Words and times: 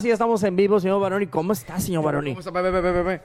Sí, 0.00 0.10
estamos 0.10 0.42
en 0.44 0.56
vivo, 0.56 0.80
señor 0.80 1.00
Baroni. 1.00 1.26
¿Cómo 1.26 1.52
está, 1.52 1.78
señor 1.78 2.02
Baroni? 2.02 2.30
¿Cómo 2.30 2.40
está? 2.40 2.50
Ve, 2.50 2.70
ve, 2.70 2.80
ve, 2.80 2.92
ve, 2.92 3.02
ve. 3.02 3.20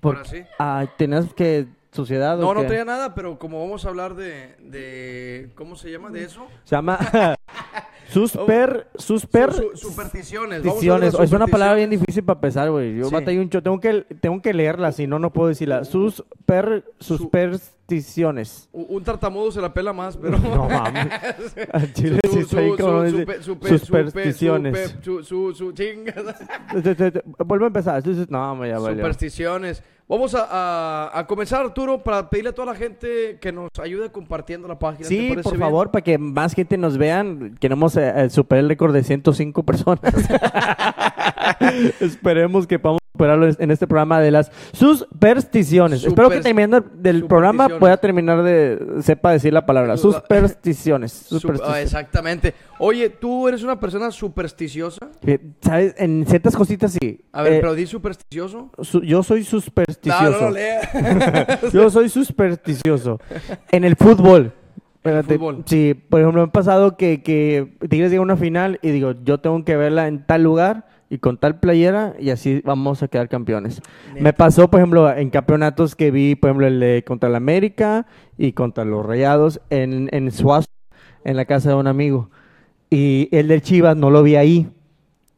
Por- 0.00 0.16
Ahora 0.16 0.28
sí. 0.28 0.42
Ah, 0.58 0.86
¿Tenías 0.96 1.32
que 1.34 1.66
suciedad 1.92 2.38
o 2.38 2.42
No, 2.42 2.54
no 2.54 2.60
qué? 2.62 2.66
traía 2.68 2.84
nada, 2.84 3.14
pero 3.14 3.38
como 3.38 3.60
vamos 3.60 3.84
a 3.84 3.88
hablar 3.88 4.14
de, 4.14 4.54
de 4.60 5.50
¿cómo 5.54 5.76
se 5.76 5.90
llama? 5.90 6.10
De 6.10 6.24
eso. 6.24 6.46
Se 6.64 6.76
llama 6.76 6.98
susper, 8.10 8.88
susper, 8.96 9.52
Su- 9.52 9.70
su- 9.74 9.88
supersticiones. 9.90 10.62
Vamos 10.62 10.76
a 10.76 10.92
hablar 10.94 11.00
de 11.00 11.10
supersticiones. 11.10 11.30
Es 11.30 11.32
una 11.32 11.46
palabra 11.46 11.74
bien 11.76 11.90
difícil 11.90 12.24
para 12.24 12.36
empezar, 12.38 12.70
güey. 12.70 12.96
Yo 12.96 13.08
Sí. 13.08 13.38
un 13.38 13.50
cho- 13.50 13.62
tengo 13.62 13.80
que, 13.80 14.02
tengo 14.20 14.40
que 14.42 14.54
leerla, 14.54 14.92
si 14.92 15.06
no, 15.06 15.18
no 15.18 15.30
puedo 15.32 15.48
decirla. 15.48 15.84
Susper, 15.84 16.84
supersticiones. 16.98 18.68
U- 18.72 18.96
Un 18.96 19.02
tartamudo 19.04 19.50
se 19.52 19.60
la 19.60 19.72
pela 19.74 19.92
más, 19.92 20.16
pero... 20.16 20.38
No 20.38 20.68
mames. 20.68 21.06
Al 21.72 21.92
chile 21.92 22.20
sí 22.30 22.42
Supersticiones. 22.44 23.12
supe- 23.14 23.42
su- 23.42 23.54
su- 25.22 25.54
su- 25.54 25.72
Vuelve 27.44 27.64
a 27.64 27.68
empezar. 27.68 28.02
No, 28.30 28.56
me 28.56 28.68
ya 28.68 28.78
valió. 28.78 28.98
Supersticiones. 28.98 29.82
Vamos 30.08 30.34
a, 30.34 30.46
a- 30.50 31.18
a 31.18 31.26
comenzar, 31.26 31.60
Arturo, 31.60 32.02
para 32.02 32.30
pedirle 32.30 32.50
a 32.50 32.54
toda 32.54 32.72
la 32.72 32.78
gente 32.78 33.36
que 33.40 33.52
nos 33.52 33.68
ayude 33.78 34.10
compartiendo 34.10 34.66
la 34.66 34.78
página. 34.78 35.06
¿te 35.06 35.14
Sí, 35.14 35.34
por 35.42 35.52
bien? 35.52 35.60
favor, 35.60 35.90
para 35.90 36.02
que 36.02 36.16
más 36.16 36.54
gente 36.54 36.78
nos 36.78 36.96
vean. 36.96 37.56
Queremos 37.60 37.94
eh, 37.96 38.12
eh, 38.24 38.30
superar 38.30 38.62
el 38.64 38.70
récord 38.70 38.94
de 38.94 39.04
105 39.04 39.62
personas. 39.64 40.00
Esperemos 42.00 42.66
que 42.66 42.78
podamos 42.78 42.98
superarlo 43.12 43.48
en 43.58 43.70
este 43.72 43.86
programa 43.86 44.20
de 44.20 44.30
las 44.30 44.52
supersticiones. 44.72 46.04
Espero 46.04 46.30
que 46.30 46.40
terminando 46.40 46.80
del 46.94 47.24
programa 47.26 47.64
supersticiones. 47.64 47.80
pueda 47.80 47.96
terminar 47.96 48.42
de 48.44 49.02
sepa 49.02 49.32
decir 49.32 49.52
la 49.52 49.66
palabra. 49.66 49.96
Su- 49.96 50.12
Supersticiones. 50.12 51.12
Sup- 51.28 51.36
ah, 51.36 51.40
supersticiones. 51.40 51.82
exactamente. 51.82 52.54
Oye, 52.78 53.10
¿tú 53.10 53.48
eres 53.48 53.62
una 53.64 53.80
persona 53.80 54.10
supersticiosa? 54.10 55.08
Eh, 55.26 55.38
¿Sabes? 55.60 55.94
En 55.98 56.24
ciertas 56.26 56.54
cositas 56.54 56.96
sí. 57.00 57.20
A 57.32 57.42
ver, 57.42 57.54
Eh, 57.54 57.58
pero 57.60 57.74
di 57.74 57.86
supersticioso. 57.86 58.70
su- 58.82 59.02
yo 59.02 59.22
soy 59.22 59.42
supersticioso. 59.44 60.30
no 60.30 60.40
lo 60.46 60.50
lea. 60.50 60.80
Yo 61.72 61.90
soy 61.90 62.08
supersticioso. 62.08 63.20
En 63.72 63.84
el 63.84 63.96
fútbol. 63.96 64.52
Espérate, 64.96 65.34
fútbol. 65.38 65.62
Sí, 65.66 65.94
por 65.94 66.20
ejemplo, 66.20 66.42
me 66.42 66.48
ha 66.48 66.52
pasado 66.52 66.96
que, 66.96 67.22
que 67.22 67.76
Tigres 67.88 68.10
llega 68.10 68.20
a 68.20 68.24
una 68.24 68.36
final 68.36 68.78
y 68.82 68.90
digo, 68.90 69.12
yo 69.24 69.38
tengo 69.38 69.64
que 69.64 69.76
verla 69.76 70.06
en 70.08 70.24
tal 70.26 70.42
lugar 70.42 70.86
y 71.10 71.18
con 71.18 71.38
tal 71.38 71.58
playera 71.58 72.14
y 72.18 72.30
así 72.30 72.60
vamos 72.64 73.02
a 73.02 73.08
quedar 73.08 73.28
campeones. 73.28 73.80
Me 74.18 74.32
pasó, 74.32 74.68
por 74.68 74.80
ejemplo, 74.80 75.10
en 75.14 75.30
campeonatos 75.30 75.96
que 75.96 76.10
vi, 76.10 76.34
por 76.34 76.50
ejemplo, 76.50 76.66
el 76.66 76.80
de 76.80 77.04
contra 77.06 77.28
el 77.28 77.34
América 77.34 78.06
y 78.36 78.52
contra 78.52 78.84
los 78.84 79.04
Rayados 79.04 79.60
en, 79.70 80.08
en 80.12 80.30
Suazo, 80.30 80.68
en 81.24 81.36
la 81.36 81.44
casa 81.44 81.70
de 81.70 81.74
un 81.76 81.86
amigo. 81.86 82.30
Y 82.90 83.28
el 83.32 83.48
del 83.48 83.62
Chivas 83.62 83.96
no 83.96 84.10
lo 84.10 84.22
vi 84.22 84.36
ahí. 84.36 84.68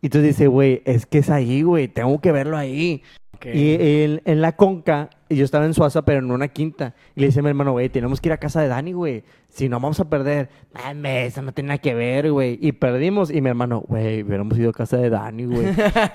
Y 0.02 0.06
entonces 0.06 0.36
dice, 0.36 0.46
güey, 0.46 0.82
es 0.84 1.06
que 1.06 1.18
es 1.18 1.30
ahí, 1.30 1.62
güey, 1.62 1.88
tengo 1.88 2.20
que 2.20 2.32
verlo 2.32 2.56
ahí. 2.56 3.02
Y 3.44 3.74
en, 4.02 4.22
en 4.24 4.40
la 4.40 4.56
conca, 4.56 5.10
y 5.28 5.36
yo 5.36 5.44
estaba 5.44 5.64
en 5.64 5.74
Suaza, 5.74 6.02
pero 6.02 6.18
en 6.18 6.30
una 6.30 6.48
quinta. 6.48 6.94
Y 7.14 7.20
le 7.20 7.26
dice 7.26 7.40
a 7.40 7.42
mi 7.42 7.48
hermano, 7.48 7.72
güey, 7.72 7.88
tenemos 7.88 8.20
que 8.20 8.28
ir 8.28 8.32
a 8.32 8.38
casa 8.38 8.60
de 8.60 8.68
Dani, 8.68 8.92
güey. 8.92 9.24
Si 9.48 9.68
no, 9.68 9.80
vamos 9.80 10.00
a 10.00 10.08
perder. 10.10 10.50
Mame, 10.74 11.26
eso 11.26 11.40
no 11.42 11.52
tiene 11.52 11.68
nada 11.68 11.78
que 11.78 11.94
ver, 11.94 12.30
güey. 12.30 12.58
Y 12.60 12.72
perdimos. 12.72 13.30
Y 13.30 13.40
mi 13.40 13.48
hermano, 13.48 13.80
güey, 13.80 14.22
hubiéramos 14.22 14.58
ido 14.58 14.70
a 14.70 14.72
casa 14.72 14.96
de 14.96 15.10
Dani, 15.10 15.44
güey. 15.44 15.68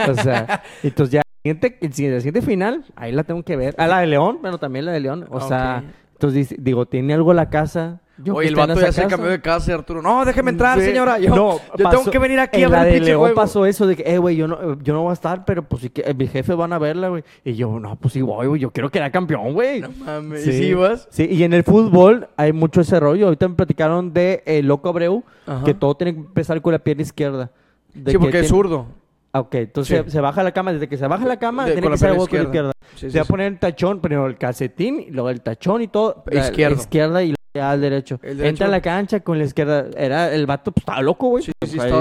o 0.09 0.16
sea, 0.16 0.62
entonces 0.84 1.14
ya, 1.14 1.22
el 1.22 1.53
siguiente, 1.53 1.78
el 1.81 1.94
siguiente, 1.94 2.16
la 2.16 2.22
siguiente 2.22 2.42
final, 2.42 2.86
ahí 2.96 3.12
la 3.12 3.23
tengo 3.23 3.44
que 3.44 3.56
ver. 3.56 3.76
A 3.78 3.88
la 3.88 4.00
de 4.00 4.08
León, 4.08 4.40
pero 4.42 4.58
también 4.58 4.86
la 4.86 4.92
de 4.92 5.00
León. 5.00 5.26
O 5.30 5.42
sea, 5.42 5.84
entonces 6.14 6.56
digo, 6.59 6.86
¿tiene 6.86 7.14
algo 7.14 7.34
la 7.34 7.50
casa? 7.50 8.02
Yo 8.18 8.36
Oye, 8.36 8.48
el 8.48 8.56
vato 8.56 8.80
ya 8.80 8.92
se 8.94 9.06
cambió 9.08 9.30
de 9.30 9.42
casa, 9.42 9.74
Arturo. 9.74 10.02
No, 10.02 10.24
déjeme 10.24 10.52
entrar, 10.52 10.80
Sí. 10.80 10.86
señora. 10.86 11.20
Yo, 11.20 11.36
No, 11.36 11.58
yo 11.78 11.84
pasó- 11.84 11.98
tengo 12.00 12.12
que 12.12 12.18
venir 12.20 12.40
aquí 12.40 12.64
a 12.64 12.70
ver 12.70 12.80
la 12.80 12.88
el 12.88 12.94
de 13.02 13.06
León 13.08 13.20
juego. 13.20 13.36
pasó 13.36 13.66
eso 13.66 13.86
de 13.88 13.98
que, 13.98 14.04
eh, 14.06 14.18
güey, 14.18 14.38
yo 14.38 14.48
no, 14.48 14.82
yo 14.82 14.94
no 14.94 15.02
voy 15.02 15.10
a 15.10 15.14
estar, 15.14 15.44
pero 15.44 15.64
pues 15.64 15.82
sí 15.82 15.90
que 15.90 16.02
eh, 16.02 16.14
mis 16.14 16.32
jefes 16.32 16.56
van 16.56 16.72
a 16.72 16.80
verla, 16.80 17.10
güey. 17.10 17.24
Y 17.44 17.56
yo, 17.56 17.78
no, 17.78 17.98
pues 17.98 18.14
sí 18.14 18.22
voy, 18.22 18.48
güey, 18.48 18.62
yo 18.62 18.72
quiero 18.72 18.90
quedar 18.90 19.12
campeón, 19.12 19.52
güey. 19.54 19.82
No 19.82 19.90
mames. 20.06 20.48
¿Y 20.48 20.52
si 20.54 20.64
ibas? 20.68 21.08
Sí, 21.12 21.28
y 21.30 21.44
en 21.44 21.52
el 21.52 21.64
fútbol 21.64 22.30
hay 22.38 22.54
mucho 22.54 22.80
ese 22.81 23.00
rollo. 23.02 23.25
Ahorita 23.25 23.50
me 23.50 23.56
platicaron 23.56 24.14
de 24.14 24.44
eh, 24.46 24.64
Loco 24.64 24.88
Abreu, 24.88 25.24
Ajá. 25.46 25.66
que 25.66 25.74
todo 25.74 25.96
tiene 25.96 26.14
que 26.14 26.20
empezar 26.20 26.62
con 26.62 26.72
la 26.72 26.80
pierna 26.80 27.04
izquierda. 27.04 27.52
De 27.94 28.12
Sí, 28.12 28.18
que 28.18 28.20
porque 28.20 28.40
es 28.40 28.48
zurdo. 28.48 28.86
Ah, 29.34 29.42
Ok, 29.42 29.56
entonces 29.56 29.98
Sí. 29.98 30.04
se, 30.06 30.12
se 30.12 30.22
baja 30.22 30.42
la 30.44 30.54
cama. 30.54 30.72
Desde 30.72 30.88
que 30.88 30.96
se 30.96 31.06
baja 31.08 31.25
la 31.25 31.38
cama, 31.38 31.66
De- 31.66 31.74
tiene 31.74 31.90
que 31.90 31.98
ser 31.98 32.12
la 32.16 32.24
izquierda. 32.24 32.46
izquierda. 32.46 32.72
Sí, 32.96 33.08
sí, 33.08 33.12
se 33.12 33.18
va 33.18 33.24
a 33.24 33.25
sí. 33.25 33.31
poner 33.31 33.48
el 33.52 33.59
tachón, 33.59 34.00
primero 34.00 34.28
el 34.28 34.38
calcetín, 34.38 35.02
y 35.02 35.12
luego 35.12 35.30
el 35.30 35.42
tachón 35.42 35.81
y 35.81 35.90
todo. 35.90 36.24
Izquierdo. 36.31 36.75
izquierda 36.78 37.22
y 37.22 37.36
al 37.62 37.82
derecho. 37.82 38.20
El 38.24 38.38
derecho. 38.38 38.50
Entra 38.50 38.68
a 38.68 38.70
la 38.70 38.82
cancha 38.82 39.20
con 39.22 39.38
la 39.38 39.44
izquierda. 39.46 39.86
Era 39.98 40.34
el 40.34 40.46
vato, 40.46 40.72
pues 40.72 40.82
estaba 40.84 41.02
loco, 41.02 41.28
güey. 41.30 41.44
Sí, 41.44 41.52
sí, 41.66 41.78
Pues, 41.78 41.92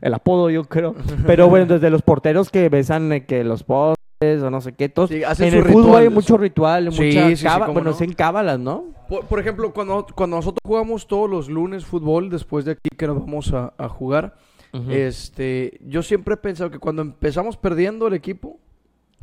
el, 0.00 0.14
apodo, 0.14 0.50
yo 0.50 0.64
creo. 0.64 0.94
Pero 1.26 1.48
bueno, 1.48 1.66
desde 1.66 1.90
los 1.90 2.02
porteros 2.02 2.50
que 2.50 2.68
besan 2.68 3.12
eh, 3.12 3.26
que 3.26 3.44
los 3.44 3.62
postes 3.62 3.98
o 4.42 4.50
no 4.50 4.60
sé 4.60 4.72
qué, 4.74 4.88
todos. 4.88 5.10
Sí, 5.10 5.22
en 5.22 5.34
su 5.36 5.44
el 5.58 5.64
fútbol 5.64 5.96
hay 6.02 6.08
mucho 6.08 6.36
ritual, 6.36 6.92
Sí, 6.92 7.02
mucha 7.04 7.28
sí, 7.28 7.36
sí, 7.36 7.44
cava- 7.44 7.66
cómo 7.66 7.74
bueno, 7.74 7.90
no. 7.90 7.96
se 7.96 8.04
en 8.04 8.12
cábalas, 8.14 8.58
¿no? 8.58 8.84
Por, 9.08 9.24
por 9.26 9.38
ejemplo, 9.40 9.72
cuando, 9.72 10.04
cuando 10.14 10.36
nosotros 10.36 10.58
jugamos 10.66 11.06
todos 11.06 11.30
los 11.30 11.48
lunes 11.48 11.84
fútbol, 11.86 12.28
después 12.28 12.64
de 12.64 12.72
aquí 12.72 12.88
que 12.96 13.06
nos 13.06 13.18
vamos 13.20 13.52
a, 13.54 13.72
a 13.78 13.88
jugar, 13.88 14.34
este, 14.90 15.78
yo 15.86 16.02
siempre 16.02 16.34
he 16.34 16.36
pensado 16.36 16.70
que 16.70 16.78
cuando 16.78 17.02
empezamos 17.02 17.56
perdiendo 17.56 18.06
el 18.06 18.14
equipo, 18.14 18.58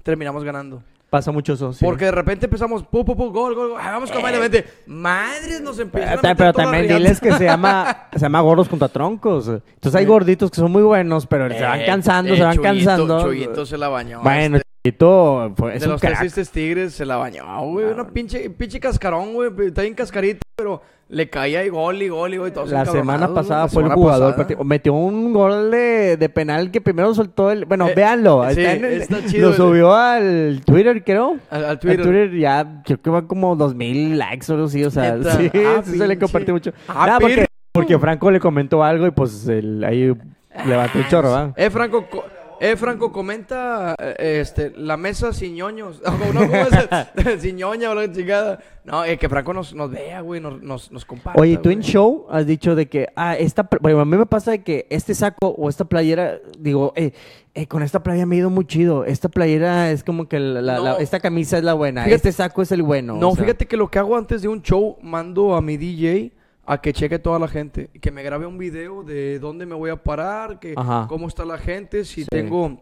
terminamos 0.04 0.44
ganando. 0.44 0.82
Pasa 1.16 1.32
mucho 1.32 1.54
eso, 1.54 1.72
sí. 1.72 1.86
Porque 1.86 2.04
de 2.04 2.12
repente 2.12 2.46
empezamos, 2.48 2.84
pu, 2.84 3.06
pu, 3.06 3.16
pu, 3.16 3.32
gol, 3.32 3.56
gol, 3.56 3.70
gol, 3.70 3.80
ah, 3.82 3.92
vamos 3.94 4.12
con 4.12 4.22
más 4.22 4.34
de 4.34 4.40
mente. 4.40 4.66
Madres, 4.86 5.62
nos 5.62 5.80
empiezan 5.80 6.10
a 6.18 6.22
Pero, 6.22 6.34
meter 6.34 6.36
pero 6.38 6.54
también 6.54 6.88
diles 6.90 7.22
que 7.22 7.32
se 7.32 7.46
llama, 7.46 8.08
se 8.14 8.20
llama 8.20 8.42
gordos 8.42 8.68
contra 8.68 8.90
troncos. 8.90 9.48
Entonces 9.48 9.96
hay 9.96 10.06
gorditos 10.06 10.52
que 10.52 10.58
son 10.58 10.74
muy 10.74 10.84
buenos, 10.84 11.26
pero 11.26 11.50
se 11.50 11.62
van 11.64 11.80
Eh, 11.80 11.86
cansando, 11.86 12.34
eh, 12.34 12.38
se 12.38 12.44
van 12.44 12.58
Chuyito- 12.58 12.64
cansando. 12.64 13.22
Chuyito 13.24 13.66
se 13.66 13.78
la 13.78 13.88
bañó. 13.88 14.20
Bueno, 14.24 14.58
este. 14.58 14.66
Chuyito 14.84 15.54
fue- 15.56 15.76
es 15.76 15.80
de 15.82 15.88
un 15.88 15.92
los 15.94 16.02
crack. 16.02 16.52
Tigres 16.52 16.94
se 16.94 17.06
la 17.06 17.16
bañó, 17.16 17.46
güey. 17.70 17.88
Ah, 17.88 17.94
Una 17.94 18.08
pinche, 18.10 18.50
pinche 18.50 18.80
cascarón, 18.82 19.34
güey. 19.34 19.50
Está 19.68 19.84
bien 19.84 19.94
cascarito, 19.96 20.42
pero 20.58 20.82
le 21.08 21.30
caía 21.30 21.64
y 21.64 21.70
gol 21.70 22.02
y 22.02 22.08
gol 22.10 22.34
y 22.34 22.38
gol. 22.38 22.48
y 22.48 22.52
todos 22.52 22.72
La 22.72 22.86
semana 22.86 23.34
pasada 23.34 23.68
fue 23.68 23.84
el 23.84 23.90
jugador. 23.94 24.36
pasada. 24.36 24.64
Metió 24.64 24.94
un 24.94 25.34
gol 25.34 25.70
de, 25.72 26.18
de 26.18 26.30
penal 26.30 26.72
que 26.72 26.82
primero 26.82 27.14
soltó 27.14 27.52
el. 27.52 27.66
Bueno, 27.66 27.88
Eh, 27.90 27.94
véanlo. 27.96 28.44
sí, 28.52 28.62
está 28.62 28.74
en 28.74 28.86
el- 28.86 29.02
está 29.02 29.26
chido 29.28 29.50
lo 29.52 29.56
subió 29.56 29.94
al 29.94 30.62
Twitter, 30.66 31.04
creo. 31.04 31.38
Al, 31.50 31.64
al 31.64 31.70
Al 31.72 31.80
Twitter. 31.80 32.02
Twitter 32.06 32.32
ya, 32.38 32.82
creo 32.84 33.02
que 33.02 33.10
van 33.12 33.28
como 33.28 33.56
dos 33.56 33.76
mil 33.76 34.18
likes 34.18 34.52
o 34.52 34.56
algo 34.56 34.68
así. 34.68 34.84
O 34.84 34.90
sea, 34.90 35.16
Neta. 35.16 35.38
sí, 35.38 35.52
Ah, 35.54 35.82
sí 35.86 35.98
se 35.98 36.08
le 36.08 36.18
compartió 36.18 36.54
mucho. 36.54 36.72
Ah, 36.88 37.06
Nada, 37.06 37.20
porque, 37.74 38.00
Franco 38.00 38.32
le 38.32 38.40
comentó 38.40 38.84
algo 38.84 39.06
y 39.06 39.12
pues 39.12 39.48
el- 39.48 39.84
ahí 39.84 40.12
levantó 40.66 40.98
el 40.98 41.08
chorro. 41.08 41.54
Eh, 41.56 41.70
Franco, 41.70 42.06
co- 42.10 42.24
eh, 42.60 42.76
Franco, 42.76 43.12
comenta 43.12 43.96
eh, 44.00 44.40
este, 44.42 44.72
la 44.78 44.98
mesa 44.98 45.34
sin 45.34 45.56
ñoños. 45.56 46.02
No, 46.34 46.42
sin 47.40 47.56
ñoña 47.58 47.92
o 47.92 47.96
la 47.96 48.12
chingada. 48.12 48.60
No, 48.84 49.04
eh, 49.04 49.18
que 49.18 49.28
Franco 49.30 49.54
nos, 49.54 49.74
nos 49.74 49.90
vea, 49.90 50.22
güey, 50.22 50.40
nos, 50.42 50.62
nos, 50.62 50.92
nos 50.92 51.06
comparta. 51.06 51.42
Oye, 51.42 51.58
tú 51.58 51.70
en 51.70 51.82
show 51.82 52.28
has 52.30 52.46
dicho 52.46 52.76
de 52.76 52.88
que, 52.88 53.08
ah, 53.16 53.36
esta, 53.36 53.68
bueno, 53.82 54.00
a 54.00 54.06
mí 54.06 54.16
me 54.18 54.26
pasa 54.26 54.52
de 54.52 54.64
que 54.64 54.86
este 54.90 55.16
saco 55.16 55.48
o 55.58 55.70
esta 55.70 55.86
playera, 55.86 56.40
digo, 56.60 56.94
eh, 56.96 57.12
eh, 57.56 57.68
con 57.68 57.82
esta 57.84 58.04
playera 58.04 58.26
me 58.26 58.36
ha 58.36 58.40
ido 58.40 58.50
muy 58.50 58.66
chido. 58.66 59.06
Esta 59.06 59.30
playera 59.30 59.92
es 59.92 60.04
como 60.04 60.28
que 60.28 60.40
la, 60.40 60.62
la- 60.62 60.76
No. 60.78 60.84
la- 60.84 60.96
esta 60.98 61.20
camisa 61.20 61.58
es 61.58 61.64
la 61.64 61.74
buena, 61.74 62.04
Fíjate- 62.04 62.16
este 62.16 62.32
saco 62.32 62.62
es 62.62 62.72
el 62.72 62.84
bueno. 62.84 63.16
No, 63.16 63.30
o 63.30 63.36
sea. 63.36 63.44
fíjate 63.46 63.66
que 63.66 63.78
lo 63.78 63.90
que 63.90 63.98
hago 64.00 64.16
antes 64.18 64.42
de 64.42 64.48
un 64.50 64.62
show, 64.62 64.98
mando 65.02 65.56
a 65.56 65.62
mi 65.62 65.78
DJ 65.78 66.32
a 66.66 66.82
que 66.82 66.94
cheque 66.94 67.20
toda 67.20 67.40
la 67.40 67.48
gente. 67.48 67.90
Que 68.02 68.12
me 68.12 68.24
grabe 68.24 68.46
un 68.46 68.58
video 68.58 69.04
de 69.04 69.40
dónde 69.40 69.66
me 69.66 69.76
voy 69.76 69.90
a 69.92 70.02
parar, 70.02 70.60
que 70.60 70.74
Ajá. 70.76 71.06
cómo 71.08 71.28
está 71.28 71.46
la 71.46 71.58
gente, 71.58 72.06
si 72.06 72.24
Sí. 72.24 72.28
tengo... 72.30 72.80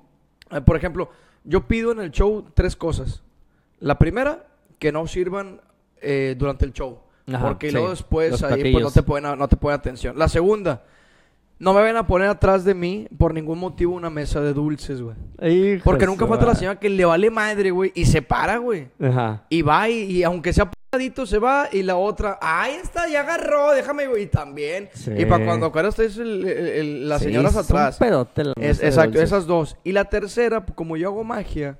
eh, 0.52 0.62
por 0.62 0.76
ejemplo, 0.78 1.10
yo 1.44 1.68
pido 1.68 1.92
en 1.92 2.00
el 2.00 2.12
show 2.12 2.46
tres 2.54 2.76
cosas. 2.76 3.24
La 3.80 3.98
primera, 4.00 4.48
que 4.80 4.92
no 4.92 5.06
sirvan 5.08 5.62
eh, 6.02 6.36
durante 6.38 6.66
el 6.66 6.74
show. 6.74 7.00
Ajá, 7.28 7.48
porque 7.48 7.68
sí, 7.68 7.74
luego 7.74 7.90
después 7.92 8.32
los 8.32 8.44
ahí 8.44 8.72
pues, 8.72 8.84
no, 8.84 8.92
te 8.92 9.04
ponen, 9.04 9.38
no 9.38 9.48
te 9.48 9.56
ponen 9.56 9.80
atención. 9.80 10.18
La 10.18 10.28
segunda, 10.28 10.84
no 11.64 11.74
me 11.74 11.82
van 11.82 11.96
a 11.98 12.06
poner 12.06 12.28
atrás 12.28 12.66
de 12.66 12.74
mí 12.76 13.08
por 13.18 13.34
ningún 13.34 13.58
motivo 13.60 13.96
una 13.96 14.10
mesa 14.10 14.42
de 14.42 14.54
dulces, 14.54 15.02
güey. 15.02 15.16
Porque 15.84 16.06
nunca 16.06 16.28
falta 16.28 16.46
la 16.46 16.56
señora 16.56 16.80
que 16.80 16.90
le 16.90 17.06
vale 17.06 17.30
madre, 17.30 17.72
güey, 17.72 17.92
y 17.96 18.06
se 18.06 18.22
para, 18.22 18.58
güey. 18.58 18.90
Ajá. 19.02 19.46
Y 19.50 19.62
va 19.62 19.90
y, 19.90 20.04
y 20.04 20.24
aunque 20.24 20.52
sea 20.54 20.70
paradito 20.70 21.26
se 21.26 21.40
va 21.40 21.70
y 21.72 21.82
la 21.84 21.96
otra, 21.96 22.38
ahí 22.42 22.74
está, 22.84 23.08
ya 23.10 23.22
agarró, 23.22 23.72
déjame, 23.72 24.08
güey, 24.08 24.24
y 24.24 24.28
también. 24.28 24.90
Sí. 24.94 25.12
Y 25.18 25.26
para 25.26 25.46
cuando 25.46 25.66
acuerdas 25.68 25.98
es 26.00 26.18
el- 26.18 26.46
el- 26.48 26.68
el- 26.68 27.10
las 27.10 27.20
Sí, 27.22 27.28
señoras 27.28 27.52
es 27.52 27.58
un 27.58 27.64
atrás. 27.64 27.98
pedote 27.98 28.44
la 28.44 28.52
Es- 28.58 28.58
mesa 28.58 28.82
de 28.82 28.88
exacto, 28.90 29.10
dulces. 29.12 29.30
esas 29.30 29.48
dos. 29.48 29.78
Y 29.84 29.92
la 29.94 30.06
tercera, 30.06 30.66
como 30.66 30.98
yo 30.98 31.08
hago 31.10 31.24
magia, 31.24 31.80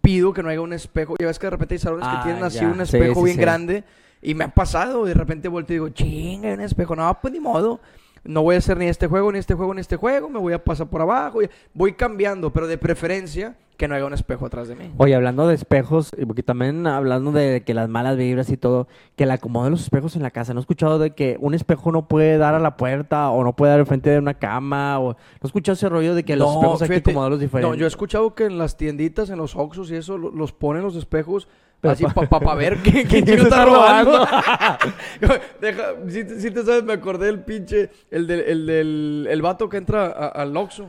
pido 0.00 0.32
que 0.32 0.42
no 0.42 0.48
haya 0.48 0.60
un 0.60 0.72
espejo. 0.72 1.14
Ya 1.18 1.26
ves 1.26 1.38
que 1.38 1.46
de 1.46 1.50
repente 1.50 1.74
hay 1.74 1.78
salones 1.78 2.06
Ah, 2.08 2.18
que 2.18 2.28
tienen 2.28 2.44
así 2.44 2.60
ya. 2.60 2.66
un 2.68 2.76
Sí, 2.76 2.82
espejo 2.96 3.20
sí, 3.20 3.24
bien 3.24 3.36
sí. 3.36 3.40
grande. 3.40 3.84
Y 4.22 4.34
me 4.34 4.44
ha 4.44 4.48
pasado, 4.48 5.04
de 5.04 5.14
repente 5.14 5.48
vuelto 5.48 5.72
y 5.72 5.76
digo, 5.76 5.88
chinga, 5.90 6.48
hay 6.48 6.54
un 6.54 6.60
espejo. 6.62 6.96
No, 6.96 7.18
pues 7.20 7.32
ni 7.32 7.40
modo. 7.40 7.80
No 8.26 8.42
voy 8.42 8.54
a 8.56 8.58
hacer 8.58 8.76
ni 8.76 8.86
este 8.86 9.06
juego, 9.06 9.32
ni 9.32 9.38
este 9.38 9.54
juego, 9.54 9.74
ni 9.74 9.80
este 9.80 9.96
juego. 9.96 10.28
Me 10.28 10.38
voy 10.38 10.52
a 10.52 10.62
pasar 10.64 10.88
por 10.88 11.00
abajo. 11.00 11.38
Voy 11.74 11.92
cambiando, 11.92 12.52
pero 12.52 12.66
de 12.66 12.78
preferencia 12.78 13.56
que 13.76 13.88
no 13.88 13.94
haya 13.94 14.06
un 14.06 14.14
espejo 14.14 14.46
atrás 14.46 14.68
de 14.68 14.74
mí. 14.74 14.90
Oye, 14.96 15.14
hablando 15.14 15.46
de 15.46 15.54
espejos, 15.54 16.10
y 16.16 16.24
porque 16.24 16.42
también 16.42 16.86
hablando 16.86 17.30
de 17.30 17.62
que 17.62 17.74
las 17.74 17.90
malas 17.90 18.16
vibras 18.16 18.48
y 18.48 18.56
todo, 18.56 18.88
que 19.16 19.24
el 19.24 19.30
acomodo 19.30 19.64
de 19.66 19.70
los 19.72 19.82
espejos 19.82 20.16
en 20.16 20.22
la 20.22 20.30
casa. 20.30 20.54
¿No 20.54 20.60
he 20.60 20.62
escuchado 20.62 20.98
de 20.98 21.10
que 21.10 21.36
un 21.40 21.52
espejo 21.52 21.92
no 21.92 22.08
puede 22.08 22.38
dar 22.38 22.54
a 22.54 22.58
la 22.58 22.78
puerta 22.78 23.28
o 23.30 23.44
no 23.44 23.54
puede 23.54 23.72
dar 23.76 23.84
frente 23.84 24.08
de 24.08 24.18
una 24.18 24.32
cama? 24.32 24.98
O... 24.98 25.10
¿No 25.12 25.16
he 25.42 25.46
escuchado 25.46 25.74
ese 25.74 25.90
rollo 25.90 26.14
de 26.14 26.24
que 26.24 26.36
los 26.36 26.54
espejos 26.54 26.82
hay 26.82 26.88
que 26.88 26.96
acomodarlos 26.96 27.40
diferentes? 27.40 27.70
No, 27.70 27.74
yo 27.78 27.84
he 27.84 27.88
escuchado 27.88 28.34
que 28.34 28.46
en 28.46 28.56
las 28.56 28.78
tienditas, 28.78 29.28
en 29.28 29.36
los 29.36 29.54
Oxxos 29.54 29.90
y 29.90 29.96
eso, 29.96 30.16
lo- 30.16 30.30
los 30.30 30.52
ponen 30.52 30.82
los 30.82 30.96
espejos 30.96 31.46
así 31.82 32.04
para 32.04 32.28
pa, 32.28 32.40
pa 32.40 32.54
ver 32.54 32.78
qué, 32.82 33.04
¿Quién 33.04 33.28
está 33.28 33.64
robando. 33.64 34.20
Deja, 35.60 35.94
si, 36.08 36.24
te- 36.24 36.40
si 36.40 36.50
te 36.50 36.64
sabes, 36.64 36.82
me 36.84 36.92
acordé 36.92 37.26
del 37.26 37.40
pinche, 37.40 37.90
el 38.10 38.26
del, 38.26 38.40
el 38.40 38.66
del 38.66 39.28
el 39.30 39.42
vato 39.42 39.68
que 39.68 39.76
entra 39.76 40.06
a- 40.06 40.28
al 40.28 40.56
Oxxo. 40.56 40.88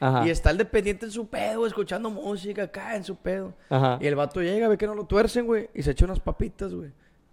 Ajá. 0.00 0.26
Y 0.26 0.30
está 0.30 0.50
el 0.50 0.58
dependiente 0.58 1.06
en 1.06 1.12
su 1.12 1.28
pedo, 1.28 1.64
escuchando 1.66 2.10
música 2.10 2.64
acá 2.64 2.96
en 2.96 3.04
su 3.04 3.14
pedo. 3.16 3.54
Ajá. 3.70 3.98
Y 4.00 4.06
el 4.06 4.16
vato 4.16 4.40
llega, 4.42 4.66
ve 4.68 4.76
que 4.76 4.86
no 4.86 4.94
lo 4.96 5.04
tuercen, 5.04 5.46
güey. 5.46 5.68
Y 5.74 5.82
se 5.82 5.92
echa 5.92 6.04
unas 6.06 6.18
papitas, 6.18 6.74
güey. 6.74 6.90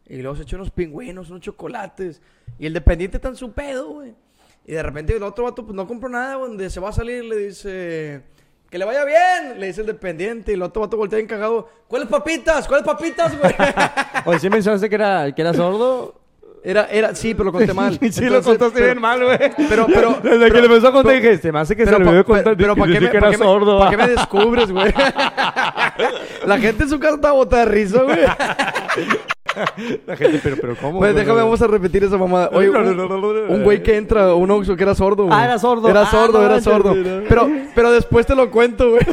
Y 0.07 0.21
luego 0.21 0.35
se 0.37 0.43
echa 0.43 0.55
unos 0.55 0.69
pingüinos, 0.69 1.29
unos 1.31 1.41
chocolates. 1.41 2.21
Y 2.59 2.67
el 2.67 2.73
dependiente 2.73 3.17
está 3.17 3.29
en 3.29 3.35
su 3.35 3.51
pedo, 3.53 3.89
güey. 3.89 4.13
Y 4.67 4.73
de 4.73 4.83
repente 4.83 5.15
el 5.15 5.23
otro 5.23 5.45
vato, 5.45 5.63
pues 5.65 5.75
no 5.75 5.87
compró 5.87 6.09
nada, 6.09 6.35
güey. 6.35 6.49
Donde 6.49 6.69
se 6.69 6.79
va 6.79 6.89
a 6.89 6.93
salir, 6.93 7.25
le 7.25 7.37
dice... 7.37 8.21
Que 8.69 8.77
le 8.77 8.85
vaya 8.85 9.03
bien, 9.03 9.59
le 9.59 9.67
dice 9.67 9.81
el 9.81 9.87
dependiente. 9.87 10.51
Y 10.51 10.55
el 10.55 10.61
otro 10.61 10.81
vato 10.81 10.95
voltea 10.97 11.17
bien 11.17 11.27
cagado. 11.27 11.67
¿Cuáles 11.87 12.07
papitas? 12.07 12.67
¿Cuáles 12.67 12.85
papitas, 12.85 13.37
güey? 13.37 13.53
Oye, 14.25 14.39
¿sí 14.39 14.49
mencionaste 14.49 14.87
que 14.89 14.95
era, 14.95 15.31
que 15.33 15.41
era 15.41 15.53
sordo? 15.53 16.15
Era, 16.63 16.87
era, 16.91 17.15
sí, 17.15 17.33
pero 17.33 17.45
lo 17.45 17.51
conté 17.53 17.73
mal. 17.73 17.97
sí, 18.11 18.25
lo 18.25 18.43
contaste 18.43 18.73
pero- 18.75 18.85
bien 18.87 19.01
mal, 19.01 19.23
güey. 19.23 19.39
Pero, 19.69 19.87
pero... 19.87 20.19
Desde 20.23 20.51
que 20.51 20.59
le 20.59 20.65
empezó 20.67 20.89
a 20.89 20.91
contar 20.91 21.15
dije, 21.15 21.37
se 21.37 21.51
me 21.51 21.59
hace 21.59 21.75
que 21.75 21.85
se 21.85 21.87
pero 21.87 21.99
le 21.99 22.03
pa- 22.05 22.09
olvidó 22.11 22.25
contar 22.25 22.57
pero 22.57 22.75
¿para 22.75 22.91
qué, 22.93 22.99
me, 22.99 23.09
que 23.09 23.11
pa' 23.11 23.17
era 23.17 23.31
qué 23.31 23.37
me- 23.37 23.43
sordo. 23.45 23.79
pa' 23.79 23.89
qué 23.89 23.97
me 23.97 24.07
descubres, 24.09 24.71
güey? 24.71 24.93
La 26.45 26.57
gente 26.59 26.83
en 26.83 26.89
su 26.89 26.99
casa 26.99 27.15
está 27.15 27.31
botada 27.31 27.65
de 27.65 27.71
risa, 27.71 28.03
güey. 28.03 28.19
La 30.05 30.15
gente, 30.15 30.39
pero, 30.43 30.57
pero 30.59 30.75
¿cómo? 30.75 30.99
Güey? 30.99 31.13
déjame, 31.13 31.41
vamos 31.41 31.61
a 31.61 31.67
repetir 31.67 32.03
esa 32.03 32.17
mamada. 32.17 32.49
Oye, 32.53 32.69
un, 32.69 33.63
güey 33.63 33.81
que 33.81 33.97
entra, 33.97 34.33
un 34.35 34.49
Oxxo 34.51 34.75
que 34.75 34.83
era 34.83 34.95
sordo, 34.95 35.25
güey. 35.25 35.35
Ah, 35.37 35.45
era 35.45 35.59
sordo. 35.59 35.89
Era 35.89 36.01
Ah, 36.01 36.05
sordo, 36.05 36.39
no 36.39 36.45
era 36.45 36.61
sordo. 36.61 36.95
no. 36.95 37.23
Pero, 37.27 37.49
pero 37.75 37.91
después 37.91 38.25
te 38.25 38.35
lo 38.35 38.49
cuento, 38.51 38.89
güey. 38.91 39.01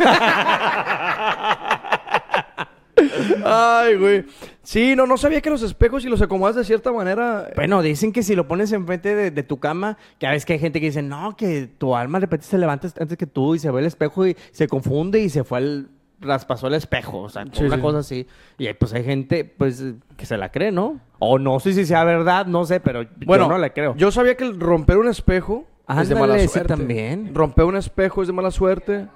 Ay, 3.45 3.97
güey. 3.97 4.25
Sí, 4.63 4.97
no, 4.97 5.07
no 5.07 5.17
sabía 5.17 5.41
que 5.41 5.51
los 5.51 5.63
espejos, 5.63 6.03
si 6.03 6.09
los 6.09 6.21
acomodas 6.23 6.57
de 6.57 6.65
cierta 6.65 6.91
manera... 6.91 7.51
Bueno, 7.55 7.83
dicen 7.83 8.13
que 8.13 8.23
si 8.25 8.35
lo 8.35 8.49
pones 8.49 8.73
enfrente 8.73 9.15
de, 9.15 9.31
de 9.31 9.43
tu 9.43 9.59
cama, 9.59 9.97
que 10.19 10.27
a 10.27 10.31
veces 10.31 10.45
que 10.45 10.55
hay 10.55 10.59
gente 10.59 10.81
que 10.81 10.87
dice, 10.87 11.03
no, 11.03 11.37
que 11.37 11.69
tu 11.79 11.95
alma 11.95 12.19
de 12.19 12.27
repente 12.27 12.47
se 12.47 12.59
levanta 12.59 12.89
antes 12.99 13.17
que 13.17 13.27
tú 13.27 13.55
y 13.55 13.59
se 13.61 13.71
ve 13.71 13.81
el 13.81 13.87
espejo 13.87 14.27
y 14.27 14.37
se 14.51 14.67
confunde 14.67 15.21
y 15.21 15.29
se 15.29 15.45
fue 15.45 15.59
al 15.59 15.89
traspasó 16.27 16.67
el 16.67 16.75
espejo, 16.75 17.23
o 17.23 17.29
sea, 17.29 17.45
Sí, 17.53 17.65
una 17.65 17.77
sí. 17.77 17.83
cosa 17.83 17.99
así. 17.99 18.27
Y 18.59 18.73
pues 18.75 18.93
hay 18.93 19.05
gente, 19.05 19.45
pues, 19.45 19.83
que 20.17 20.27
se 20.27 20.37
la 20.37 20.51
cree, 20.53 20.73
¿no? 20.73 21.01
O 21.19 21.39
no 21.39 21.59
sé 21.61 21.73
si 21.73 21.87
sea 21.87 22.05
verdad, 22.05 22.47
no 22.47 22.65
sé, 22.67 22.81
pero 22.81 23.05
Bueno, 23.25 23.45
yo 23.45 23.51
no 23.53 23.59
la 23.59 23.71
creo. 23.71 23.95
Yo 23.97 24.11
sabía 24.11 24.37
que 24.37 24.45
el 24.45 24.61
romper 24.61 24.99
un 24.99 25.09
espejo 25.09 25.65
es 26.01 26.09
de 26.09 26.15
mala 26.15 26.39
suerte. 26.41 26.69
también. 26.69 27.35
Romper 27.35 27.65
un 27.65 27.77
espejo 27.77 28.21
es 28.21 28.27
de 28.29 28.35
mala 28.35 28.51
suerte. 28.51 29.07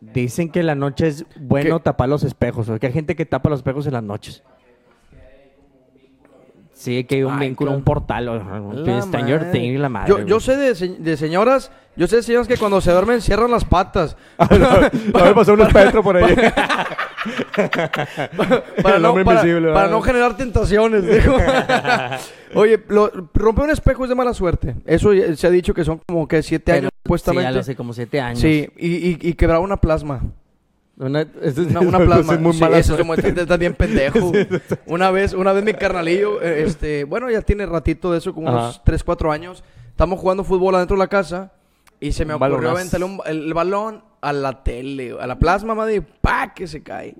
Dicen 0.00 0.50
que 0.50 0.60
en 0.60 0.66
la 0.66 0.74
noche 0.74 1.06
es 1.06 1.24
bueno 1.38 1.78
¿Qué? 1.78 1.84
tapar 1.84 2.08
los 2.08 2.24
espejos, 2.24 2.68
o 2.68 2.78
que 2.80 2.88
hay 2.88 2.92
gente 2.92 3.14
que 3.14 3.24
tapa 3.24 3.48
los 3.50 3.60
espejos 3.60 3.86
en 3.86 3.92
las 3.92 4.02
noches. 4.02 4.42
Sí, 6.82 7.04
que 7.04 7.14
hay 7.14 7.22
un 7.22 7.34
Ay, 7.34 7.48
vínculo, 7.48 7.68
claro. 7.68 7.78
un 7.78 7.84
portal, 7.84 8.28
o 8.28 8.32
un 8.34 8.84
La 8.84 9.02
Stranger 9.02 9.38
madre. 9.40 9.52
Things 9.52 9.74
y 9.74 9.78
la 9.78 9.88
madre. 9.88 10.24
Yo, 10.26 10.40
sé 10.40 10.56
de, 10.56 10.74
se- 10.74 10.88
de 10.98 11.16
señoras, 11.16 11.70
yo 11.94 12.08
sé 12.08 12.16
de 12.16 12.22
señoras 12.24 12.48
que 12.48 12.56
cuando 12.56 12.80
se 12.80 12.90
duermen 12.90 13.20
cierran 13.20 13.52
las 13.52 13.64
patas. 13.64 14.16
A 14.38 14.46
ver, 14.48 14.90
pasó 15.34 15.52
un 15.54 15.60
espectro 15.60 16.02
por 16.02 16.16
ahí. 16.16 16.34
para, 18.82 18.96
El 18.96 19.02
no, 19.02 19.10
hombre 19.10 19.24
para- 19.24 19.40
invisible, 19.40 19.68
para 19.68 19.80
¿verdad? 19.82 19.90
no 19.90 20.02
generar 20.02 20.36
tentaciones. 20.36 21.04
digo. 21.06 21.36
Oye, 22.54 22.82
lo- 22.88 23.10
romper 23.34 23.64
un 23.64 23.70
espejo 23.70 24.02
es 24.04 24.08
de 24.08 24.14
mala 24.14 24.34
suerte. 24.34 24.74
Eso 24.84 25.12
ya- 25.12 25.34
se 25.36 25.46
ha 25.46 25.50
dicho 25.50 25.72
que 25.74 25.84
son 25.84 26.00
como 26.06 26.26
que 26.26 26.42
siete 26.42 26.64
Pero- 26.72 26.78
años 26.78 26.90
Sí, 26.92 26.98
supuestamente. 27.04 27.44
ya 27.52 27.56
lo 27.58 27.62
sé, 27.62 27.76
como 27.76 27.92
siete 27.92 28.20
años. 28.20 28.40
Sí, 28.40 28.68
y, 28.76 28.88
y, 28.88 29.18
y 29.20 29.34
quebrar 29.34 29.60
una 29.60 29.76
plasma. 29.76 30.20
Una, 30.98 31.22
eso 31.22 31.62
es- 31.62 31.68
Una, 31.70 31.80
una 31.80 31.98
eso 31.98 32.06
plasma. 32.06 32.34
es 32.34 32.40
muy 32.40 32.52
Sí, 32.52 32.60
mala 32.60 32.78
eso 32.78 32.96
es 32.98 33.04
muy- 33.04 33.16
estás 33.18 33.58
bien 33.58 33.74
pendejo. 33.78 34.30
Una 34.86 35.10
vez, 35.10 35.32
una 35.32 35.52
vez 35.52 35.64
mi 35.64 35.74
carnalillo, 35.74 36.40
eh, 36.42 36.64
este, 36.64 37.04
bueno, 37.04 37.30
ya 37.30 37.40
tiene 37.42 37.66
ratito 37.66 38.12
de 38.12 38.18
eso, 38.18 38.34
como 38.34 38.48
unos 38.50 38.76
Ajá. 38.76 38.82
3, 38.84 39.02
4 39.04 39.32
años. 39.32 39.64
Estamos 39.88 40.18
jugando 40.20 40.44
fútbol 40.44 40.74
adentro 40.74 40.96
de 40.96 41.00
la 41.00 41.08
casa 41.08 41.52
y 42.00 42.12
se 42.12 42.24
me 42.24 42.34
Un 42.34 42.42
ocurrió 42.42 42.70
aventarle 42.70 43.06
el, 43.26 43.46
el 43.46 43.54
balón 43.54 44.04
a 44.20 44.32
la 44.32 44.62
tele, 44.62 45.14
a 45.20 45.26
la 45.26 45.38
plasma, 45.38 45.74
madre, 45.74 45.96
y 45.96 46.00
¡pa! 46.00 46.52
que 46.54 46.66
se 46.66 46.82
cae. 46.82 47.14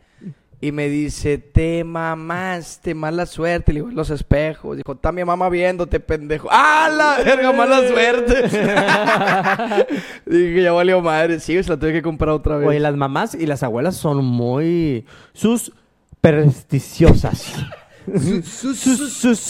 Y 0.65 0.71
me 0.71 0.89
dice, 0.89 1.39
te 1.39 1.83
mamaste, 1.83 2.95
mala 2.95 3.27
suerte. 3.27 3.73
Le 3.73 3.81
digo, 3.81 3.91
los 3.91 4.11
espejos. 4.11 4.77
Dijo, 4.77 4.93
está 4.93 5.11
mi 5.11 5.25
mamá 5.25 5.49
viéndote, 5.49 5.99
pendejo. 5.99 6.47
¡Ah, 6.53 6.89
la 6.89 7.25
verga, 7.25 7.51
mala 7.51 7.81
suerte! 7.89 8.45
Dije, 10.27 10.63
ya 10.63 10.71
valió 10.71 11.01
madre. 11.01 11.41
Sí, 11.41 11.61
se 11.61 11.69
la 11.69 11.77
tuve 11.77 11.93
que 11.93 12.01
comprar 12.01 12.31
otra 12.31 12.59
vez. 12.59 12.69
Oye, 12.69 12.79
las 12.79 12.95
mamás 12.95 13.35
y 13.35 13.47
las 13.47 13.65
abuelas 13.65 13.97
son 13.97 14.25
muy 14.25 15.05
sus, 15.33 15.73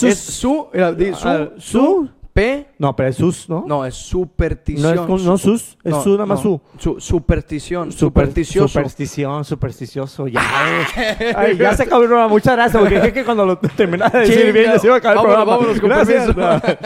Es 0.03 0.19
su, 0.19 0.69
mira, 0.73 0.93
di, 0.95 1.13
su, 1.13 1.29
Ah, 1.29 1.51
su, 1.59 2.09
P, 2.33 2.67
No, 2.79 2.97
pero 2.97 3.11
es 3.11 3.17
sus, 3.17 3.49
¿no? 3.49 3.65
no, 3.67 3.85
es 3.85 3.95
No 3.95 4.01
superstición. 4.01 4.95
es 4.95 5.01
con- 5.03 5.23
no 5.25 5.37
sus, 5.37 5.77
es 5.85 5.91
No, 5.93 6.03
su, 6.03 6.13
nada 6.13 6.25
más 6.27 6.43
no, 6.45 6.63
su. 6.79 6.95
su. 6.95 7.01
Superstición, 7.01 7.93
Super- 7.93 8.25
supersticioso. 8.25 8.69
Superstición, 8.69 9.45
supersticioso. 9.45 10.27
Ya, 10.29 10.41
güey. 10.41 11.35
Ay, 11.37 11.57
ya 11.59 11.75
se 11.77 11.83
acabó 11.83 12.03
el 12.03 12.09
programa. 12.09 12.29
Muchas 12.31 12.55
gracias, 12.57 12.81
porque 12.81 12.95
dije 12.97 13.13
que 13.13 13.25
cuando 13.25 13.45
lo 13.45 13.59
terminara 13.59 14.21
de 14.21 14.27
decir 14.27 14.47
Sí, 14.47 14.53
bien, 14.53 14.73
ya. 14.73 14.79
se 14.79 14.87
iba 14.87 14.95
a 14.95 14.99
acabar 14.99 15.19
el 15.19 15.23
programa. 15.25 15.45
vámonos, 15.57 15.81
con 15.81 15.91
Gracias. 15.91 16.27
permiso. 16.35 16.79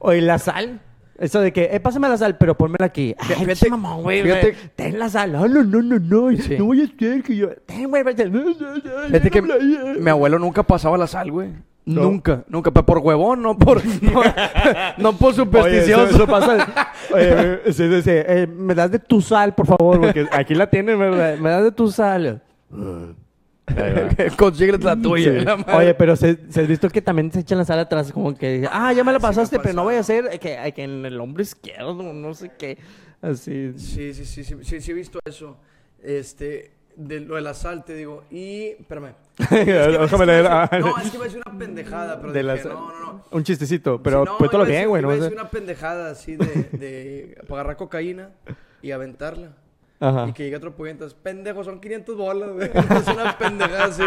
Oye, 0.00 0.20
la 0.20 0.38
sal. 0.38 0.80
Eso 1.18 1.40
de 1.40 1.50
que, 1.50 1.70
eh, 1.72 1.80
pásame 1.80 2.10
la 2.10 2.18
sal, 2.18 2.36
pero 2.36 2.54
ponmela 2.58 2.84
aquí. 2.84 3.14
Ay, 3.18 3.36
Fíjate- 3.46 3.70
mamón, 3.70 4.02
güey. 4.02 4.22
fíjate-. 4.22 4.54
Ten 4.76 4.98
la 4.98 5.08
sal. 5.08 5.32
No, 5.32 5.48
no, 5.48 5.62
no, 5.64 5.80
no, 5.80 5.98
no. 5.98 6.36
Sí. 6.36 6.56
No 6.58 6.66
voy 6.66 6.82
a 6.82 6.84
hacer 6.84 7.22
que 7.22 7.34
yo. 7.34 7.48
Ten, 7.64 7.88
güey, 7.88 8.02
vete. 8.02 8.30
Fíjate 8.30 9.30
que 9.30 9.40
mi 9.40 10.10
abuelo 10.10 10.38
nunca 10.38 10.62
pasaba 10.62 10.98
la 10.98 11.06
sal, 11.06 11.30
güey. 11.32 11.48
No. 11.86 12.02
Nunca, 12.02 12.44
nunca. 12.48 12.72
Pero 12.72 12.84
por 12.84 12.98
huevón, 12.98 13.42
no 13.42 13.56
por, 13.56 13.80
no, 14.02 14.22
no 14.98 15.12
por 15.16 15.28
Oye, 15.28 15.34
eso, 15.34 15.44
supersticioso. 15.44 16.16
eso 16.16 16.26
pasa. 16.26 16.92
Oye. 17.14 17.60
Eh, 17.64 18.46
me 18.48 18.74
das 18.74 18.90
de 18.90 18.98
tu 18.98 19.20
sal, 19.20 19.54
por 19.54 19.66
favor, 19.66 20.00
porque 20.00 20.26
aquí 20.32 20.56
la 20.56 20.68
tienen, 20.68 20.98
¿verdad? 20.98 21.38
Me 21.38 21.48
das 21.48 21.62
de 21.62 21.70
tu 21.70 21.88
sal. 21.88 22.42
Consíguete 24.36 24.84
la 24.84 24.96
tuya. 24.96 25.38
Sí. 25.38 25.44
la 25.44 25.56
madre. 25.56 25.76
Oye, 25.76 25.94
pero 25.94 26.16
se, 26.16 26.38
se 26.50 26.62
has 26.62 26.68
visto 26.68 26.90
que 26.90 27.00
también 27.00 27.30
se 27.30 27.40
echan 27.40 27.58
la 27.58 27.64
sal 27.64 27.78
atrás, 27.78 28.10
como 28.10 28.34
que, 28.34 28.68
ah, 28.70 28.92
ya 28.92 29.04
me 29.04 29.12
la 29.12 29.18
sí 29.18 29.22
me 29.22 29.28
ha 29.28 29.28
pasaste, 29.28 29.58
pero 29.60 29.74
no 29.74 29.84
voy 29.84 29.94
a 29.94 30.00
hacer 30.00 30.40
que, 30.40 30.72
que 30.74 30.82
en 30.82 31.06
el 31.06 31.20
hombro 31.20 31.42
izquierdo, 31.42 31.94
no 32.12 32.34
sé 32.34 32.50
qué. 32.58 32.78
Así. 33.22 33.72
Sí, 33.76 34.12
sí, 34.12 34.24
sí, 34.24 34.44
sí, 34.44 34.56
sí, 34.62 34.80
sí 34.80 34.90
he 34.90 34.94
visto 34.94 35.20
eso. 35.24 35.56
Este, 36.02 36.72
de 36.96 37.20
lo 37.20 37.36
de 37.36 37.42
la 37.42 37.54
sal, 37.54 37.84
te 37.84 37.94
digo. 37.94 38.24
Y, 38.30 38.74
espérame. 38.80 39.14
Déjame 39.50 40.26
leer. 40.26 40.46
ah, 40.48 40.68
No, 40.80 40.96
es 40.98 41.10
que 41.10 41.16
iba 41.16 41.24
a 41.24 41.28
decir 41.28 41.42
una 41.46 41.58
pendejada, 41.58 42.20
pero 42.20 42.32
de 42.32 42.42
dije, 42.42 42.58
sal. 42.62 42.72
no, 42.72 42.88
no, 42.92 43.00
no. 43.12 43.24
Un 43.30 43.42
chistecito, 43.44 44.02
pero 44.02 44.22
Sí, 44.24 44.30
no, 44.30 44.36
cuéntalo 44.38 44.64
iba 44.64 44.66
a 44.66 44.70
bien, 44.70 44.80
decir- 44.82 44.88
güey. 44.88 45.02
iba 45.02 45.12
a 45.12 45.16
decir 45.16 45.32
una 45.32 45.50
pendejada 45.50 46.10
así 46.10 46.36
de, 46.36 46.46
de 46.72 47.38
agarrar 47.50 47.76
cocaína 47.76 48.30
y 48.82 48.90
aventarla. 48.92 49.48
Ajá. 49.98 50.26
Y 50.28 50.32
que 50.32 50.44
llegue 50.44 50.56
otro 50.56 50.74
puñetazo. 50.74 51.16
Pendejo, 51.22 51.64
son 51.64 51.80
500 51.80 52.16
bolas, 52.16 52.50
güey. 52.52 52.70
Es 52.74 53.08
una 53.08 53.36
pendejada 53.38 53.84
así. 53.84 54.04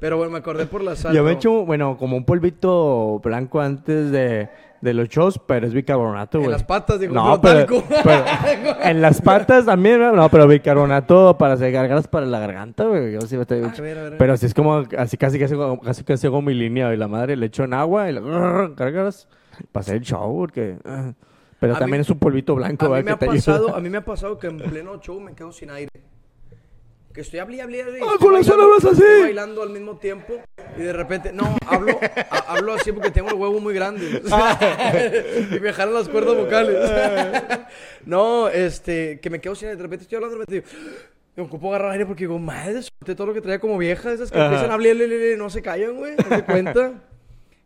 Pero 0.00 0.16
bueno, 0.18 0.30
me 0.32 0.38
acordé 0.38 0.66
por 0.66 0.82
la 0.82 0.96
sal. 0.96 1.14
Yo 1.14 1.24
me 1.24 1.30
he 1.30 1.34
hecho, 1.34 1.64
bueno, 1.64 1.96
como 1.96 2.16
un 2.16 2.24
polvito 2.26 3.18
blanco 3.24 3.60
antes 3.60 4.10
de, 4.10 4.48
de 4.80 4.94
los 4.94 5.08
shows, 5.08 5.40
pero 5.46 5.66
es 5.66 5.74
bicarbonato, 5.74 6.38
En 6.38 6.44
güey. 6.44 6.52
las 6.52 6.62
patas, 6.64 7.00
digo, 7.00 7.12
No, 7.14 7.40
pero 7.40 7.66
en 8.82 9.02
las 9.02 9.20
patas 9.22 9.66
también, 9.66 10.00
¿no? 10.00 10.28
pero 10.28 10.46
bicarbonato 10.46 11.36
para 11.38 11.54
hacer 11.54 11.72
gargaras 11.72 12.06
para 12.08 12.26
la 12.26 12.38
garganta, 12.38 12.84
güey. 12.84 13.12
Yo 13.12 13.20
sí 13.22 13.36
me 13.36 13.42
estoy- 13.42 13.62
A 13.64 13.80
ver, 13.82 13.98
a 13.98 14.02
ver. 14.04 14.18
Pero 14.18 14.32
así 14.32 14.46
es 14.46 14.54
como, 14.54 14.84
así 14.96 15.16
casi 15.16 15.38
casi, 15.38 15.54
casi 15.82 16.04
casi 16.04 16.26
hago 16.26 16.42
mi 16.42 16.54
línea 16.54 16.92
y 16.94 16.96
la 16.96 17.08
madre 17.08 17.36
le 17.36 17.46
echo 17.46 17.64
en 17.64 17.74
agua 17.74 18.08
y 18.08 18.12
la 18.12 18.20
gargaras 18.76 19.28
para 19.72 19.82
hacer 19.82 19.96
el 19.96 20.02
show, 20.02 20.36
porque... 20.36 20.76
ah. 20.84 21.12
Pero 21.60 21.74
A 21.74 21.78
también 21.80 21.98
mí- 21.98 22.02
es 22.02 22.10
un 22.10 22.20
polvito 22.20 22.54
blanco, 22.54 22.86
a 22.86 22.88
mí 22.88 22.94
a 22.94 22.98
mí 22.98 23.04
me 23.90 23.98
ha 23.98 24.04
pasado 24.04 24.38
que 24.38 24.46
en 24.46 24.58
pleno 24.58 25.00
show 25.00 25.18
me 25.18 25.34
quedo 25.34 25.50
sin 25.50 25.70
aire. 25.70 25.90
Que 27.18 27.22
estoy 27.22 27.40
hablando, 27.40 27.76
Ah, 28.00 28.90
así. 28.92 29.02
Bailando 29.22 29.60
al 29.64 29.70
mismo 29.70 29.96
tiempo 29.96 30.34
y 30.76 30.82
de 30.82 30.92
repente, 30.92 31.32
no, 31.32 31.56
hablo, 31.66 31.98
a- 32.30 32.52
hablo 32.54 32.74
así 32.74 32.92
porque 32.92 33.10
tengo 33.10 33.28
el 33.30 33.34
huevo 33.34 33.58
muy 33.58 33.74
grande. 33.74 34.22
y 35.50 35.58
me 35.58 35.72
jalan 35.72 35.94
las 35.94 36.08
cuerdas 36.08 36.36
vocales. 36.36 36.76
no, 38.06 38.48
este, 38.48 39.18
que 39.18 39.30
me 39.30 39.40
quedo 39.40 39.56
sin 39.56 39.66
aire. 39.66 39.78
De 39.78 39.82
repente 39.82 40.04
estoy 40.04 40.14
hablando, 40.14 40.36
de 40.38 40.44
repente 40.44 40.68
digo, 40.70 41.00
me 41.34 41.42
ocupo 41.42 41.70
agarrar 41.70 41.90
aire 41.90 42.06
porque 42.06 42.22
digo, 42.22 42.38
madre, 42.38 42.82
solté 42.82 43.16
todo 43.16 43.26
lo 43.26 43.34
que 43.34 43.40
traía 43.40 43.58
como 43.58 43.76
vieja, 43.78 44.12
esas 44.12 44.30
que 44.30 44.36
Ajá. 44.38 44.46
empiezan 44.46 44.70
a 44.70 44.74
hablar, 44.74 44.94
le, 44.94 45.08
le, 45.08 45.18
le, 45.18 45.36
no 45.36 45.50
se 45.50 45.60
callan, 45.60 45.96
güey, 45.96 46.14
no 46.14 46.36
se 46.36 46.44
cuenta. 46.44 47.02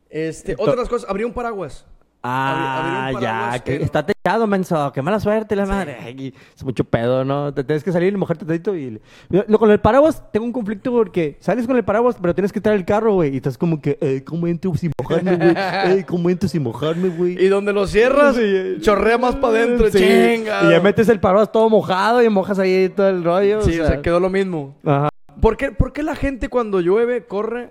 Este, 0.09 0.55
otra 0.55 0.73
de 0.73 0.79
las 0.79 0.89
cosas, 0.89 1.11
abrí 1.11 1.25
un 1.25 1.35
paraguas. 1.35 1.85
Ah, 2.25 3.07
abrir 3.09 3.17
un 3.17 3.23
ya, 3.23 3.59
que 3.59 3.77
está 3.83 4.07
techado, 4.07 4.47
menso. 4.47 4.93
Qué 4.93 5.03
mala 5.03 5.19
suerte, 5.19 5.57
la 5.57 5.67
madre. 5.67 5.97
Ay, 6.01 6.33
es 6.57 6.65
mucho 6.65 6.85
pedo, 6.85 7.25
¿no? 7.25 7.53
Te 7.53 7.65
tienes 7.65 7.83
que 7.83 7.91
salir 7.91 8.13
y 8.13 8.17
mojarte 8.17 8.45
tantito 8.45 8.77
y... 8.77 9.01
Lo- 9.29 9.59
con 9.59 9.71
el 9.71 9.81
paraguas 9.81 10.23
tengo 10.33 10.47
un 10.47 10.53
conflicto 10.53 10.93
porque 10.93 11.37
sales 11.41 11.67
con 11.67 11.77
el 11.77 11.85
paraguas, 11.85 12.17
pero 12.21 12.35
tienes 12.35 12.53
que 12.53 12.61
traer 12.61 12.79
el 12.79 12.85
carro, 12.85 13.15
güey. 13.15 13.35
Y 13.35 13.37
estás 13.39 13.59
como 13.59 13.81
que, 13.81 13.99
eh, 14.01 14.23
¿cómo 14.25 14.47
entro 14.47 14.73
sin 14.77 14.93
mojarme, 15.01 15.37
güey? 15.37 15.55
Eh, 15.99 16.05
¿cómo 16.07 16.31
entro 16.31 16.49
sin 16.49 16.63
mojarme, 16.63 17.09
güey? 17.09 17.43
Y 17.45 17.49
donde 17.49 17.73
lo 17.73 17.87
cierras, 17.87 18.37
chorrea 18.81 19.19
más 19.19 19.35
para 19.37 19.59
adentro, 19.59 19.89
Sí. 19.91 19.99
chinga. 19.99 20.65
Y 20.65 20.71
ya 20.71 20.81
metes 20.81 21.09
el 21.09 21.19
paraguas 21.19 21.51
todo 21.51 21.69
mojado 21.69 22.23
y 22.23 22.29
mojas 22.29 22.59
ahí 22.59 22.89
todo 22.89 23.09
el 23.09 23.25
rollo. 23.25 23.63
Sí, 23.63 23.79
o 23.81 23.87
sea, 23.87 24.01
quedó 24.01 24.21
lo 24.21 24.31
mismo. 24.31 24.77
Ajá. 24.85 25.09
¿Por 25.41 25.57
qué, 25.57 25.73
por 25.73 25.93
qué 25.93 26.03
la 26.03 26.15
gente 26.15 26.49
cuando 26.49 26.81
llueve 26.81 27.25
corre 27.27 27.71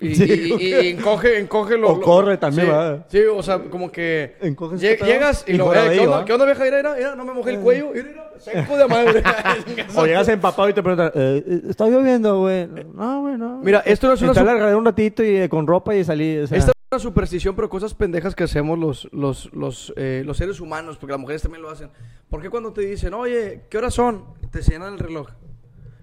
y, 0.00 0.14
Sí, 0.14 0.24
y- 0.24 0.62
y- 0.64 0.74
y 0.74 0.88
encoge, 0.88 1.38
encoge 1.38 1.76
lo, 1.76 1.90
O 1.90 1.96
lo- 1.96 2.00
corre 2.02 2.36
también, 2.38 2.66
sí, 2.66 2.72
¿verdad? 2.72 3.06
Sí, 3.08 3.18
o 3.20 3.42
sea, 3.42 3.58
como 3.60 3.92
que 3.92 4.36
llegas 4.78 5.44
y, 5.46 5.52
lo 5.54 5.72
eh, 5.74 5.90
¿qué, 5.94 6.00
onda, 6.00 6.16
¿va? 6.18 6.24
¿qué 6.24 6.32
onda, 6.32 6.44
vieja? 6.46 6.64
Mira, 6.64 6.76
mira, 6.78 6.94
mira, 6.96 7.14
no 7.16 7.24
me 7.24 7.32
mojé 7.34 7.50
el 7.50 7.60
cuello. 7.60 7.90
Mira, 7.94 8.06
mira, 8.08 8.30
seco 8.38 8.76
de 8.76 8.88
madre. 8.88 9.22
O 9.96 10.06
llegas 10.06 10.28
empapado 10.28 10.68
y 10.68 10.72
te 10.72 10.82
preguntan, 10.82 11.12
eh, 11.14 11.44
eh, 11.46 11.60
¿está 11.68 11.86
lloviendo, 11.88 12.40
güey? 12.40 12.66
No, 12.94 13.20
güey, 13.22 13.36
no. 13.36 13.58
Mira, 13.62 13.80
esto 13.84 14.08
no 14.08 14.14
es 14.14 14.22
una 14.22 14.32
regadera 14.32 14.76
un 14.76 14.84
ratito 14.84 15.22
y 15.22 15.36
eh, 15.36 15.48
con 15.48 15.66
ropa 15.66 15.94
y 15.94 16.02
salí. 16.04 16.38
O 16.38 16.46
sea, 16.46 16.58
Esta 16.58 16.70
es 16.72 16.76
una 16.90 16.98
superstición, 16.98 17.54
pero 17.54 17.68
cosas 17.68 17.94
pendejas 17.94 18.34
que 18.34 18.44
hacemos 18.44 18.78
los, 18.78 19.08
los, 19.12 19.52
los, 19.52 19.92
eh, 19.96 20.22
los 20.24 20.36
seres 20.36 20.60
humanos, 20.60 20.96
porque 20.98 21.12
las 21.12 21.20
mujeres 21.20 21.42
también 21.42 21.62
lo 21.62 21.70
hacen. 21.70 21.90
¿Por 22.28 22.40
qué 22.42 22.50
cuando 22.50 22.72
te 22.72 22.80
dicen, 22.82 23.14
oye, 23.14 23.62
¿qué 23.70 23.78
horas 23.78 23.94
son? 23.94 24.24
Te 24.50 24.62
señalan 24.62 24.94
el 24.94 24.98
reloj. 24.98 25.28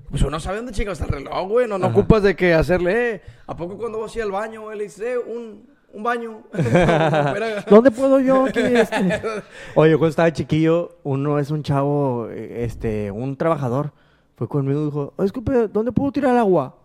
Pues 0.09 0.23
uno 0.23 0.39
sabe 0.39 0.57
dónde 0.57 0.71
chingados 0.71 0.99
está 0.99 1.15
el 1.15 1.23
reloj, 1.23 1.47
güey. 1.47 1.67
No, 1.67 1.77
no 1.77 1.87
Ajá. 1.87 1.95
ocupas 1.97 2.23
de 2.23 2.35
que 2.35 2.53
hacerle, 2.53 3.11
eh. 3.15 3.21
¿A 3.47 3.55
poco 3.55 3.77
cuando 3.77 3.99
vas 3.99 4.11
así 4.11 4.19
al 4.21 4.31
baño, 4.31 4.61
güey, 4.61 4.77
le 4.77 4.83
dices, 4.85 5.01
eh, 5.01 5.17
un, 5.17 5.67
un 5.93 6.03
baño? 6.03 6.43
¿Dónde 7.69 7.91
puedo 7.91 8.19
yo? 8.19 8.45
aquí, 8.45 8.59
este? 8.63 9.21
Oye, 9.75 9.91
cuando 9.93 10.07
estaba 10.07 10.33
chiquillo, 10.33 10.97
uno 11.03 11.37
es 11.39 11.51
un 11.51 11.61
chavo, 11.63 12.27
eh, 12.31 12.63
este, 12.65 13.11
un 13.11 13.35
trabajador. 13.37 13.91
Fue 14.35 14.47
conmigo 14.47 14.81
y 14.81 14.85
dijo, 14.85 15.13
"Oye, 15.17 15.25
disculpe, 15.25 15.67
¿dónde 15.67 15.91
puedo 15.91 16.11
tirar 16.11 16.35
agua? 16.37 16.75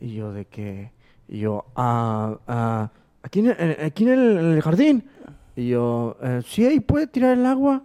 Y 0.00 0.14
yo, 0.14 0.32
¿de 0.32 0.44
qué? 0.44 0.90
Y 1.28 1.38
yo, 1.40 1.64
ah, 1.76 2.36
ah, 2.46 2.90
aquí, 3.22 3.40
en 3.40 3.46
el, 3.58 3.84
aquí 3.86 4.04
en 4.04 4.10
el, 4.12 4.38
en 4.38 4.52
el 4.52 4.62
jardín. 4.62 5.08
Y 5.54 5.68
yo, 5.68 6.16
eh, 6.22 6.42
sí, 6.46 6.66
ahí 6.66 6.80
puede 6.80 7.06
tirar 7.06 7.38
el 7.38 7.46
agua. 7.46 7.82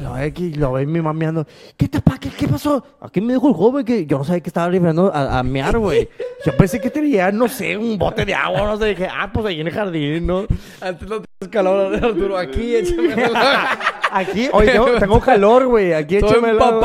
Lo 0.00 0.12
ve 0.14 0.22
aquí, 0.24 0.52
lo 0.54 0.72
ve 0.72 0.86
mi 0.86 1.00
mami 1.00 1.24
ando, 1.26 1.46
¿qué 1.76 1.88
te 1.88 2.00
pa- 2.00 2.18
qué, 2.18 2.30
qué 2.30 2.46
pasó? 2.48 2.84
Aquí 3.00 3.20
me 3.20 3.32
dijo 3.34 3.48
el 3.48 3.54
joven 3.54 3.84
que 3.84 4.06
yo 4.06 4.18
no 4.18 4.24
sabía 4.24 4.40
que 4.40 4.48
estaba 4.48 4.68
librando 4.68 5.12
a, 5.14 5.38
a 5.38 5.42
mear, 5.42 5.78
güey. 5.78 6.08
Yo 6.44 6.56
pensé 6.56 6.80
que 6.80 6.90
tenía, 6.90 7.30
no 7.32 7.48
sé, 7.48 7.76
un 7.76 7.98
bote 7.98 8.24
de 8.24 8.34
agua, 8.34 8.60
no 8.66 8.76
sé. 8.76 8.86
Dije, 8.86 9.08
ah, 9.10 9.30
pues 9.32 9.46
ahí 9.46 9.60
en 9.60 9.66
el 9.66 9.72
jardín, 9.72 10.26
¿no? 10.26 10.46
Antes 10.80 11.08
no 11.08 11.20
tienes 11.20 11.50
calor, 11.50 11.94
Arturo. 11.94 12.36
Aquí, 12.38 12.76
échame. 12.76 13.14
Aquí, 14.10 14.48
oye, 14.52 14.72
tengo, 14.72 14.90
tengo 14.98 15.20
calor, 15.20 15.66
güey. 15.66 15.92
Aquí 15.92 16.16
échame 16.16 16.50
el 16.50 16.58
agua. 16.62 16.80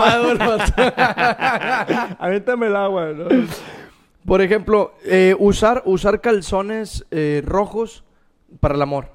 Avéntame 2.20 2.67
el 2.67 2.75
agua, 2.75 3.08
¿no? 3.13 3.25
Por 4.25 4.41
ejemplo, 4.41 4.93
eh, 5.05 5.36
usar, 5.39 5.84
usar 5.86 6.22
calzones 6.22 7.05
eh, 7.12 7.41
rojos 7.46 8.03
para 8.60 8.75
el 8.75 8.82
amor. 8.82 9.10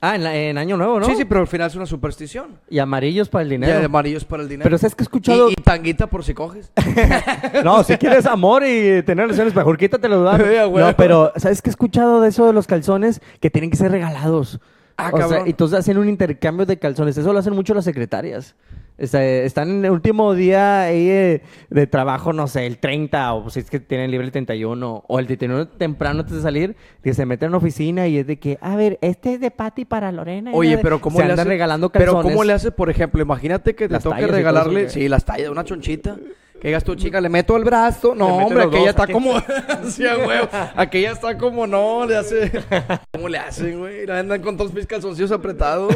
Ah, 0.00 0.16
en, 0.16 0.24
la- 0.24 0.34
en 0.36 0.58
Año 0.58 0.76
Nuevo, 0.76 1.00
¿no? 1.00 1.06
Sí, 1.06 1.14
sí, 1.16 1.24
pero 1.24 1.40
al 1.40 1.46
final 1.46 1.68
es 1.68 1.76
una 1.76 1.86
superstición. 1.86 2.58
Y 2.68 2.78
amarillos 2.78 3.28
para 3.30 3.42
el 3.42 3.48
Y 3.48 3.50
dinero. 3.52 3.78
de 3.78 3.84
amarillos 3.86 4.24
para 4.26 4.42
el 4.42 4.48
dinero. 4.50 4.64
Pero 4.64 4.76
¿sabes 4.76 4.94
que 4.94 5.02
he 5.02 5.04
escuchado? 5.06 5.48
Y, 5.48 5.52
y 5.52 5.56
tanguita 5.56 6.06
por 6.08 6.24
si 6.24 6.34
coges. 6.34 6.70
No, 7.64 7.82
si 7.84 7.96
quieres 7.96 8.26
amor 8.26 8.64
y 8.64 9.02
tener 9.02 9.26
relaciones, 9.26 9.54
mejor. 9.54 9.78
Sí, 9.80 9.86
a 9.86 10.66
huevo. 10.68 10.78
No, 10.80 10.96
pero 10.96 11.32
¿sabes 11.36 11.62
qué 11.62 11.70
he 11.70 11.72
escuchado 11.72 12.20
de 12.20 12.28
eso 12.28 12.46
de 12.46 12.52
los 12.52 12.66
calzones? 12.66 13.20
Que 13.40 13.48
tienen 13.50 13.70
que 13.70 13.76
ser 13.76 13.90
regalados. 13.90 14.60
Ah, 14.96 15.10
o 15.12 15.16
sea, 15.16 15.26
cabrón. 15.28 15.48
entonces 15.48 15.78
hacen 15.78 15.98
un 15.98 16.08
intercambio 16.08 16.66
de 16.66 16.78
calzones. 16.78 17.16
Eso 17.16 17.32
lo 17.32 17.38
hacen 17.38 17.54
mucho 17.54 17.72
las 17.74 17.84
secretarias. 17.84 18.54
Sea, 18.96 19.22
están 19.42 19.70
en 19.70 19.84
el 19.84 19.90
último 19.90 20.34
día 20.34 20.82
ahí, 20.82 21.08
eh, 21.10 21.42
de 21.68 21.86
trabajo, 21.88 22.32
no 22.32 22.46
sé, 22.46 22.64
el 22.66 22.78
30, 22.78 23.34
o 23.34 23.50
si 23.50 23.58
es 23.60 23.68
que 23.68 23.80
tienen 23.80 24.10
libre 24.12 24.24
el 24.26 24.30
31, 24.32 25.02
o 25.08 25.18
el 25.18 25.26
31 25.26 25.66
temprano 25.66 26.20
antes 26.20 26.36
de 26.36 26.42
salir, 26.42 26.76
que 27.02 27.12
se 27.12 27.26
meten 27.26 27.46
en 27.46 27.50
una 27.50 27.58
oficina 27.58 28.06
y 28.06 28.18
es 28.18 28.26
de 28.28 28.38
que, 28.38 28.56
a 28.60 28.76
ver, 28.76 28.98
este 29.00 29.34
es 29.34 29.40
de 29.40 29.50
Patty 29.50 29.84
para 29.84 30.12
Lorena. 30.12 30.52
y 30.52 30.54
Oye, 30.54 30.70
la 30.70 30.76
de-". 30.76 30.82
pero 30.84 31.00
¿cómo 31.00 31.16
se 31.18 31.24
le 31.24 31.30
andan 31.32 31.40
hace? 31.46 31.48
regalando 31.48 31.90
Pero 31.90 32.04
calzones. 32.12 32.32
¿cómo 32.32 32.44
le 32.44 32.52
haces, 32.52 32.70
por 32.70 32.88
ejemplo? 32.88 33.20
Imagínate 33.20 33.74
que 33.74 33.88
te 33.88 33.98
toque 33.98 34.26
regalarle, 34.28 34.88
sí, 34.88 35.08
las 35.08 35.24
tallas, 35.24 35.48
una 35.50 35.64
chonchita. 35.64 36.16
Que 36.64 36.68
digas 36.68 36.82
tú, 36.82 36.94
chica, 36.94 37.20
le 37.20 37.28
meto 37.28 37.58
el 37.58 37.64
brazo. 37.64 38.14
No, 38.14 38.38
hombre, 38.38 38.62
aquella 38.62 38.88
está 38.88 39.06
como. 39.06 39.38
sí, 39.90 40.02
huevo. 40.02 40.48
Aquella 40.74 41.10
está 41.12 41.36
como, 41.36 41.66
no, 41.66 42.06
le 42.06 42.16
hace. 42.16 42.50
¿Cómo 43.12 43.28
le 43.28 43.36
hacen, 43.36 43.80
güey? 43.80 44.10
Andan 44.10 44.40
con 44.40 44.56
todos 44.56 44.72
mis 44.72 44.86
calzoncillos 44.86 45.30
apretados. 45.30 45.94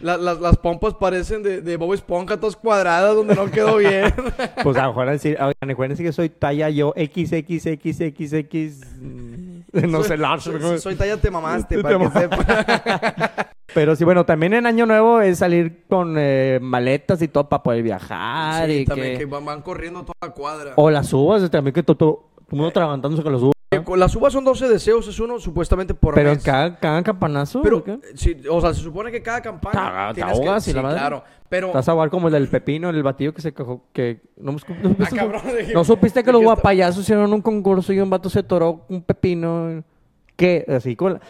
La- 0.00 0.16
las, 0.16 0.40
las 0.40 0.56
pompas 0.56 0.94
parecen 0.94 1.44
de, 1.44 1.60
de 1.60 1.76
Bob 1.76 1.94
Esponja, 1.94 2.36
todas 2.36 2.56
cuadradas, 2.56 3.14
donde 3.14 3.36
no 3.36 3.48
quedó 3.48 3.76
bien. 3.76 4.12
Pues 4.64 4.76
a 4.76 4.82
lo 4.82 4.88
mejor 4.88 5.08
decir, 5.08 5.38
recuerden 5.60 5.96
que 5.96 6.12
soy 6.12 6.30
talla 6.30 6.68
yo 6.68 6.92
XXXXX, 6.96 8.80
no 9.88 10.02
sé, 10.02 10.16
large, 10.16 10.50
Soy, 10.60 10.80
soy 10.80 10.96
talla 10.96 11.16
te 11.16 11.30
mamaste, 11.30 11.76
Te 11.76 11.80
para 11.80 11.98
que 12.00 12.10
sepa. 12.10 13.51
Pero 13.74 13.96
sí, 13.96 14.04
bueno, 14.04 14.24
también 14.26 14.54
en 14.54 14.66
Año 14.66 14.86
Nuevo 14.86 15.20
es 15.20 15.38
salir 15.38 15.84
con 15.88 16.14
eh, 16.18 16.58
maletas 16.60 17.20
y 17.22 17.28
todo 17.28 17.48
para 17.48 17.62
poder 17.62 17.82
viajar 17.82 18.66
Sí, 18.68 18.72
y 18.78 18.84
también 18.84 19.12
que 19.14 19.18
que... 19.20 19.24
van, 19.26 19.44
van 19.44 19.62
corriendo 19.62 20.00
toda 20.02 20.14
la 20.20 20.30
cuadra. 20.30 20.72
O 20.76 20.90
las 20.90 21.12
uvas, 21.12 21.50
también 21.50 21.72
que 21.74 21.82
todo, 21.82 21.96
todo 21.96 22.24
el 22.50 22.56
mundo 22.56 22.70
tragantándose 22.72 23.22
con 23.22 23.32
las 23.32 23.42
uvas. 23.42 23.52
Eh, 23.70 23.82
con 23.82 23.98
Las 23.98 24.14
uvas 24.14 24.34
son 24.34 24.44
12 24.44 24.68
deseos, 24.68 25.08
es 25.08 25.18
uno 25.18 25.38
supuestamente 25.40 25.94
por 25.94 26.12
Pero 26.14 26.28
mes. 26.34 26.44
cada, 26.44 26.76
cada 26.78 27.02
campanazo, 27.02 27.62
Pero, 27.62 27.78
¿o 27.78 27.90
eh, 27.90 27.98
sí, 28.14 28.36
o 28.50 28.60
sea, 28.60 28.74
se 28.74 28.82
supone 28.82 29.10
que 29.10 29.22
cada 29.22 29.40
campaña. 29.40 29.72
Caga- 29.72 30.08
te 30.08 30.14
tienes 30.20 30.38
que- 30.40 30.60
sí, 30.60 30.72
la 30.74 30.82
madre. 30.82 30.98
claro. 30.98 31.24
Pero. 31.48 31.68
Estás 31.68 31.88
a 31.88 31.92
jugar 31.92 32.10
como 32.10 32.28
el 32.28 32.34
del 32.34 32.48
pepino, 32.48 32.90
el 32.90 33.02
batillo 33.02 33.32
que 33.32 33.40
se 33.40 33.54
cajó, 33.54 33.84
que... 33.94 34.20
¿No, 34.36 34.52
me- 34.52 34.58
no 34.82 34.88
supiste, 34.90 35.14
Ah, 35.14 35.22
cabrón, 35.22 35.42
dije- 35.58 35.72
¿no 35.72 35.84
supiste 35.84 36.20
que 36.20 36.26
¿de 36.26 36.32
los 36.32 36.42
guapayazos 36.42 37.02
hicieron 37.02 37.32
un 37.32 37.40
concurso 37.40 37.94
y 37.94 38.00
un 38.00 38.10
vato 38.10 38.28
se 38.28 38.42
toró 38.42 38.84
un 38.90 39.02
pepino? 39.02 39.82
¿Qué? 40.36 40.64
Así 40.68 40.94
con 40.96 41.14
la- 41.14 41.20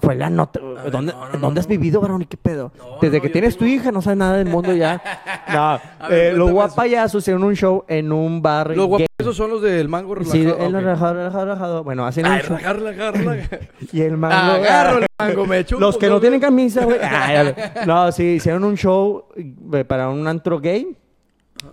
Fue 0.00 0.14
la 0.14 0.28
nota. 0.30 0.60
ver, 0.60 0.90
¿Dónde, 0.90 1.12
no, 1.12 1.20
no, 1.32 1.38
¿dónde 1.38 1.54
no, 1.54 1.60
has 1.60 1.66
vivido, 1.66 2.00
varón? 2.00 2.22
¿Y 2.22 2.26
qué 2.26 2.36
pedo? 2.36 2.70
Desde 3.00 3.20
que 3.20 3.28
tienes 3.30 3.56
tu 3.56 3.64
tengo- 3.64 3.74
hija 3.76 3.92
no 3.92 4.02
sabes 4.02 4.18
nada 4.18 4.36
del 4.36 4.48
mundo 4.48 4.72
ya. 4.74 5.00
No, 5.52 5.78
ver, 6.08 6.18
eh, 6.18 6.32
los 6.32 6.50
cuéntame 6.50 6.52
guapayazos 6.52 7.22
hicieron 7.22 7.44
un 7.44 7.54
show 7.54 7.84
en 7.86 8.10
un 8.10 8.42
bar 8.42 8.76
Los 8.76 8.88
gay. 8.88 9.06
guapos 9.18 9.36
son 9.36 9.50
los 9.50 9.62
del 9.62 9.88
mango 9.88 10.14
relajado. 10.16 10.34
Sí, 10.42 10.44
el 10.44 10.74
ok. 10.74 10.80
relajado, 10.82 11.14
relajado, 11.14 11.44
relajado. 11.44 11.84
Bueno, 11.84 12.04
hacen 12.04 12.26
un 12.26 12.32
Ay, 12.32 12.40
show. 12.42 12.56
relajar, 12.56 13.14
relajar. 13.16 13.60
Y 13.92 14.00
el 14.02 14.16
mango... 14.16 14.34
Agarro 14.34 14.98
el 14.98 15.06
mango, 15.20 15.46
me 15.46 15.64
chupo. 15.64 15.80
Los 15.80 15.96
que 15.96 16.08
no 16.08 16.20
tienen 16.20 16.40
camisa, 16.40 16.84
güey. 16.84 16.98
Ah, 17.00 17.54
no, 17.86 18.10
sí, 18.12 18.24
hicieron 18.24 18.64
un 18.64 18.76
show 18.76 19.26
eh, 19.36 19.84
para 19.84 20.08
un 20.08 20.26
antro 20.26 20.58
gay. 20.60 20.96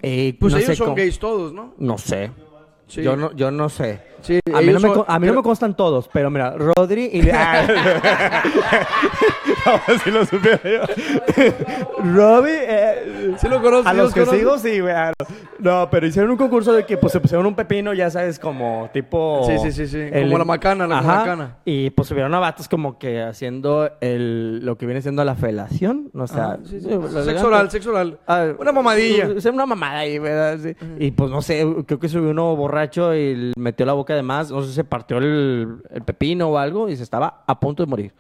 Eh, 0.01 0.37
Pues 0.39 0.53
ellos 0.53 0.77
son 0.77 0.85
cómo- 0.87 0.95
gays 0.95 1.17
todos, 1.19 1.51
¿no? 1.51 1.73
No 1.79 1.97
sé. 1.97 2.29
Sí. 2.93 3.01
Yo 3.01 3.15
no, 3.15 3.33
yo 3.33 3.49
no 3.49 3.69
sé. 3.69 3.99
Sí, 4.21 4.39
A 4.53 4.61
mí, 4.61 4.71
no 4.71 4.79
me, 4.79 4.93
son- 4.93 5.05
a 5.07 5.17
mí 5.17 5.25
no 5.25 5.33
me 5.33 5.41
constan 5.41 5.75
todos, 5.75 6.07
pero 6.13 6.29
mira, 6.29 6.53
Rodri 6.55 7.09
y... 7.11 7.21
Ah. 9.65 9.81
no, 9.87 9.99
si 9.99 10.11
lo 10.11 10.25
supiera 10.25 10.59
yo. 10.63 10.81
Robbie... 12.03 12.51
eh, 12.53 13.09
Sí 13.37 13.47
lo 13.47 13.61
conozco, 13.61 13.87
a 13.89 13.93
los 13.93 14.05
los 14.05 14.13
que 14.13 14.19
conozco. 14.21 14.37
sigo, 14.37 14.57
sí, 14.59 14.79
güey. 14.81 14.93
ah, 14.93 15.13
No, 15.59 15.87
pero 15.89 16.05
hicieron 16.05 16.29
un 16.31 16.37
concurso 16.37 16.73
de 16.73 16.85
que 16.85 16.97
pues 16.97 17.13
se 17.13 17.19
pusieron 17.19 17.45
un 17.45 17.55
pepino, 17.55 17.93
ya 17.93 18.09
sabes, 18.09 18.37
como 18.37 18.89
tipo... 18.93 19.43
Sí, 19.47 19.57
sí, 19.59 19.71
sí, 19.71 19.87
sí, 19.87 20.09
como 20.23 20.37
la 20.37 20.45
macana, 20.45 20.85
la 20.87 20.99
Ajá, 20.99 21.15
macana. 21.19 21.57
Y 21.65 21.89
pues 21.91 22.07
subieron 22.09 22.33
a 22.35 22.39
vatos 22.39 22.67
como 22.67 22.97
que 22.99 23.21
haciendo 23.21 23.89
el, 24.01 24.63
lo 24.65 24.77
que 24.77 24.85
viene 24.85 25.01
siendo 25.01 25.23
la 25.23 25.35
felación, 25.35 26.09
no 26.13 26.27
sé. 26.27 26.39
Ajá, 26.39 26.57
sí, 26.65 26.79
sí. 26.81 26.89
Sexo 27.23 27.47
oral, 27.47 27.71
sexo 27.71 27.91
oral. 27.91 28.19
Ah, 28.27 28.47
Una 28.59 28.71
mamadilla. 28.71 29.29
o 29.37 29.39
sea, 29.41 29.51
una 29.51 29.65
mamada 29.65 29.99
ahí, 29.99 30.19
¿verdad? 30.19 30.59
Sí. 30.61 30.75
Y 30.99 31.11
pues 31.11 31.31
no 31.31 31.41
sé, 31.41 31.65
creo 31.87 31.99
que 31.99 32.09
subió 32.09 32.29
uno 32.31 32.55
borracho 32.55 33.15
y 33.15 33.53
metió 33.57 33.85
la 33.85 33.93
boca 33.93 34.13
de 34.15 34.23
más. 34.23 34.51
No 34.51 34.61
sé 34.61 34.67
si 34.69 34.73
se 34.75 34.83
partió 34.83 35.17
el, 35.17 35.77
el 35.91 36.01
pepino 36.03 36.49
o 36.49 36.57
algo 36.57 36.89
y 36.89 36.95
se 36.97 37.03
estaba 37.03 37.43
a 37.47 37.59
punto 37.59 37.83
de 37.83 37.89
morir. 37.89 38.13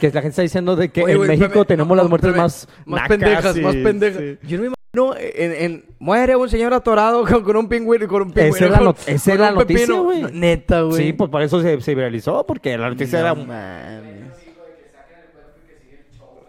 Que 0.00 0.06
la 0.08 0.20
gente 0.20 0.28
está 0.30 0.42
diciendo 0.42 0.74
de 0.76 0.88
que 0.90 1.02
Oye, 1.04 1.12
en 1.14 1.20
México 1.20 1.44
espérame, 1.44 1.66
tenemos 1.66 1.88
no, 1.96 2.02
las 2.02 2.08
muertes 2.10 2.28
espérame. 2.30 2.44
más... 2.44 2.68
Más 2.86 3.00
nacas 3.02 3.08
pendejas, 3.18 3.56
más 3.58 3.76
pendejas. 3.76 4.20
sí. 4.20 4.38
Yo 4.48 4.56
no 4.58 4.62
me 4.62 4.68
imagino 4.68 5.16
en, 5.18 5.52
en- 5.52 5.84
muere 5.98 6.36
un 6.36 6.48
señor 6.48 6.74
atorado 6.74 7.24
con, 7.28 7.42
con 7.44 7.56
un 7.56 7.68
pingüino 7.68 8.06
con 8.08 8.22
un 8.22 8.32
pingüino. 8.32 8.56
Esa 8.56 8.64
es 8.66 8.70
la 8.70 8.76
con- 8.78 8.84
not- 8.86 8.98
esa 9.08 9.14
es 9.32 9.38
con 9.38 9.46
la 9.46 9.52
noticia, 9.52 9.94
güey. 9.94 10.22
No, 10.22 10.28
Neta, 10.30 10.82
güey. 10.82 10.96
Sí, 11.06 11.12
pues 11.12 11.30
por 11.30 11.42
eso 11.42 11.60
se, 11.62 11.80
se 11.80 11.94
viralizó, 11.94 12.44
porque 12.46 12.76
la 12.76 12.88
noticia 12.90 13.20
no 13.20 13.24
era... 13.26 13.34
mames. 13.34 14.24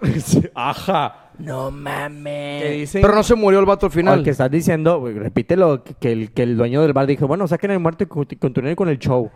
Ajá. 0.55 1.29
No 1.39 1.71
mames. 1.71 2.63
Dicen- 2.71 3.01
Pero 3.01 3.15
no 3.15 3.23
se 3.23 3.35
murió 3.35 3.59
el 3.59 3.65
vato 3.65 3.87
al 3.87 3.91
final. 3.91 4.19
Al 4.19 4.23
que 4.23 4.29
estás 4.31 4.49
diciendo, 4.51 4.99
güey, 4.99 5.13
repítelo, 5.15 5.83
que, 5.83 5.93
que 5.95 6.11
el, 6.11 6.31
que 6.31 6.43
el 6.43 6.55
dueño 6.57 6.81
del 6.81 6.93
bar 6.93 7.07
dijo, 7.07 7.27
bueno, 7.27 7.47
saquen 7.47 7.71
el 7.71 7.79
muerto 7.79 8.03
y 8.03 8.07
conti- 8.07 8.37
continúen 8.37 8.75
con 8.75 8.89
el 8.89 8.99
show. 8.99 9.29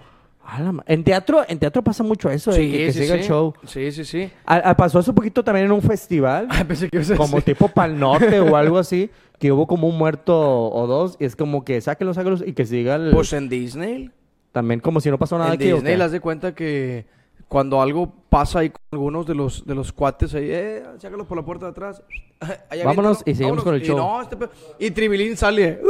En 0.87 1.03
teatro, 1.03 1.43
en 1.47 1.59
teatro 1.59 1.83
pasa 1.83 2.03
mucho 2.03 2.29
eso, 2.29 2.51
de 2.51 2.57
Sí, 2.57 2.71
que, 2.71 2.77
que 2.85 2.93
sí, 2.93 2.99
siga 3.03 3.15
sí. 3.15 3.21
el 3.21 3.27
show. 3.27 3.53
Sí, 3.65 3.91
sí, 3.91 4.05
sí. 4.05 4.29
A- 4.45 4.55
a- 4.71 4.77
pasó 4.77 4.99
hace 4.99 5.13
poquito 5.13 5.43
también 5.43 5.65
en 5.67 5.71
un 5.71 5.81
festival, 5.81 6.47
Ay, 6.49 6.63
pensé 6.67 6.89
que 6.89 7.01
como 7.15 7.41
tipo 7.41 7.67
Pal 7.69 7.99
Norte 7.99 8.39
o 8.39 8.55
algo 8.55 8.77
así, 8.79 9.09
que 9.39 9.51
hubo 9.51 9.67
como 9.67 9.87
un 9.87 9.97
muerto 9.97 10.35
o 10.69 10.87
dos, 10.87 11.17
y 11.19 11.25
es 11.25 11.35
como 11.35 11.63
que 11.63 11.79
sáquenlos, 11.81 12.15
sáquenlos 12.15 12.43
y 12.45 12.53
que 12.53 12.65
siga 12.65 12.95
el... 12.95 13.11
Pues 13.11 13.31
en 13.33 13.47
Disney. 13.49 14.11
también 14.51 14.79
como 14.79 14.99
si 15.01 15.09
no 15.09 15.17
pasó 15.17 15.37
nada 15.37 15.51
en 15.53 15.55
aquí. 15.61 15.71
¿o 15.71 15.75
Disney, 15.75 15.95
las 15.97 16.11
de 16.11 16.19
cuenta 16.19 16.53
que 16.55 17.05
cuando 17.49 17.81
algo 17.81 18.09
pasa 18.29 18.59
ahí 18.59 18.69
con 18.69 18.79
algunos 18.91 19.25
de 19.25 19.35
los, 19.35 19.65
de 19.65 19.75
los 19.75 19.91
cuates 19.91 20.33
ahí, 20.35 20.47
eh, 20.49 20.83
sácalo 20.99 21.25
por 21.25 21.35
la 21.35 21.43
puerta 21.43 21.65
de 21.65 21.71
atrás. 21.71 22.01
Ahí 22.69 22.81
Vámonos 22.85 23.21
y 23.25 23.35
seguimos 23.35 23.57
vámonos. 23.57 23.63
con 23.65 23.75
el 23.75 23.81
Y 23.83 23.85
show. 23.85 23.97
no, 23.97 24.21
este 24.21 24.37
pe- 24.37 24.47
y 24.79 24.91
Tribilín 24.91 25.35
sale. 25.35 25.81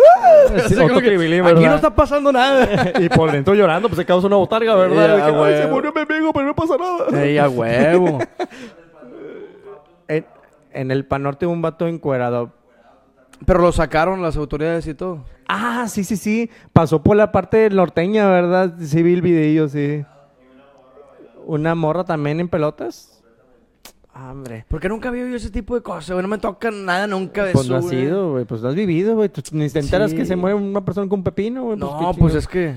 Sí, 0.67 0.73
otro 0.73 0.87
como 0.87 0.99
que, 0.99 1.05
Tribilín, 1.07 1.45
Aquí 1.45 1.63
no 1.63 1.75
está 1.75 1.93
pasando 1.93 2.31
nada. 2.31 2.91
y 2.99 3.07
por 3.09 3.31
dentro 3.31 3.53
llorando, 3.53 3.87
pues 3.87 3.97
se 3.99 4.05
causa 4.05 4.25
una 4.25 4.37
botarga, 4.37 4.73
¿verdad? 4.73 5.15
De 5.27 5.31
que. 5.31 5.37
"Ay, 5.37 5.61
se 5.61 5.67
murió 5.67 5.93
mi 5.93 6.01
amigo, 6.01 6.33
pero 6.33 6.47
no 6.47 6.55
pasa 6.55 6.75
nada. 6.75 7.23
Ey, 7.23 7.37
a 7.37 7.47
huevo. 7.49 8.17
En, 10.07 10.25
en 10.71 10.89
el 10.91 11.05
Panorte 11.05 11.45
un 11.45 11.61
vato 11.61 11.85
encuerado. 11.87 12.51
Pero 13.45 13.59
lo 13.61 13.71
sacaron 13.71 14.21
las 14.23 14.35
autoridades 14.35 14.87
y 14.87 14.93
todo. 14.95 15.25
Ah, 15.47 15.85
sí, 15.87 16.03
sí, 16.03 16.17
sí. 16.17 16.49
Pasó 16.73 17.03
por 17.03 17.15
la 17.15 17.31
parte 17.31 17.69
norteña, 17.69 18.27
¿verdad? 18.29 18.73
Sí 18.79 19.03
vi 19.03 19.13
el 19.13 19.21
videillo, 19.21 19.69
sí. 19.69 20.03
Una 21.49 21.73
morra 21.73 22.03
también 22.03 22.39
en 22.39 22.47
pelotas. 22.47 23.23
Ah, 24.13 24.31
Hombre. 24.31 24.65
Porque 24.67 24.87
nunca 24.89 25.09
había 25.09 25.23
oído 25.23 25.35
ese 25.37 25.49
tipo 25.49 25.73
de 25.75 25.81
cosas, 25.81 26.11
güey. 26.11 26.21
No 26.21 26.27
me 26.27 26.37
toca 26.37 26.69
nada 26.71 27.07
nunca 27.07 27.43
de 27.45 27.53
Pues 27.53 27.65
eso, 27.65 27.73
no 27.73 27.79
has 27.79 27.85
güey. 27.85 27.99
sido, 28.01 28.31
güey. 28.31 28.45
Pues 28.45 28.61
no 28.61 28.69
has 28.69 28.75
vivido, 28.75 29.15
güey. 29.15 29.29
Tú 29.29 29.41
Ni 29.53 29.69
te 29.69 29.79
enteras 29.79 30.11
Sí. 30.11 30.17
que 30.17 30.25
se 30.25 30.35
muere 30.35 30.55
una 30.55 30.83
persona 30.85 31.07
con 31.09 31.19
un 31.19 31.23
pepino, 31.23 31.63
güey. 31.63 31.77
No, 31.77 32.11
qué 32.13 32.19
pues 32.19 32.35
es 32.35 32.47
que... 32.47 32.75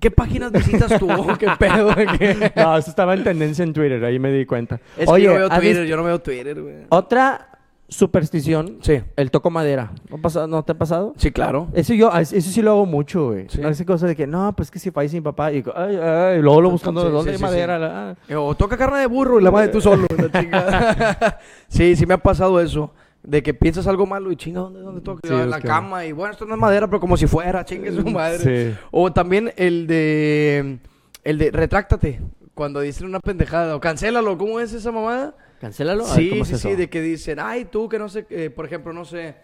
¿Qué 0.00 0.10
páginas 0.10 0.50
visitas 0.50 0.98
tú? 0.98 1.06
¿Qué 1.38 1.46
pedo? 1.58 1.94
¿Qué? 2.18 2.52
No, 2.56 2.76
eso 2.78 2.88
estaba 2.90 3.12
en 3.14 3.22
tendencia 3.22 3.62
en 3.62 3.72
Twitter, 3.74 4.02
ahí 4.02 4.18
me 4.18 4.32
di 4.32 4.46
cuenta. 4.46 4.80
Es 4.96 5.06
Oye, 5.08 5.24
que 5.24 5.26
yo 5.26 5.34
veo 5.34 5.46
¿has 5.52 5.58
Twitter, 5.60 5.76
visto 5.76 5.84
yo 5.84 5.96
no 5.98 6.04
veo 6.04 6.20
Twitter, 6.20 6.60
güey. 6.62 6.74
otra 6.88 7.49
superstición, 7.90 8.78
Sí. 8.80 9.02
el 9.16 9.30
toco 9.30 9.50
madera. 9.50 9.92
¿No, 10.08 10.18
pasa- 10.18 10.46
¿No 10.46 10.62
te 10.62 10.72
ha 10.72 10.78
pasado? 10.78 11.12
Sí, 11.16 11.30
claro. 11.32 11.68
Eso 11.74 11.92
yo, 11.92 12.10
eso 12.16 12.40
sí 12.40 12.62
lo 12.62 12.70
hago 12.70 12.86
mucho, 12.86 13.26
güey. 13.26 13.46
Sí. 13.50 13.60
No 13.60 13.68
esa 13.68 13.84
cosa 13.84 14.06
de 14.06 14.16
que, 14.16 14.26
no, 14.26 14.54
pues 14.56 14.70
que 14.70 14.78
si 14.78 14.90
fallece 14.90 15.16
mi 15.16 15.20
papá. 15.22 15.52
Y, 15.52 15.62
ay, 15.74 15.96
ay, 15.96 16.38
y 16.38 16.42
luego 16.42 16.60
lo 16.62 16.70
buscando 16.70 17.04
de 17.04 17.10
dónde 17.10 17.32
hay 17.32 17.36
sí, 17.36 17.42
madera. 17.42 17.78
la- 17.78 18.16
ah. 18.30 18.38
O 18.38 18.54
toca 18.54 18.76
carne 18.78 19.00
de 19.00 19.06
burro 19.06 19.38
y 19.40 19.42
la 19.42 19.50
madre 19.50 19.68
tú 19.68 19.80
solo, 19.80 20.06
sí, 21.68 21.96
sí 21.96 22.06
me 22.06 22.14
ha 22.14 22.18
pasado 22.18 22.60
eso. 22.60 22.92
De 23.22 23.42
que 23.42 23.52
piensas 23.52 23.86
algo 23.86 24.06
malo 24.06 24.32
y 24.32 24.36
chinga, 24.36 24.60
¿dónde, 24.60 24.80
dónde 24.80 25.00
toca? 25.02 25.20
Sí, 25.28 25.34
en 25.34 25.40
es 25.40 25.46
la 25.48 25.60
que- 25.60 25.68
cama 25.68 26.06
y 26.06 26.12
bueno, 26.12 26.32
esto 26.32 26.46
no 26.46 26.54
es 26.54 26.60
madera, 26.60 26.86
pero 26.86 27.00
como 27.00 27.18
si 27.18 27.26
fuera, 27.26 27.64
chingue 27.66 27.92
su 27.92 28.02
madre. 28.06 28.38
Sí. 28.72 28.78
O 28.90 29.12
también 29.12 29.52
el 29.56 29.86
de. 29.86 30.78
El 31.22 31.36
de 31.36 31.50
retráctate. 31.50 32.20
Cuando 32.54 32.80
dicen 32.80 33.06
una 33.06 33.20
pendejada. 33.20 33.76
O 33.76 33.80
cancélalo. 33.80 34.38
¿Cómo 34.38 34.58
es 34.58 34.72
esa 34.72 34.90
mamada? 34.90 35.34
Cancélalo. 35.60 36.04
A 36.06 36.14
ver, 36.14 36.16
Sí, 36.16 36.30
¿cómo 36.30 36.42
es 36.42 36.48
sí, 36.48 36.56
sí. 36.58 36.74
De 36.74 36.88
que 36.88 37.00
dicen, 37.02 37.38
ay, 37.40 37.66
tú 37.66 37.88
que 37.88 37.98
no 37.98 38.08
sé. 38.08 38.26
eh, 38.30 38.50
por 38.50 38.64
ejemplo, 38.66 38.92
no 38.92 39.04
sé. 39.04 39.34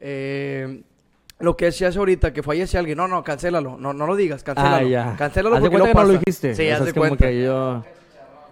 eh, 0.00 0.82
lo 1.38 1.56
que 1.56 1.72
se 1.72 1.86
hace 1.86 1.98
ahorita, 1.98 2.32
que 2.34 2.42
fallece 2.42 2.76
alguien. 2.76 2.98
No, 2.98 3.08
no, 3.08 3.24
cancélalo. 3.24 3.78
No, 3.78 3.94
no 3.94 4.06
lo 4.06 4.14
digas, 4.14 4.42
cancélalo. 4.42 4.76
Ah, 4.76 4.82
ya. 4.82 5.14
Cancélalo 5.16 5.54
Haz 5.56 5.60
porque 5.62 5.78
cuenta 5.78 5.88
no 5.88 5.92
que 5.94 5.94
no 5.94 6.02
lo 6.02 6.08
pasa. 6.18 6.18
dijiste. 6.26 6.54
Sí, 6.54 6.68
haz 6.68 6.84
de 6.84 6.92
como 6.92 7.06
cuenta. 7.08 7.26
que 7.28 7.42
yo... 7.44 7.84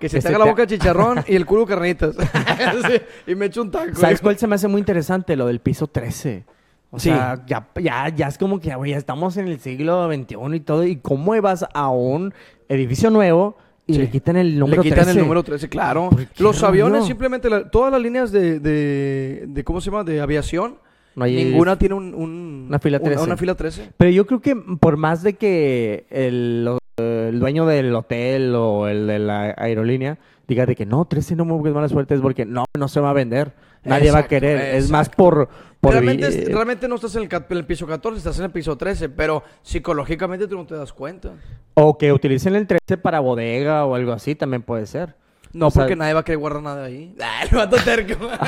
Que 0.00 0.08
se 0.08 0.18
que 0.18 0.22
te 0.22 0.28
haga 0.28 0.38
la 0.38 0.44
boca 0.46 0.64
chicharrón 0.66 1.24
y 1.26 1.34
el 1.34 1.44
culo 1.44 1.66
carnitas. 1.66 2.14
Sí, 2.86 3.00
y 3.26 3.34
me 3.34 3.46
echo 3.46 3.60
un 3.62 3.70
taco. 3.70 3.94
¿Sabes 3.96 4.20
cuál 4.22 4.38
se 4.38 4.46
me 4.46 4.54
hace 4.54 4.68
muy 4.68 4.78
interesante? 4.78 5.34
Lo 5.36 5.46
del 5.46 5.60
piso 5.60 5.86
13. 5.88 6.44
O 6.90 6.98
Sí. 6.98 7.10
sea, 7.10 7.44
ya, 7.46 7.66
ya, 7.74 8.08
ya 8.08 8.28
es 8.28 8.38
como 8.38 8.58
que, 8.60 8.68
ya 8.68 8.96
estamos 8.96 9.36
en 9.36 9.48
el 9.48 9.58
siglo 9.60 10.08
XXI 10.10 10.36
y 10.54 10.60
todo. 10.60 10.84
¿Y 10.84 10.96
cómo 10.96 11.38
vas 11.42 11.66
a 11.74 11.88
un 11.90 12.32
edificio 12.68 13.10
nuevo 13.10 13.56
y 13.88 13.94
Sí. 13.94 13.98
le 14.00 14.10
quitan 14.10 14.36
el 14.36 14.56
número 14.58 14.82
Le 14.82 14.90
quitan 14.90 15.04
13? 15.04 15.18
el 15.18 15.24
número 15.24 15.42
13, 15.42 15.68
claro. 15.68 16.10
¿Por 16.10 16.26
qué 16.26 16.42
Los 16.42 16.62
aviones, 16.62 17.06
simplemente, 17.06 17.50
la- 17.50 17.68
todas 17.70 17.90
las 17.90 18.00
líneas 18.00 18.30
de, 18.30 18.60
de, 18.60 19.44
de, 19.48 19.64
¿cómo 19.64 19.80
se 19.80 19.90
llama? 19.90 20.04
De 20.04 20.20
aviación, 20.20 20.76
No 21.16 21.24
hay- 21.24 21.34
ninguna 21.44 21.76
tiene 21.78 21.94
un, 21.96 22.14
un- 22.14 22.66
Una 22.68 22.78
fila 22.78 23.00
13. 23.00 23.22
Una, 23.24 23.36
fila 23.36 23.54
13. 23.56 23.90
Pero 23.96 24.10
yo 24.10 24.26
creo 24.26 24.40
que 24.40 24.54
por 24.54 24.96
más 24.96 25.22
de 25.24 25.32
que 25.32 26.06
el, 26.10 26.68
el 26.98 27.40
dueño 27.40 27.66
del 27.66 27.94
hotel 27.94 28.54
o 28.54 28.86
el 28.88 29.06
de 29.06 29.18
la 29.18 29.54
aerolínea 29.56 30.18
diga 30.46 30.64
de 30.66 30.76
que 30.76 30.86
no, 30.86 31.04
13 31.06 31.34
no 31.36 31.44
me 31.44 31.52
busques 31.54 31.74
mala 31.74 31.88
suerte, 31.88 32.14
es 32.14 32.20
porque 32.20 32.44
no, 32.46 32.64
no 32.78 32.88
se 32.88 33.00
va 33.00 33.10
a 33.10 33.14
vender. 33.14 33.52
Nadie 33.84 34.10
va 34.10 34.18
a 34.18 34.20
Exacto, 34.20 34.28
querer. 34.28 34.74
Es 34.74 34.90
más 34.90 35.06
exacto. 35.06 35.22
por... 35.24 35.48
por 35.80 35.92
realmente, 35.92 36.28
vi- 36.28 36.34
es- 36.42 36.48
realmente 36.52 36.88
no 36.88 36.96
estás 36.96 37.14
en 37.16 37.22
el, 37.22 37.28
cap- 37.28 37.50
en 37.52 37.58
el 37.58 37.66
piso 37.66 37.86
14, 37.86 38.18
estás 38.18 38.38
en 38.38 38.46
el 38.46 38.50
piso 38.50 38.76
13, 38.76 39.08
pero 39.10 39.42
psicológicamente 39.62 40.46
tú 40.48 40.56
no 40.56 40.66
te 40.66 40.74
das 40.74 40.92
cuenta. 40.92 41.32
O 41.74 41.96
que 41.96 42.12
utilicen 42.12 42.56
el 42.56 42.66
13 42.66 42.96
para 42.98 43.20
bodega 43.20 43.84
o 43.84 43.94
algo 43.94 44.12
así, 44.12 44.34
también 44.34 44.62
puede 44.62 44.86
ser. 44.86 45.14
No, 45.52 45.68
O 45.68 45.70
sea- 45.70 45.82
porque 45.84 45.96
nadie 45.96 46.14
va 46.14 46.20
a 46.20 46.24
querer 46.24 46.38
guardar 46.38 46.62
nada 46.62 46.84
ahí. 46.84 47.14
Ah, 47.20 47.42
el 47.48 47.56
vato 47.56 47.76
terco. 47.84 48.28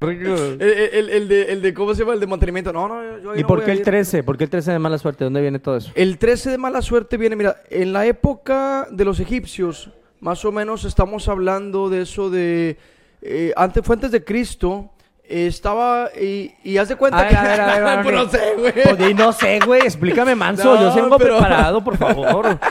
el, 0.00 0.62
el- 0.62 1.10
el 1.10 1.28
de, 1.28 1.42
el 1.52 1.60
de, 1.62 1.74
¿cómo 1.74 1.92
se 1.94 2.02
llama? 2.02 2.14
El 2.14 2.20
de 2.20 2.26
mantenimiento. 2.28 2.72
No, 2.72 2.86
no, 2.88 3.18
yo, 3.20 3.32
ahí 3.32 3.40
¿Y 3.40 3.42
no 3.42 3.48
por 3.48 3.64
qué 3.64 3.72
el 3.72 3.78
ir. 3.78 3.84
13? 3.84 4.22
¿Por 4.22 4.38
qué 4.38 4.44
el 4.44 4.50
13 4.50 4.70
de 4.72 4.78
mala 4.78 4.96
suerte? 4.98 5.18
¿De 5.20 5.24
dónde 5.26 5.40
viene 5.40 5.58
todo 5.58 5.76
eso? 5.76 5.90
El 5.96 6.18
13 6.18 6.50
de 6.52 6.58
mala 6.58 6.80
suerte 6.82 7.16
viene, 7.16 7.34
mira, 7.34 7.56
en 7.68 7.92
la 7.92 8.06
época 8.06 8.86
de 8.92 9.04
los 9.04 9.18
egipcios, 9.18 9.90
más 10.20 10.44
o 10.44 10.52
menos 10.52 10.84
estamos 10.84 11.28
hablando 11.28 11.88
de 11.90 12.02
eso 12.02 12.30
de... 12.30 12.76
eh, 13.22 13.52
antes, 13.56 13.84
fue 13.84 13.96
antes 13.96 14.12
de 14.12 14.22
Cristo, 14.24 14.90
estaba... 15.28 16.10
Y, 16.20 16.52
y 16.64 16.78
haz 16.78 16.88
de 16.88 16.96
cuenta 16.96 17.20
A 17.20 17.28
que... 17.28 17.34
ver, 17.34 17.44
a 17.44 17.48
ver, 17.52 17.60
a 17.60 17.66
ver, 17.66 17.86
a 17.86 17.96
ver, 18.02 18.04
Pues 18.04 18.14
no 18.14 18.28
sé, 18.30 18.54
güey. 18.56 18.72
Pues 18.96 19.14
no 19.16 19.32
sé, 19.32 19.58
güey, 19.64 19.80
explícame, 19.82 20.34
manso. 20.34 20.74
No, 20.74 20.80
Yo 20.82 20.94
vengo 21.02 21.18
pero- 21.18 21.38
preparado, 21.38 21.82
por 21.84 21.96
favor. 21.96 22.58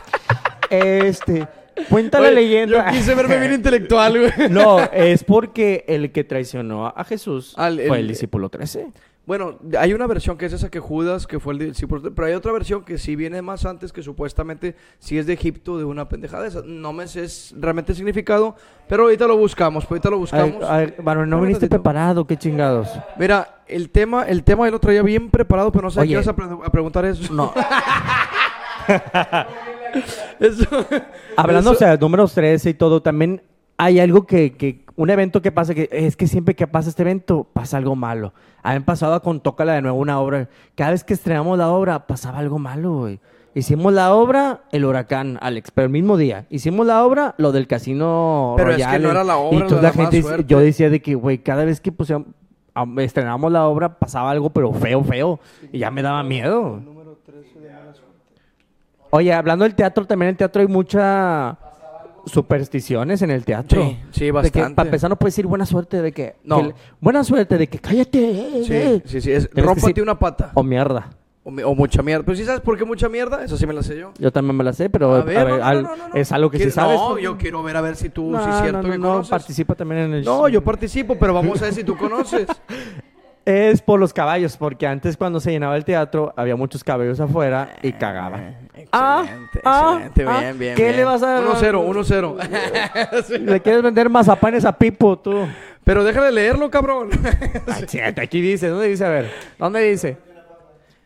Este, 0.69 1.47
cuenta 1.89 2.19
la 2.19 2.29
leyenda. 2.31 2.91
Yo 2.91 2.97
quise 2.97 3.15
verme 3.15 3.37
bien 3.39 3.53
intelectual, 3.53 4.19
güey. 4.19 4.31
No, 4.49 4.81
es 4.91 5.23
porque 5.23 5.85
el 5.87 6.11
que 6.11 6.23
traicionó 6.23 6.87
a 6.87 7.03
Jesús 7.05 7.53
Al- 7.57 7.75
fue 7.87 7.97
el- 7.97 8.01
el 8.03 8.07
discípulo 8.09 8.49
13. 8.49 8.87
Bueno, 9.27 9.57
hay 9.77 9.93
una 9.93 10.07
versión 10.07 10.37
que 10.37 10.45
es 10.45 10.53
esa 10.53 10.69
que 10.69 10.79
Judas, 10.79 11.27
que 11.27 11.37
fue 11.39 11.51
el 11.53 11.59
discípulo, 11.59 12.01
pero 12.15 12.27
hay 12.27 12.33
otra 12.33 12.53
versión 12.53 12.83
que 12.85 12.97
sí 12.97 13.17
viene 13.17 13.41
más 13.41 13.65
antes, 13.65 13.91
que 13.91 14.01
supuestamente 14.01 14.75
sí 14.99 15.17
es 15.17 15.27
de 15.27 15.33
Egipto, 15.33 15.77
de 15.77 15.83
una 15.83 16.07
pendejada 16.07 16.43
de 16.43 16.49
esa. 16.49 16.61
No 16.65 16.93
me 16.93 17.05
sé 17.07 17.25
es- 17.25 17.53
realmente 17.59 17.91
el 17.91 17.97
significado, 17.97 18.55
pero 18.87 19.03
ahorita 19.03 19.27
lo 19.27 19.35
buscamos, 19.35 19.83
pues 19.85 19.99
ahorita 19.99 20.09
lo 20.11 20.17
buscamos. 20.19 20.55
Varón, 21.03 21.29
no 21.29 21.41
viniste 21.41 21.67
preparado, 21.67 22.25
qué 22.25 22.37
chingados. 22.37 22.87
Mira, 23.19 23.63
el 23.67 23.89
tema, 23.89 24.23
el 24.23 24.43
tema 24.45 24.65
yo 24.65 24.71
lo 24.71 24.79
traía 24.79 25.01
bien 25.03 25.29
preparado, 25.29 25.73
pero 25.73 25.83
no 25.83 25.91
sé 25.91 25.99
qué 26.07 26.15
vas 26.15 26.27
a, 26.29 26.33
pre- 26.35 26.45
a 26.65 26.71
preguntar 26.71 27.03
eso. 27.03 27.33
No, 27.33 27.53
Eso- 30.39 30.85
hablando, 31.35 31.71
eso- 31.71 31.75
o 31.77 31.79
sea, 31.79 31.91
de 31.91 31.97
números 31.97 32.33
13 32.33 32.69
y 32.69 32.73
todo, 32.75 33.01
también 33.01 33.41
hay 33.77 33.99
algo 33.99 34.25
que, 34.25 34.53
que, 34.55 34.85
un 34.97 35.09
evento 35.09 35.41
que 35.41 35.51
pasa, 35.53 35.73
que 35.73 35.87
es 35.91 36.17
que 36.17 36.27
siempre 36.27 36.55
que 36.55 36.67
pasa 36.67 36.89
este 36.89 37.03
evento, 37.03 37.47
pasa 37.53 37.77
algo 37.77 37.95
malo. 37.95 38.33
Me 38.65 38.81
pasaba 38.81 39.21
con 39.21 39.39
Tócala 39.39 39.73
de 39.73 39.81
nuevo 39.81 39.97
una 39.97 40.19
obra. 40.19 40.49
Cada 40.75 40.91
vez 40.91 41.03
que 41.05 41.13
estrenamos 41.13 41.57
la 41.57 41.69
obra, 41.69 42.05
pasaba 42.07 42.39
algo 42.39 42.59
malo, 42.59 42.93
güey. 42.97 43.19
Hicimos 43.53 43.93
la 43.93 44.13
obra, 44.13 44.61
el 44.71 44.85
huracán, 44.85 45.39
Alex, 45.41 45.71
pero 45.71 45.85
el 45.85 45.91
mismo 45.91 46.17
día. 46.17 46.45
Hicimos 46.49 46.85
la 46.85 47.03
obra, 47.05 47.33
lo 47.37 47.51
del 47.51 47.65
casino 47.67 48.53
Pero 48.57 48.71
es 48.71 48.77
que 48.77 48.83
Royal, 48.83 49.01
no 49.03 49.11
era 49.11 49.23
la 49.23 49.37
obra, 49.37 49.65
Y 49.65 49.67
toda 49.67 49.81
la 49.83 49.91
gente, 49.93 50.21
suerte. 50.21 50.45
yo 50.47 50.59
decía 50.59 50.89
de 50.89 51.01
que, 51.01 51.15
güey, 51.15 51.39
cada 51.39 51.63
vez 51.63 51.79
que 51.79 51.91
am- 52.75 52.99
estrenamos 52.99 53.51
la 53.51 53.65
obra, 53.67 53.97
pasaba 53.97 54.29
algo, 54.31 54.49
pero 54.51 54.73
feo, 54.73 55.03
feo. 55.03 55.39
Y 55.71 55.79
ya 55.79 55.89
me 55.91 56.01
daba 56.01 56.21
miedo. 56.23 56.81
Oye, 59.09 59.33
hablando 59.33 59.63
del 59.63 59.73
teatro, 59.75 60.05
también 60.05 60.27
en 60.29 60.33
el 60.33 60.37
teatro 60.37 60.61
hay 60.61 60.67
muchas 60.67 61.55
supersticiones 62.27 63.21
en 63.21 63.31
el 63.31 63.43
teatro. 63.45 63.81
Sí, 63.83 63.97
sí, 64.11 64.31
bastante. 64.31 64.75
para 64.75 64.87
empezar, 64.87 65.09
no 65.09 65.15
puedes 65.15 65.33
decir 65.33 65.47
buena 65.47 65.65
suerte 65.65 66.01
de 66.01 66.11
que... 66.11 66.35
No. 66.43 66.61
que 66.61 66.75
buena 67.01 67.23
suerte 67.23 67.57
de 67.57 67.67
que 67.67 67.79
cállate. 67.79 68.19
eh, 68.19 68.63
Sí, 68.65 68.73
eh. 68.73 69.01
sí, 69.05 69.21
sí, 69.21 69.31
es 69.31 69.49
rómpate 69.53 70.01
una 70.01 70.17
pata. 70.19 70.51
O 70.53 70.63
mierda. 70.63 71.09
O, 71.43 71.73
mucha 71.75 72.01
mierda. 72.03 72.25
Pero 72.25 72.35
sí 72.37 72.43
sabes 72.43 72.59
por 72.59 72.77
qué 72.77 72.83
mucha 72.83 73.07
mierda, 73.07 73.41
eso 73.43 73.55
sí 73.55 73.65
me 73.65 73.73
la 73.73 73.81
sé 73.81 73.97
yo. 73.97 74.11
Yo 74.19 74.31
también 74.33 74.57
me 74.57 74.65
la 74.65 74.73
sé, 74.73 74.89
pero 74.89 75.13
A 75.15 75.19
a 75.19 75.23
ver, 75.23 75.35
ver, 75.37 75.47
no, 75.49 75.57
no, 75.59 75.63
al- 75.65 75.83
no, 75.83 75.95
no, 75.95 76.07
no. 76.09 76.15
es 76.15 76.31
algo 76.33 76.51
que 76.51 76.59
sí 76.59 76.71
sabes. 76.71 76.97
No, 76.97 77.17
yo 77.17 77.37
quiero 77.37 77.63
ver 77.63 77.77
a 77.77 77.81
ver 77.81 77.95
si 77.95 78.09
tú, 78.09 78.29
no, 78.31 78.43
si 78.43 78.49
es 78.49 78.55
cierto 78.63 78.81
que 78.81 78.97
no, 78.97 79.07
conoces. 79.11 79.29
participa 79.29 79.73
también 79.73 80.01
en 80.01 80.13
el 80.15 80.25
No, 80.25 80.49
yo 80.49 80.61
participo, 80.61 81.15
pero 81.17 81.33
vamos 81.33 81.61
a 81.61 81.65
ver 81.65 81.73
si 81.73 81.85
tú 81.85 81.95
conoces. 81.97 82.47
Es 83.49 83.81
por 83.81 83.97
los 83.97 84.11
caballos, 84.11 84.57
porque 84.57 84.85
antes 84.85 85.15
cuando 85.15 85.39
se 85.39 85.51
llenaba 85.51 85.77
el 85.77 85.85
teatro 85.85 86.33
había 86.35 86.57
muchos 86.57 86.83
caballos 86.83 87.17
afuera 87.21 87.77
y 87.81 87.93
cagaba. 87.93 88.41
Ah, 88.91 89.21
Excelente, 89.23 89.61
ah, 89.63 90.01
excelente, 90.05 90.25
ah, 90.27 90.39
bien, 90.41 90.59
bien. 90.59 90.75
¿qué 90.75 90.83
bien. 90.83 90.95
le 90.97 91.03
vas 91.05 91.23
a- 91.23 91.39
1-0, 91.39 91.81
1-0. 91.87 93.23
Sí. 93.25 93.37
Le 93.37 93.61
quieres 93.61 93.81
vender 93.83 94.09
mazapanes 94.09 94.65
a 94.65 94.77
Pipo, 94.77 95.17
tú. 95.17 95.47
Pero 95.85 96.03
déjale 96.03 96.33
leerlo, 96.33 96.69
cabrón. 96.69 97.09
Aquí 98.17 98.41
dice, 98.41 98.67
¿dónde 98.67 98.87
dice? 98.89 99.05
A 99.05 99.09
ver, 99.09 99.31
¿dónde 99.57 99.79
dice? 99.81 100.17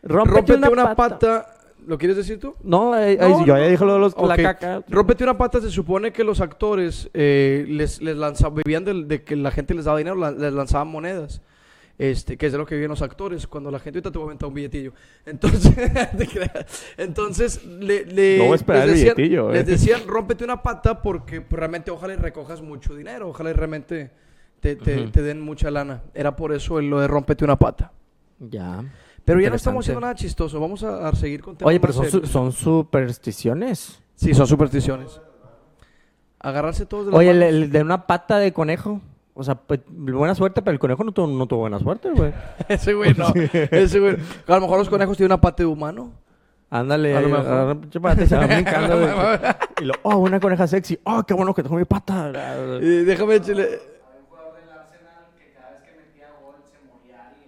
Rómpete, 0.02 0.54
Rómpete 0.54 0.72
una, 0.72 0.94
pata. 0.96 1.46
¿Lo 1.86 1.96
quieres 1.96 2.16
decir 2.16 2.40
tú? 2.40 2.56
No, 2.64 2.92
ahí- 2.92 3.16
No, 3.18 3.46
yo 3.46 3.54
ya 3.56 3.62
no. 3.62 3.68
dije 3.68 3.84
lo 3.84 3.94
de 3.94 3.98
los, 4.00 4.16
la 4.16 4.34
Ok. 4.34 4.42
caca. 4.42 4.82
Rómpete 4.88 5.22
una 5.22 5.38
pata 5.38 5.60
se 5.60 5.70
supone 5.70 6.12
que 6.12 6.24
los 6.24 6.40
actores 6.40 7.08
eh, 7.14 7.64
les, 7.68 8.02
les 8.02 8.16
lanzaban, 8.16 8.56
vivían 8.64 8.84
de, 9.06 9.22
que 9.22 9.36
la 9.36 9.52
gente 9.52 9.74
les 9.74 9.84
daba 9.84 9.98
dinero, 9.98 10.16
la- 10.16 10.32
les 10.32 10.52
lanzaban 10.52 10.88
monedas. 10.88 11.40
Este, 11.98 12.36
que 12.36 12.46
es 12.46 12.52
de 12.52 12.58
lo 12.58 12.66
que 12.66 12.74
viven 12.74 12.88
los 12.90 13.02
actores. 13.02 13.46
Cuando 13.46 13.70
la 13.70 13.78
gente 13.78 13.98
ahorita 13.98 14.10
te 14.10 14.18
va 14.18 14.24
a 14.24 14.26
aventar 14.28 14.48
un 14.48 14.54
billetillo. 14.54 14.92
Entonces, 15.26 15.72
entonces 16.96 17.64
le, 17.64 18.04
le- 18.06 18.38
No 18.38 18.44
voy 18.44 18.52
a 18.52 18.56
esperar 18.56 18.86
les 18.86 18.90
el 18.90 18.98
decían, 18.98 19.16
billetillo, 19.16 19.50
eh. 19.50 19.52
les 19.54 19.66
decían, 19.66 20.00
rómpete 20.06 20.44
una 20.44 20.62
pata 20.62 21.00
porque 21.02 21.40
pues, 21.40 21.58
realmente 21.58 21.90
ojalá 21.90 22.14
y 22.14 22.16
recojas 22.16 22.60
mucho 22.62 22.94
dinero. 22.94 23.28
Ojalá 23.28 23.50
y 23.50 23.52
realmente 23.52 24.10
te, 24.60 24.76
te- 24.76 25.02
Ujú. 25.02 25.10
te 25.10 25.22
den 25.22 25.40
mucha 25.40 25.70
lana. 25.70 26.02
Era 26.14 26.34
por 26.34 26.52
eso 26.52 26.78
el- 26.78 26.88
lo 26.90 26.98
de 27.00 27.06
rómpete 27.08 27.44
una 27.44 27.56
pata. 27.58 27.92
Ya. 28.40 28.82
Pero 29.24 29.40
ya 29.40 29.50
no 29.50 29.56
estamos 29.56 29.84
haciendo 29.84 30.00
nada 30.00 30.14
chistoso. 30.16 30.58
Vamos 30.58 30.82
a, 30.82 31.06
a 31.08 31.14
seguir 31.14 31.42
con 31.42 31.56
temas 31.56 31.68
Oye, 31.68 31.78
pero 31.78 31.92
más 31.92 31.96
son, 31.96 32.04
su- 32.06 32.10
serios. 32.26 32.30
son 32.30 32.52
supersticiones. 32.52 34.00
Sí, 34.16 34.34
son 34.34 34.46
supersticiones. 34.48 35.20
Agarrarse 36.40 36.86
todos 36.86 37.06
de 37.06 37.12
las 37.12 37.18
Oye, 37.20 37.30
el 37.48 37.70
de 37.70 37.80
una 37.82 38.06
pata 38.06 38.38
de 38.38 38.52
conejo. 38.52 39.00
O 39.34 39.42
sea, 39.42 39.54
pues, 39.54 39.80
buena 39.88 40.34
suerte, 40.34 40.60
pero 40.60 40.72
el 40.72 40.78
conejo 40.78 41.04
no 41.04 41.12
tuvo, 41.12 41.26
no 41.26 41.46
tuvo 41.46 41.60
buena 41.60 41.78
suerte, 41.78 42.10
güey. 42.10 42.32
Ese 42.68 42.92
güey 42.92 43.14
no. 43.14 43.32
Ese 43.52 43.98
güey. 43.98 44.16
A 44.46 44.54
lo 44.54 44.60
mejor 44.60 44.78
los 44.78 44.88
conejos 44.90 45.16
tienen 45.16 45.32
una 45.32 45.40
pata 45.40 45.62
de 45.62 45.66
humano. 45.66 46.12
Ándale, 46.68 47.16
A 47.16 47.20
lo 47.20 47.28
mejor. 47.28 47.46
agarra 47.46 47.74
pinche 47.74 48.00
pata 48.00 48.26
se 48.26 48.36
va 48.36 48.46
brincando, 48.46 48.96
güey. 48.98 49.14
Y 49.80 49.84
lo, 49.84 49.94
oh, 50.02 50.16
una 50.18 50.38
coneja 50.40 50.66
sexy. 50.66 50.98
Oh, 51.04 51.22
qué 51.22 51.34
bueno 51.34 51.54
que 51.54 51.62
tengo 51.62 51.76
mi 51.76 51.84
pata. 51.84 52.30
Y 52.80 53.04
déjame 53.04 53.36
echarle. 53.36 53.78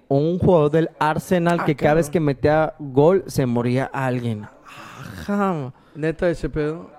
Un 0.09 0.38
jugador 0.38 0.70
del 0.70 0.90
Arsenal 0.99 1.61
Ah, 1.61 1.64
que 1.64 1.75
cada 1.75 1.94
vez 1.94 2.07
cabrón. 2.07 2.12
que 2.12 2.20
metía 2.20 2.75
gol 2.79 3.25
se 3.27 3.47
moría 3.47 3.87
alguien. 3.87 4.47
Ajá. 4.66 5.73
Neta, 5.94 6.29
ese 6.29 6.49
pedo. 6.49 6.90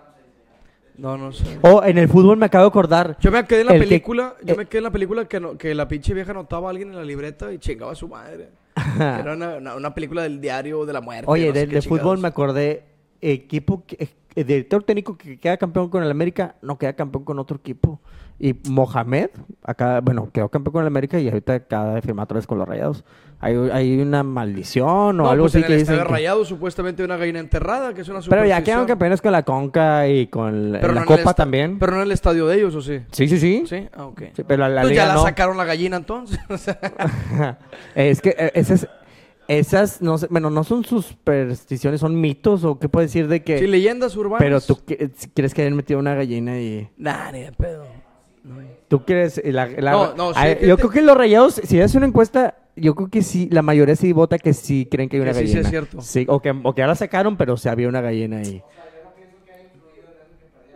No, 0.98 1.18
no 1.18 1.32
sé. 1.32 1.60
Oh, 1.62 1.84
en 1.84 1.98
el 1.98 2.08
fútbol 2.08 2.38
me 2.38 2.46
acabo 2.46 2.64
de 2.66 2.70
acordar. 2.70 3.18
Yo 3.20 3.32
me 3.32 3.46
quedé 3.46 3.62
en 3.62 3.68
la 3.68 3.74
El 3.74 3.82
que- 3.82 3.88
película, 3.88 4.36
yo 4.44 4.54
eh, 4.54 4.58
me 4.58 4.66
quedé 4.66 4.78
en 4.80 4.84
la 4.86 4.92
película 4.92 5.26
que, 5.28 5.40
no- 5.40 5.58
que 5.58 5.76
la 5.76 5.88
pinche 5.88 6.14
vieja 6.14 6.32
anotaba 6.32 6.68
a 6.68 6.72
alguien 6.72 6.90
en 6.90 6.96
la 6.96 7.04
libreta 7.04 7.52
y 7.52 7.60
chingaba 7.60 7.92
a 7.92 7.96
su 7.96 8.08
madre. 8.08 8.50
Era 9.00 9.34
una, 9.34 9.56
una, 9.56 9.76
una 9.76 9.94
película 9.94 10.24
del 10.24 10.40
diario 10.40 10.86
de 10.86 10.94
la 10.94 11.02
muerte. 11.02 11.26
Oye, 11.28 11.48
no 11.48 11.54
sé 11.54 11.60
de, 11.62 11.68
qué 11.68 11.76
de 11.76 11.82
fútbol 11.82 12.20
me 12.20 12.28
acordé. 12.28 12.84
Equipo, 13.22 13.84
que, 13.86 14.10
eh, 14.36 14.44
director 14.44 14.84
técnico 14.84 15.18
que 15.18 15.40
queda 15.40 15.58
campeón 15.58 15.90
con 15.90 16.04
el 16.04 16.12
América, 16.12 16.56
no 16.62 16.78
queda 16.78 16.94
campeón 16.94 17.24
con 17.24 17.40
otro 17.40 17.58
equipo. 17.58 18.00
Y 18.38 18.54
Mohamed, 18.70 19.30
acá, 19.64 20.02
bueno, 20.02 20.30
quedó 20.34 20.50
campeón 20.50 20.74
con 20.74 20.82
el 20.82 20.88
América 20.88 21.18
y 21.20 21.28
ahorita 21.30 21.54
acaba 21.54 21.96
de 21.96 22.02
firmar 22.02 22.26
otra 22.26 22.36
vez 22.36 22.46
con 22.46 22.58
los 22.58 22.68
Rayados. 22.68 23.06
Hay, 23.40 23.56
hay 23.72 24.00
una 24.02 24.24
maldición 24.24 24.88
o 24.90 25.14
No, 25.14 25.30
algo 25.30 25.44
pues 25.44 25.56
así 25.56 25.60
en 25.60 25.64
el 25.66 25.70
que 25.70 25.78
dicen. 25.78 25.98
que- 25.98 26.04
Rayado 26.04 26.44
supuestamente 26.46 27.04
una 27.04 27.16
gallina 27.16 27.40
enterrada, 27.40 27.94
que 27.94 28.02
es 28.02 28.10
una 28.10 28.20
Pero 28.22 28.46
ya 28.46 28.62
quedaron 28.64 28.88
campeones 28.88 29.22
con 29.22 29.32
la 29.32 29.44
Conca 29.44 30.08
y 30.10 30.28
con 30.28 30.72
la, 30.74 30.82
no 30.82 31.06
Copa 31.06 31.34
también. 31.34 31.80
Pero 31.80 31.94
no 31.94 31.98
en 32.00 32.04
el 32.08 32.12
estadio 32.12 32.48
de 32.48 32.58
ellos, 32.58 32.76
¿o 32.76 32.82
sí? 32.82 33.02
Sí, 33.12 33.28
sí, 33.28 33.40
sí. 33.40 33.64
Sí, 33.68 33.88
ah, 33.96 34.06
ok. 34.08 34.22
Sí, 34.36 34.44
pero 34.46 34.64
la, 34.64 34.70
la 34.70 34.82
Entonces 34.82 34.90
liga 34.92 35.08
ya 35.08 35.16
la 35.16 35.22
sacaron 35.22 35.58
la 35.58 35.66
gallina 35.66 35.98
entonces. 35.98 36.40
Es 37.96 38.22
que 38.22 38.36
eh, 38.38 38.52
esas, 38.56 38.88
esas, 39.48 40.02
no 40.02 40.18
sé, 40.18 40.28
bueno, 40.30 40.50
no 40.50 40.64
son 40.64 40.84
supersticiones, 40.84 42.02
son 42.02 42.20
mitos 42.20 42.64
o 42.64 42.80
qué 42.80 42.90
puedes 42.90 43.12
decir 43.12 43.28
de 43.28 43.44
que... 43.44 43.60
sí, 43.60 43.68
leyendas 43.68 44.16
urbanas. 44.18 44.40
pero 44.40 44.60
tú 44.62 44.80
quieres 45.34 45.54
que 45.54 45.62
hayan 45.62 45.76
metido 45.76 46.00
una 46.00 46.16
gallina 46.16 46.60
y... 46.60 46.90
Nah, 46.98 47.32
ni 47.32 47.42
de 47.42 47.52
pedo. 47.52 47.86
¿Tú 48.88 49.04
la- 49.44 49.66
la- 49.68 49.92
No, 49.92 50.16
no, 50.16 50.34
sí, 50.34 50.40
yo 50.68 50.76
te- 50.76 50.82
creo 50.84 50.90
que 50.92 51.02
los 51.02 51.18
rayados, 51.18 51.56
si 51.64 51.82
haces 51.82 51.96
una 51.96 52.06
encuesta, 52.06 52.56
yo 52.76 52.94
creo 52.94 53.10
que 53.10 53.24
sí, 53.24 53.50
la 53.52 53.62
mayoría 53.62 53.96
sí 53.96 54.14
vota 54.14 54.38
que 54.38 54.54
sí 54.54 54.88
creen 54.90 55.10
que 55.10 55.18
hay 55.18 55.22
una 55.22 55.32
Que 55.32 55.40
sí, 55.40 55.48
sí 55.48 55.54
gallina. 55.54 55.62
es 55.62 55.70
cierto. 55.70 56.02
Sí, 56.02 56.26
o 56.30 56.40
que, 56.42 56.54
o 56.64 56.76
que 56.76 56.86
la 56.86 56.94
sacaron, 56.96 57.36
pero 57.38 57.58
se 57.58 57.70
había 57.70 57.88
una 57.90 58.02
gallina 58.02 58.38
ahí. 58.38 58.62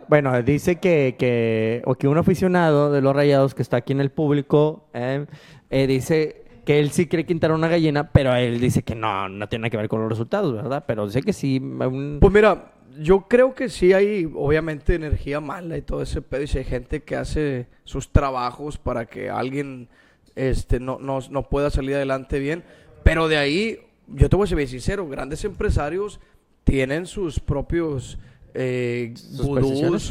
Bueno, 0.08 0.42
dice 0.42 0.76
que, 0.76 1.14
que, 1.16 1.82
o 1.84 1.94
que 1.94 2.08
un 2.08 2.18
aficionado 2.18 2.90
de 2.90 3.00
los 3.00 3.14
rayados 3.14 3.54
que 3.54 3.62
está 3.62 3.76
aquí 3.76 3.92
en 3.92 4.00
el 4.00 4.10
público, 4.10 4.88
eh, 4.92 5.26
eh, 5.70 5.86
dice 5.86 6.42
que 6.64 6.78
él 6.80 6.90
sí 6.90 7.06
cree 7.06 7.24
que 7.24 7.34
quitaron 7.34 7.58
una 7.58 7.68
gallina, 7.68 8.10
pero 8.12 8.34
él 8.34 8.60
dice 8.60 8.82
que 8.82 8.94
no, 8.94 9.28
no 9.28 9.48
tiene 9.48 9.62
nada 9.62 9.70
que 9.70 9.76
ver 9.76 9.88
con 9.88 10.00
los 10.00 10.08
resultados, 10.08 10.54
¿verdad? 10.54 10.84
Pero 10.86 11.06
dice 11.06 11.22
que 11.22 11.32
sí. 11.32 11.58
un- 11.58 12.18
Pues 12.20 12.32
mira, 12.32 12.72
yo 12.98 13.26
creo 13.28 13.54
que 13.54 13.68
sí 13.68 13.92
hay, 13.92 14.30
obviamente, 14.34 14.94
energía 14.94 15.40
mala 15.40 15.76
y 15.76 15.82
todo 15.82 16.02
ese 16.02 16.22
pedo. 16.22 16.42
Y 16.42 16.46
si 16.46 16.58
hay 16.58 16.64
gente 16.64 17.02
que 17.02 17.16
hace 17.16 17.66
sus 17.84 18.10
trabajos 18.12 18.78
para 18.78 19.06
que 19.06 19.30
alguien 19.30 19.88
este, 20.36 20.80
no, 20.80 20.98
no, 21.00 21.18
no 21.30 21.42
pueda 21.48 21.70
salir 21.70 21.94
adelante 21.96 22.38
bien. 22.38 22.62
Pero 23.02 23.28
de 23.28 23.36
ahí, 23.36 23.78
yo 24.08 24.28
te 24.28 24.36
voy 24.36 24.44
a 24.44 24.48
ser 24.48 24.56
bien 24.56 24.68
sincero, 24.68 25.06
grandes 25.08 25.44
empresarios 25.44 26.20
tienen 26.64 27.06
sus 27.06 27.40
propios 27.40 28.18
eh, 28.54 29.14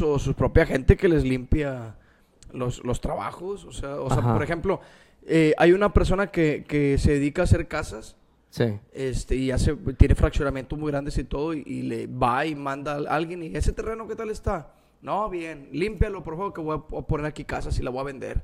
o 0.02 0.18
su 0.18 0.34
propia 0.34 0.66
gente 0.66 0.96
que 0.96 1.08
les 1.08 1.22
limpia 1.24 1.96
los, 2.52 2.84
los 2.84 3.00
trabajos. 3.00 3.64
O 3.64 3.72
sea, 3.72 3.96
o 4.00 4.08
sea 4.10 4.22
por 4.32 4.42
ejemplo, 4.42 4.80
eh, 5.30 5.54
hay 5.58 5.72
una 5.72 5.92
persona 5.92 6.26
que, 6.28 6.64
que 6.66 6.98
se 6.98 7.12
dedica 7.12 7.42
a 7.42 7.44
hacer 7.44 7.68
casas 7.68 8.16
Sí. 8.50 8.64
este, 8.92 9.36
y 9.36 9.52
hace, 9.52 9.76
tiene 9.96 10.16
fraccionamientos 10.16 10.76
muy 10.76 10.90
grandes 10.90 11.16
y 11.18 11.22
todo, 11.24 11.54
y, 11.54 11.62
y 11.64 11.82
le 11.82 12.08
va 12.08 12.44
y 12.46 12.56
manda 12.56 12.94
a 12.96 13.14
alguien, 13.14 13.44
y 13.44 13.54
ese 13.56 13.72
terreno, 13.72 14.08
¿qué 14.08 14.16
tal 14.16 14.28
está? 14.28 14.72
No, 15.02 15.30
bien, 15.30 15.68
límpialo, 15.72 16.22
por 16.24 16.36
favor, 16.36 16.52
que 16.52 16.60
voy 16.60 16.76
a 16.76 17.02
poner 17.06 17.26
aquí 17.26 17.44
casas 17.44 17.78
y 17.78 17.82
la 17.82 17.90
voy 17.90 18.00
a 18.00 18.04
vender. 18.04 18.42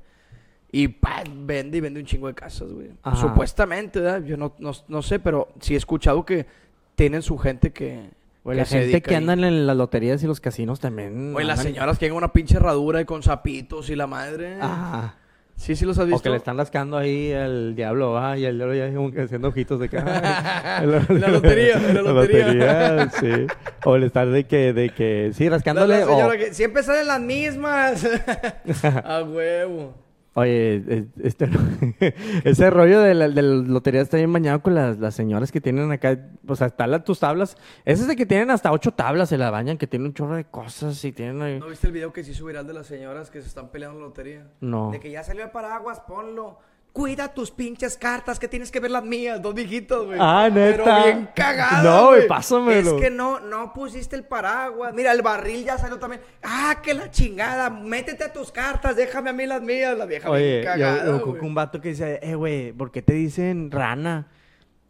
Y 0.70 0.88
pa, 0.88 1.24
vende 1.28 1.78
y 1.78 1.80
vende 1.80 1.98
un 2.00 2.06
chingo 2.06 2.28
de 2.28 2.34
casas, 2.34 2.70
güey. 2.72 2.90
Ajá. 3.02 3.16
Supuestamente, 3.16 4.00
¿verdad? 4.00 4.22
Yo 4.24 4.36
no, 4.36 4.54
no, 4.58 4.72
no 4.88 5.02
sé, 5.02 5.18
pero 5.18 5.48
sí 5.60 5.74
he 5.74 5.76
escuchado 5.76 6.24
que 6.24 6.46
tienen 6.94 7.22
su 7.22 7.36
gente 7.38 7.72
que... 7.72 8.10
Que 8.44 8.54
la 8.54 8.64
se 8.64 8.78
gente 8.82 9.02
que 9.02 9.10
ahí. 9.10 9.16
andan 9.16 9.42
en 9.42 9.66
las 9.66 9.76
loterías 9.76 10.22
y 10.22 10.26
los 10.28 10.40
casinos 10.40 10.78
también. 10.78 11.34
Oye, 11.34 11.44
las 11.44 11.60
señoras 11.62 11.96
que 11.96 12.06
tienen 12.06 12.16
una 12.16 12.32
pinche 12.32 12.56
herradura 12.58 13.00
y 13.00 13.04
con 13.04 13.24
zapitos 13.24 13.90
y 13.90 13.96
la 13.96 14.06
madre. 14.06 14.58
Ajá. 14.60 15.16
Sí, 15.56 15.74
sí 15.74 15.84
los 15.86 15.98
has 15.98 16.06
visto. 16.06 16.20
O 16.20 16.22
que 16.22 16.28
le 16.30 16.36
están 16.36 16.58
rascando 16.58 16.98
ahí 16.98 17.32
al 17.32 17.74
diablo, 17.74 18.18
ah, 18.18 18.36
y 18.36 18.44
el 18.44 18.56
diablo 18.58 18.74
ya 18.74 18.92
como 18.94 19.10
que 19.10 19.22
haciendo 19.22 19.48
ojitos 19.48 19.80
de 19.80 19.88
que... 19.88 19.98
ay, 20.04 20.84
En 21.08 21.20
la 21.20 21.28
lotería, 21.28 21.78
la 21.78 22.02
lotería. 22.12 23.10
sí. 23.10 23.46
O 23.84 23.96
le 23.96 24.06
están 24.06 24.32
de 24.32 24.44
que, 24.44 24.72
de 24.74 24.90
que, 24.90 25.30
sí, 25.34 25.44
La- 25.44 25.50
rascándole. 25.56 26.00
la 26.00 26.06
señora 26.06 26.26
o- 26.34 26.38
que 26.38 26.52
siempre 26.54 26.82
salen 26.82 27.06
las 27.06 27.20
mismas. 27.20 28.06
a 29.04 29.22
huevo. 29.22 29.94
Oye, 30.38 30.76
es- 30.86 31.04
este, 31.22 31.48
ese 32.44 32.68
rollo 32.70 33.00
de 33.00 33.14
la, 33.14 33.28
de 33.28 33.40
la 33.40 33.54
lotería 33.66 34.02
está 34.02 34.18
bien 34.18 34.30
bañado 34.32 34.60
con 34.62 34.74
las, 34.74 34.98
las 34.98 35.14
señoras 35.14 35.50
que 35.50 35.62
tienen 35.62 35.90
acá, 35.90 36.18
o 36.46 36.54
sea, 36.54 36.66
están 36.66 36.90
las- 36.90 37.04
tus 37.04 37.18
tablas. 37.20 37.56
Esas 37.86 38.06
de 38.06 38.16
que 38.16 38.26
tienen 38.26 38.50
hasta 38.50 38.70
ocho 38.70 38.92
tablas, 38.92 39.30
se 39.30 39.38
la 39.38 39.50
bañan, 39.50 39.78
que 39.78 39.86
tienen 39.86 40.08
un 40.08 40.14
chorro 40.14 40.36
de 40.36 40.44
cosas 40.44 41.02
y 41.06 41.12
tienen 41.12 41.40
ahí... 41.40 41.58
¿No 41.58 41.68
viste 41.68 41.86
el 41.86 41.92
video 41.94 42.12
que 42.12 42.22
se 42.22 42.32
hizo 42.32 42.44
viral 42.44 42.66
de 42.66 42.74
las 42.74 42.86
señoras 42.86 43.30
que 43.30 43.40
se 43.40 43.48
están 43.48 43.70
peleando 43.70 43.96
en 43.96 44.02
la 44.02 44.08
lotería? 44.08 44.46
No. 44.60 44.90
De 44.90 45.00
que 45.00 45.10
ya 45.10 45.24
salió 45.24 45.42
el 45.42 45.50
paraguas, 45.50 46.00
ponlo. 46.00 46.58
Cuida 46.96 47.28
tus 47.28 47.50
pinches 47.50 47.98
cartas, 47.98 48.38
que 48.38 48.48
tienes 48.48 48.70
que 48.70 48.80
ver 48.80 48.90
las 48.90 49.04
mías, 49.04 49.42
dos 49.42 49.54
viejitos, 49.54 50.06
güey. 50.06 50.18
Ah, 50.18 50.48
Pero 50.50 50.82
¿neta? 50.82 51.04
bien 51.04 51.28
cagadas, 51.36 51.84
No, 51.84 52.06
güey, 52.06 52.26
pásamelo. 52.26 52.96
Es 52.96 53.02
que 53.02 53.10
no, 53.10 53.38
no 53.38 53.74
pusiste 53.74 54.16
el 54.16 54.24
paraguas. 54.24 54.94
Mira, 54.94 55.12
el 55.12 55.20
barril 55.20 55.62
ya 55.62 55.76
salió 55.76 55.98
también. 55.98 56.22
Ah, 56.42 56.78
que 56.82 56.94
la 56.94 57.10
chingada. 57.10 57.68
Métete 57.68 58.24
a 58.24 58.32
tus 58.32 58.50
cartas, 58.50 58.96
déjame 58.96 59.28
a 59.28 59.34
mí 59.34 59.44
las 59.44 59.60
mías. 59.60 59.94
La 59.98 60.06
vieja 60.06 60.30
Oye, 60.30 60.52
bien 60.52 60.64
cagada, 60.64 61.04
yo, 61.04 61.36
un 61.42 61.54
vato 61.54 61.82
que 61.82 61.90
dice, 61.90 62.18
eh, 62.22 62.34
güey, 62.34 62.72
¿por 62.72 62.90
qué 62.90 63.02
te 63.02 63.12
dicen 63.12 63.70
rana? 63.70 64.28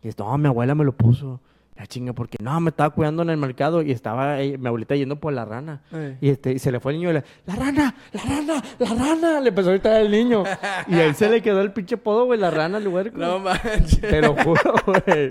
Y 0.01 0.07
es, 0.07 0.16
no, 0.16 0.38
mi 0.38 0.47
abuela 0.47 0.77
me 0.77 0.85
lo 0.85 0.92
puso. 0.92 1.40
La 1.76 1.86
chinga, 1.86 2.14
porque 2.14 2.38
no, 2.40 2.58
me 2.60 2.70
estaba 2.70 2.90
cuidando 2.90 3.22
en 3.22 3.30
el 3.30 3.36
mercado 3.36 3.82
y 3.82 3.92
estaba 3.92 4.40
eh, 4.40 4.56
mi 4.56 4.66
abuelita 4.66 4.96
yendo 4.96 5.16
por 5.16 5.32
la 5.34 5.44
rana. 5.44 5.82
Eh. 5.92 6.16
Y, 6.22 6.30
este, 6.30 6.52
y 6.52 6.58
se 6.58 6.72
le 6.72 6.80
fue 6.80 6.92
el 6.92 6.98
niño 6.98 7.10
y 7.10 7.14
le, 7.14 7.24
la 7.44 7.54
rana, 7.54 7.94
la 8.12 8.22
rana, 8.22 8.62
la 8.78 8.94
rana. 8.94 9.40
Le 9.40 9.50
empezó 9.50 9.68
a 9.68 9.72
gritar 9.72 10.00
el 10.00 10.10
niño. 10.10 10.44
y 10.88 10.94
a 10.94 11.04
él 11.04 11.14
se 11.14 11.28
le 11.28 11.42
quedó 11.42 11.60
el 11.60 11.72
pinche 11.72 11.98
podo, 11.98 12.24
güey, 12.24 12.40
la 12.40 12.50
rana, 12.50 12.78
el 12.78 12.88
huerco. 12.88 13.18
No 13.18 13.38
manches. 13.38 14.00
Te 14.00 14.22
lo 14.22 14.34
juro, 14.34 14.74
güey. 14.86 15.28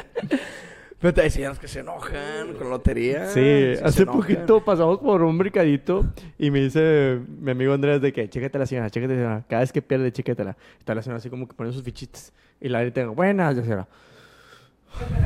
Pero 0.99 1.21
hay 1.21 1.29
señoras 1.29 1.59
que 1.59 1.67
se 1.67 1.79
enojan 1.81 2.53
con 2.57 2.69
lotería. 2.69 3.27
Sí, 3.27 3.73
hace 3.83 4.05
poquito 4.05 4.63
pasamos 4.63 4.99
por 4.99 5.23
un 5.23 5.37
mercadito 5.37 6.05
y 6.37 6.51
me 6.51 6.61
dice 6.61 7.19
mi 7.27 7.51
amigo 7.51 7.73
Andrés 7.73 8.01
de 8.01 8.13
que, 8.13 8.29
chéquete 8.29 8.57
la 8.57 8.65
señora, 8.65 8.89
chéquete 8.89 9.13
la 9.13 9.19
señora. 9.19 9.45
Cada 9.47 9.61
vez 9.61 9.71
que 9.71 9.81
pierde, 9.81 10.11
chéquetela. 10.11 10.55
Está 10.79 10.95
la 10.95 11.01
señora 11.01 11.17
así 11.17 11.29
como 11.29 11.47
que 11.47 11.53
pone 11.53 11.71
sus 11.71 11.83
fichitas. 11.83 12.33
Y 12.61 12.69
la 12.69 12.81
grita, 12.81 13.05
buenas, 13.07 13.55
la 13.55 13.61
señora. 13.63 13.87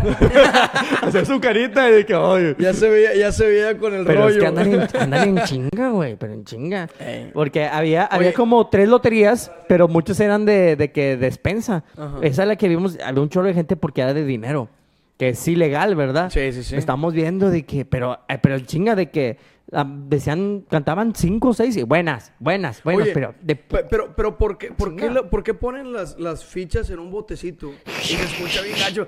Hacer 1.01 1.25
su 1.25 1.39
carita 1.39 1.89
y 1.89 1.93
de 1.93 2.05
que, 2.05 2.15
oye. 2.15 2.55
Ya 2.58 2.73
se 2.73 2.89
veía, 2.89 3.15
ya 3.15 3.32
se 3.32 3.45
veía 3.47 3.77
con 3.77 3.93
el 3.93 4.05
Pero 4.05 4.23
rollo. 4.23 4.36
es 4.36 4.39
que 4.41 4.47
andan 4.47 4.73
en, 4.73 4.88
andan 4.99 5.29
en 5.38 5.43
chinga, 5.45 5.89
güey, 5.89 6.15
pero 6.15 6.34
en 6.34 6.45
chinga. 6.45 6.88
Ey. 6.99 7.32
Porque 7.34 7.65
había, 7.65 8.05
había 8.05 8.29
Oye. 8.29 8.34
como 8.36 8.67
tres 8.67 8.88
loterías, 8.88 9.51
pero 9.67 9.88
muchas 9.88 10.19
eran 10.19 10.45
de, 10.45 10.75
de 10.75 10.91
que 10.91 11.17
despensa. 11.17 11.84
Ajá. 11.97 12.17
Esa 12.21 12.43
es 12.43 12.47
la 12.47 12.55
que 12.55 12.67
vimos, 12.67 12.97
había 13.03 13.21
un 13.21 13.29
chorro 13.29 13.47
de 13.47 13.53
gente 13.53 13.75
porque 13.75 14.01
era 14.01 14.13
de 14.13 14.25
dinero. 14.25 14.69
Que 15.17 15.29
es 15.29 15.47
ilegal, 15.49 15.95
¿verdad? 15.95 16.29
Sí, 16.29 16.53
sí, 16.53 16.63
sí. 16.63 16.75
Estamos 16.77 17.13
viendo 17.13 17.49
de 17.49 17.63
que, 17.63 17.84
pero, 17.84 18.19
eh, 18.29 18.38
pero 18.41 18.55
el 18.55 18.65
chinga 18.65 18.95
de 18.95 19.10
que 19.10 19.38
decían, 19.71 20.65
cantaban 20.69 21.13
cinco 21.15 21.49
o 21.49 21.53
seis 21.53 21.77
y 21.77 21.84
buenas, 21.84 22.32
buenas, 22.39 22.82
buenas, 22.84 23.03
Oye, 23.03 23.13
pero 23.13 23.36
de 23.41 23.55
Pero, 23.55 24.15
pero 24.15 24.38
¿por 24.38 24.58
qué, 24.58 24.71
por 24.71 24.95
qué, 24.95 25.10
por 25.10 25.43
qué 25.43 25.53
ponen 25.53 25.93
las, 25.93 26.17
las 26.19 26.43
fichas 26.43 26.89
en 26.89 26.99
un 26.99 27.12
botecito? 27.12 27.71
Y 28.03 28.08
se 28.08 28.23
escucha 28.23 28.62
bien 28.62 28.77
gacho. 28.79 29.08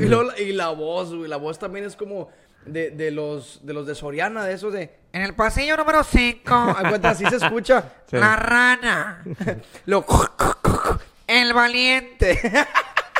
y, 0.00 0.06
luego 0.06 0.24
la, 0.24 0.40
y 0.40 0.52
la 0.52 0.68
voz, 0.70 1.14
güey. 1.14 1.28
La 1.28 1.36
voz 1.36 1.58
también 1.58 1.84
es 1.84 1.96
como 1.96 2.28
de, 2.66 2.90
de 2.90 3.10
los, 3.10 3.64
de 3.64 3.72
los 3.72 3.86
de 3.86 3.94
Soriana, 3.94 4.44
de 4.44 4.54
esos 4.54 4.72
de... 4.72 4.90
En 5.12 5.22
el 5.22 5.34
pasillo 5.34 5.76
número 5.76 6.02
5. 6.02 6.76
cuenta, 6.88 7.10
así 7.10 7.24
se 7.26 7.36
escucha. 7.36 7.92
Sí. 8.06 8.16
La 8.16 8.36
rana. 8.36 9.22
Lo... 9.86 10.04
El 11.26 11.54
valiente. 11.54 12.40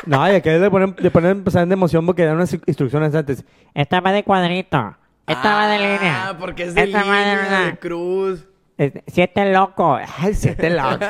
No, 0.05 0.31
y 0.31 0.35
acá 0.35 0.51
le 0.51 0.69
ponen, 0.69 0.95
le 0.99 1.09
ponen 1.09 1.31
empezar 1.31 1.67
de 1.67 1.73
emoción 1.73 2.05
porque 2.05 2.25
dan 2.25 2.35
unas 2.35 2.53
instrucciones 2.53 3.15
antes. 3.15 3.43
Esta 3.73 4.01
va 4.01 4.11
de 4.11 4.23
cuadrito. 4.23 4.95
Esta 5.27 5.55
va 5.55 5.67
de 5.67 5.75
Ah, 5.75 5.79
línea. 5.79 6.37
porque 6.39 6.63
es 6.63 6.75
de 6.75 6.83
Esta 6.83 7.03
va 7.03 7.17
de 7.19 7.35
línea, 7.35 7.65
de 7.65 7.77
cruz. 7.77 8.45
Este, 8.77 9.03
Siete 9.07 9.51
loco. 9.51 9.97
Ay, 10.19 10.33
siete 10.33 10.69
loco. 10.69 10.97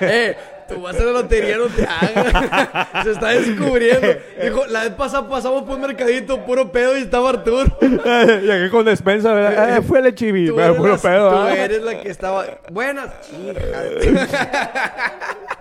eh, 0.00 0.36
tú 0.68 0.82
vas 0.82 0.94
a 1.00 1.04
la 1.04 1.12
lotería, 1.12 1.56
no 1.56 1.64
te 1.66 1.86
hagas. 1.86 2.86
Se 3.04 3.10
está 3.12 3.28
descubriendo. 3.30 4.06
Dijo, 4.42 4.66
la 4.66 4.82
vez 4.82 4.90
pasada 4.90 5.26
pasamos 5.26 5.62
por 5.62 5.76
un 5.76 5.80
mercadito, 5.80 6.44
puro 6.44 6.70
pedo, 6.70 6.96
y 6.98 7.00
estaba 7.02 7.30
Arturo. 7.30 7.64
y 7.80 8.50
aquí 8.50 8.70
con 8.70 8.84
despensa, 8.84 9.32
¿verdad? 9.32 9.78
Eh, 9.78 9.82
fue 9.82 10.00
el 10.00 10.14
chivi. 10.14 10.48
Tú, 10.48 10.54
pero 10.54 10.66
eres, 10.66 10.76
puro 10.76 10.92
la, 10.92 10.98
pedo, 10.98 11.30
tú 11.30 11.36
¿ah? 11.36 11.54
eres 11.56 11.82
la 11.82 12.00
que 12.00 12.10
estaba... 12.10 12.44
Buenas. 12.70 13.10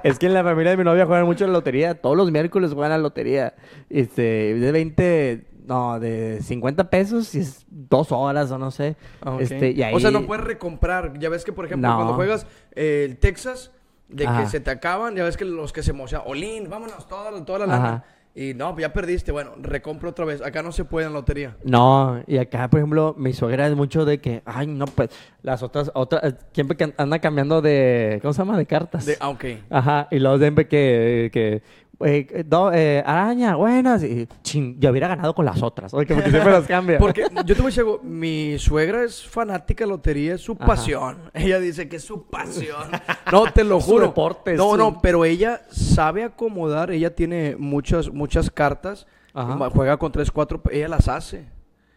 Es 0.03 0.19
que 0.19 0.25
en 0.27 0.33
la 0.33 0.43
familia 0.43 0.71
de 0.71 0.77
mi 0.77 0.83
novia 0.83 1.05
juegan 1.05 1.25
mucho 1.25 1.45
a 1.45 1.47
la 1.47 1.53
lotería. 1.53 1.95
Todos 1.95 2.15
los 2.17 2.29
miércoles 2.31 2.73
juegan 2.73 2.91
a 2.91 2.97
la 2.97 3.03
lotería. 3.03 3.53
Este, 3.89 4.21
de 4.55 4.71
20, 4.71 5.45
no, 5.67 5.99
de 5.99 6.39
50 6.41 6.89
pesos 6.89 7.35
y 7.35 7.39
es 7.39 7.65
dos 7.69 8.11
horas 8.11 8.49
o 8.51 8.57
no 8.57 8.71
sé. 8.71 8.95
Ah. 9.21 9.37
Este, 9.39 9.71
y 9.71 9.83
ahí... 9.83 9.93
O 9.93 9.99
sea, 9.99 10.11
no 10.11 10.25
puedes 10.25 10.43
recomprar. 10.45 11.19
Ya 11.19 11.29
ves 11.29 11.43
que, 11.43 11.51
por 11.53 11.65
ejemplo, 11.65 11.87
No. 11.89 11.95
cuando 11.97 12.13
juegas 12.15 12.47
eh, 12.75 13.05
el 13.07 13.17
Texas, 13.17 13.71
de 14.07 14.25
Ajá. 14.25 14.43
que 14.43 14.49
se 14.49 14.59
te 14.61 14.71
acaban, 14.71 15.15
ya 15.15 15.23
ves 15.25 15.35
que 15.35 15.43
los 15.45 15.73
que 15.73 15.83
se 15.83 15.91
emocionan, 15.91 16.25
Olin, 16.29 16.69
vámonos, 16.69 17.07
toda, 17.07 17.29
la- 17.29 17.43
toda 17.43 17.59
la 17.59 17.65
Ajá. 17.75 17.83
lana. 17.83 18.03
Y 18.39 18.53
no, 18.53 18.71
pues 18.73 18.83
ya 18.83 18.93
perdiste. 18.93 19.31
Bueno, 19.31 19.53
recompro 19.59 20.11
otra 20.11 20.23
vez. 20.23 20.43
Acá 20.43 20.61
no 20.61 20.71
se 20.71 20.85
puede 20.85 21.07
en 21.07 21.13
la 21.13 21.19
lotería. 21.19 21.57
No, 21.63 22.21
y 22.27 22.37
acá, 22.37 22.69
por 22.69 22.79
ejemplo, 22.79 23.15
mi 23.17 23.33
suegra 23.33 23.65
es 23.65 23.75
mucho 23.75 24.05
de 24.05 24.19
que, 24.19 24.43
ay, 24.45 24.67
no, 24.67 24.85
pues, 24.85 25.09
las 25.41 25.63
otras, 25.63 25.89
otras, 25.95 26.35
siempre 26.53 26.77
que 26.77 26.93
anda 26.97 27.17
cambiando 27.17 27.63
de, 27.63 28.19
¿cómo 28.21 28.33
se 28.33 28.37
llama? 28.37 28.55
De 28.55 28.67
cartas. 28.67 29.07
De, 29.07 29.17
ah, 29.19 29.29
ok. 29.29 29.43
Ajá, 29.71 30.07
y 30.11 30.19
luego 30.19 30.37
siempre 30.37 30.67
que, 30.67 31.31
que 31.33 31.63
eh, 31.99 32.43
do- 32.45 32.71
eh, 32.73 33.03
araña, 33.05 33.55
buenas, 33.55 34.03
y 34.03 34.27
ching, 34.43 34.79
yo 34.79 34.91
hubiera 34.91 35.07
ganado 35.07 35.33
con 35.33 35.45
las 35.45 35.63
otras, 35.63 35.93
oye, 35.93 36.05
que 36.05 36.13
siempre 36.13 36.51
las 36.51 36.65
cambia. 36.67 36.99
Porque 36.99 37.21
yo 37.21 37.43
te 37.45 37.53
voy 37.55 37.63
a 37.63 37.65
decir 37.65 37.81
algo, 37.81 37.99
mi 38.03 38.57
suegra 38.59 39.03
es 39.03 39.27
fanática 39.27 39.83
de 39.83 39.89
lotería, 39.89 40.35
es 40.35 40.41
su 40.41 40.53
Ajá. 40.53 40.65
pasión. 40.65 41.17
Ella 41.33 41.59
dice 41.59 41.89
que 41.89 41.95
es 41.95 42.03
su 42.03 42.27
pasión. 42.27 42.91
No, 43.31 43.51
te 43.51 43.63
lo 43.63 43.79
Su 43.81 43.91
juro. 43.91 44.05
deporte, 44.07 44.53
no, 44.55 44.71
su- 44.71 44.77
no, 44.77 44.99
pero 45.01 45.25
ella 45.25 45.61
sabe 45.69 46.23
acomodar, 46.23 46.91
ella 46.91 47.15
tiene 47.15 47.55
muchas, 47.57 48.09
muchas 48.11 48.51
cartas, 48.51 49.07
Ajá. 49.33 49.69
juega 49.71 49.97
con 49.97 50.11
tres, 50.11 50.29
cuatro, 50.31 50.61
ella 50.71 50.87
las 50.89 51.07
hace. 51.07 51.45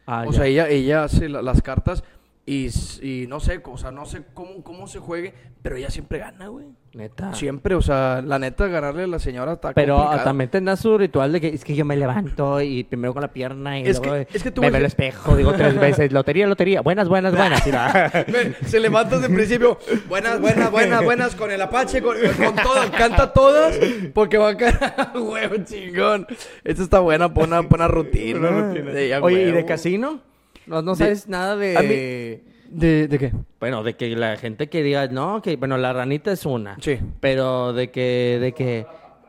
Ah, 0.07 0.25
o 0.27 0.31
ya. 0.33 0.39
sea, 0.39 0.47
ella, 0.47 0.69
ella 0.69 1.05
hace 1.05 1.29
la- 1.29 1.43
las 1.43 1.61
cartas 1.63 2.03
y, 2.53 3.27
no 3.29 3.39
sé, 3.39 3.61
o 3.65 3.79
sea, 3.79 3.91
no 3.93 4.07
sé 4.07 4.23
cómo, 4.35 4.63
cómo 4.65 4.87
se 4.89 4.99
juegue, 4.99 5.35
pero 5.63 5.77
ella 5.77 5.91
siempre 5.91 6.19
gana, 6.19 6.49
güey. 6.49 6.67
Neta. 6.93 7.33
Siempre, 7.35 7.77
o 7.77 7.83
sea, 7.83 8.21
la 8.21 8.41
neta, 8.41 8.67
ganarle 8.67 9.05
a 9.05 9.07
la 9.07 9.21
señora 9.21 9.53
está 9.53 9.73
Pero 9.73 9.95
ah, 9.95 10.01
complicado. 10.01 10.25
también 10.25 10.51
tendrá 10.51 10.75
su 10.75 10.99
ritual 10.99 11.31
de 11.31 11.41
que 11.41 11.49
es 11.51 11.63
que 11.65 11.77
yo 11.77 11.85
me 11.85 11.97
levanto 11.97 12.61
y 12.61 12.83
primero 12.83 13.13
con 13.13 13.23
la 13.23 13.29
pierna 13.33 13.79
y 13.79 13.87
Es 13.87 14.01
luego 14.01 14.27
que- 14.27 14.37
es 14.37 14.43
que 14.43 14.51
tú 14.51 14.61
me 14.63 14.67
a- 14.67 14.77
al 14.77 14.85
espejo, 14.85 15.37
digo 15.37 15.53
tres 15.53 15.79
veces, 15.79 16.11
lotería, 16.13 16.49
lotería, 16.49 16.81
buenas, 16.81 17.09
buenas, 17.09 17.37
buenas. 17.37 17.63
Se 18.67 18.81
levanta 18.81 19.15
desde 19.17 19.29
el 19.29 19.35
principio. 19.35 19.79
Buenas, 20.09 20.41
buenas, 20.41 20.71
buenas, 20.73 21.05
buenas 21.05 21.35
con 21.37 21.53
el 21.53 21.63
Apache, 21.63 22.03
con, 22.03 22.17
con 22.37 22.57
todo. 22.57 22.91
Canta 22.99 23.33
todas 23.33 23.79
porque 24.13 24.39
va 24.39 24.49
a 24.49 24.57
caer 24.57 24.77
huevo 25.15 25.55
chingón. 25.65 26.27
Esta 26.65 26.83
está 26.83 26.99
buena, 26.99 27.33
pon 27.33 27.53
una, 27.53 27.63
pon 27.63 27.81
una 27.81 27.87
rutina. 27.87 28.73
Oye, 29.23 29.43
¿y 29.49 29.53
de 29.53 29.65
casino? 29.65 30.21
No, 30.70 30.83
no 30.83 30.92
De- 30.92 30.98
sabes 30.98 31.28
nada 31.28 31.56
de... 31.56 32.42
mí- 32.44 32.50
¿De, 32.70 33.09
¿De 33.09 33.18
qué? 33.18 33.33
Bueno, 33.59 33.83
de 33.83 33.96
que 33.96 34.14
la 34.14 34.37
gente 34.37 34.68
que 34.68 34.85
diga, 34.85 35.09
no, 35.09 35.42
que 35.42 35.56
bueno, 35.56 35.76
la 35.76 35.92
ranita 35.92 36.30
es 36.30 36.46
una. 36.46 36.76
Sí. 36.80 37.00
Pero 37.18 37.72
de 37.72 37.90
que, 37.90 38.38
de 38.40 38.52
que 38.52 38.87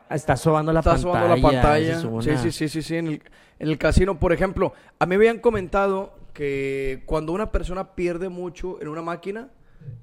está 0.08 0.36
sobando 0.36 0.72
la 0.72 0.78
Está 0.78 0.92
pantalla. 0.92 1.12
sobando 1.12 1.36
la 1.36 1.42
pantalla. 1.42 1.88
esa 1.90 1.98
es 1.98 2.04
una. 2.04 2.22
Sí, 2.22 2.30
sí, 2.36 2.52
sí, 2.52 2.68
sí, 2.68 2.82
sí. 2.82 2.96
En 2.96 3.06
el, 3.08 3.22
en 3.58 3.68
el 3.68 3.78
casino, 3.78 4.20
por 4.20 4.32
ejemplo, 4.32 4.72
a 5.00 5.06
mí 5.06 5.10
me 5.10 5.16
habían 5.16 5.40
comentado 5.40 6.14
que 6.32 7.02
cuando 7.06 7.32
una 7.32 7.50
persona 7.50 7.94
pierde 7.96 8.28
mucho 8.28 8.80
en 8.80 8.86
una 8.86 9.02
máquina 9.02 9.48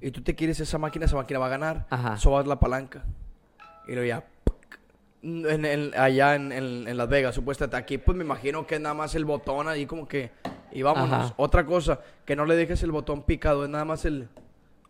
y 0.02 0.10
tú 0.10 0.20
te 0.22 0.34
quieres 0.34 0.60
esa 0.60 0.76
máquina, 0.76 1.06
esa 1.06 1.16
máquina 1.16 1.38
va 1.38 1.46
a 1.46 1.50
ganar. 1.50 1.86
Ajá. 1.88 2.18
Sobas 2.18 2.46
la 2.46 2.60
palanca. 2.60 3.04
Y 3.88 3.92
luego 3.94 4.06
ya. 4.06 4.24
En, 5.22 5.64
en- 5.64 5.92
allá 5.98 6.34
en, 6.34 6.52
en- 6.52 6.86
en 6.88 6.96
Las 6.98 7.08
Vegas, 7.08 7.34
supuestamente. 7.34 7.76
Aquí, 7.78 7.96
pues 7.96 8.16
me 8.18 8.24
imagino 8.24 8.66
que 8.66 8.74
es 8.74 8.80
nada 8.82 8.94
más 8.94 9.14
el 9.14 9.24
botón 9.24 9.66
ahí, 9.66 9.86
como 9.86 10.06
que. 10.06 10.30
Y 10.72 10.82
vámonos. 10.82 11.26
Ajá. 11.26 11.34
Otra 11.36 11.64
cosa, 11.64 12.00
que 12.24 12.36
no 12.36 12.44
le 12.44 12.56
dejes 12.56 12.82
el 12.82 12.92
botón 12.92 13.22
picado, 13.22 13.64
es 13.64 13.70
nada 13.70 13.84
más 13.84 14.04
el. 14.04 14.28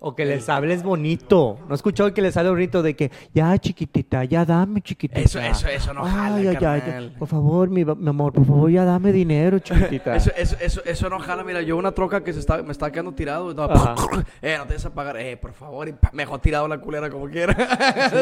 O 0.02 0.16
que 0.16 0.24
les 0.24 0.48
hables 0.48 0.82
bonito. 0.82 1.58
¿No 1.68 1.72
he 1.72 1.76
escuchado 1.76 2.14
que 2.14 2.22
les 2.22 2.34
hable 2.38 2.48
bonito 2.50 2.82
de 2.82 2.96
que, 2.96 3.10
ya 3.34 3.56
chiquitita, 3.58 4.24
ya 4.24 4.46
dame 4.46 4.80
chiquitita? 4.80 5.20
Eso, 5.20 5.38
eso, 5.40 5.68
eso 5.68 5.92
no 5.92 6.04
jala, 6.04 6.36
Ay, 6.36 6.46
ay, 6.48 6.56
ay, 6.58 6.80
carnal. 6.80 7.12
Por 7.18 7.28
favor, 7.28 7.68
mi, 7.68 7.84
mi 7.84 8.08
amor, 8.08 8.32
por 8.32 8.46
favor, 8.46 8.70
ya 8.70 8.86
dame 8.86 9.12
dinero, 9.12 9.58
chiquitita. 9.60 10.16
Eso, 10.16 10.30
eso, 10.36 10.56
eso, 10.58 10.82
eso 10.86 11.10
no 11.10 11.18
jala, 11.18 11.44
mira, 11.44 11.60
yo 11.60 11.76
una 11.76 11.92
troca 11.92 12.24
que 12.24 12.32
se 12.32 12.40
está, 12.40 12.62
me 12.62 12.72
está 12.72 12.90
quedando 12.90 13.12
tirado. 13.12 13.52
No, 13.52 13.68
eh, 14.42 14.54
no 14.56 14.66
te 14.66 14.72
des 14.72 14.86
a 14.86 14.94
pagar, 14.94 15.18
eh, 15.18 15.36
por 15.36 15.52
favor, 15.52 15.86
y 15.86 15.94
mejor 16.12 16.40
tirado 16.40 16.66
la 16.66 16.78
culera 16.78 17.10
como 17.10 17.28
quiera. 17.28 17.54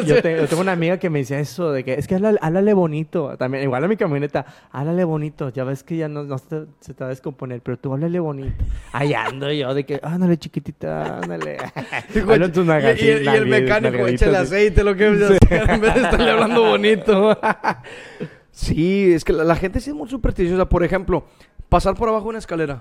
yo, 0.04 0.20
te- 0.20 0.36
yo 0.36 0.48
tengo 0.48 0.62
una 0.62 0.72
amiga 0.72 0.98
que 0.98 1.08
me 1.10 1.20
dice 1.20 1.38
eso, 1.38 1.70
de 1.70 1.84
que 1.84 1.94
es 1.94 2.08
que 2.08 2.16
háblale, 2.16 2.38
háblale 2.42 2.74
bonito. 2.74 3.36
También, 3.36 3.62
igual 3.62 3.84
a 3.84 3.88
mi 3.88 3.96
camioneta, 3.96 4.44
háblale 4.72 5.04
bonito. 5.04 5.50
Ya 5.50 5.62
ves 5.62 5.84
que 5.84 5.96
ya 5.96 6.08
no, 6.08 6.24
no 6.24 6.38
se, 6.38 6.64
se 6.80 6.92
te 6.92 7.04
va 7.04 7.06
a 7.06 7.10
descomponer, 7.10 7.60
pero 7.62 7.78
tú 7.78 7.92
háblale 7.92 8.18
bonito. 8.18 8.64
Ahí 8.92 9.14
ando 9.14 9.52
yo, 9.52 9.72
de 9.74 9.86
que, 9.86 10.00
ándale, 10.02 10.36
chiquitita, 10.38 11.18
ándale. 11.18 11.67
Y, 12.14 12.18
nalgas- 12.20 13.00
y- 13.00 13.04
y 13.06 13.28
el 13.28 13.46
mecánico 13.46 14.06
echa 14.06 14.26
el 14.26 14.32
sí. 14.32 14.36
aceite, 14.36 14.84
lo 14.84 14.94
que 14.96 15.06
en 15.06 15.18
vez 15.80 15.94
de 15.94 16.00
estarle 16.02 16.30
hablando 16.30 16.62
bonito. 16.64 17.38
sí, 18.50 19.12
es 19.12 19.24
que 19.24 19.32
la, 19.32 19.44
la 19.44 19.56
gente 19.56 19.80
sí 19.80 19.90
es 19.90 19.96
muy 19.96 20.08
supersticiosa. 20.08 20.68
Por 20.68 20.84
ejemplo, 20.84 21.24
pasar 21.68 21.94
por 21.94 22.08
abajo 22.08 22.24
de 22.24 22.30
una 22.30 22.38
escalera. 22.38 22.80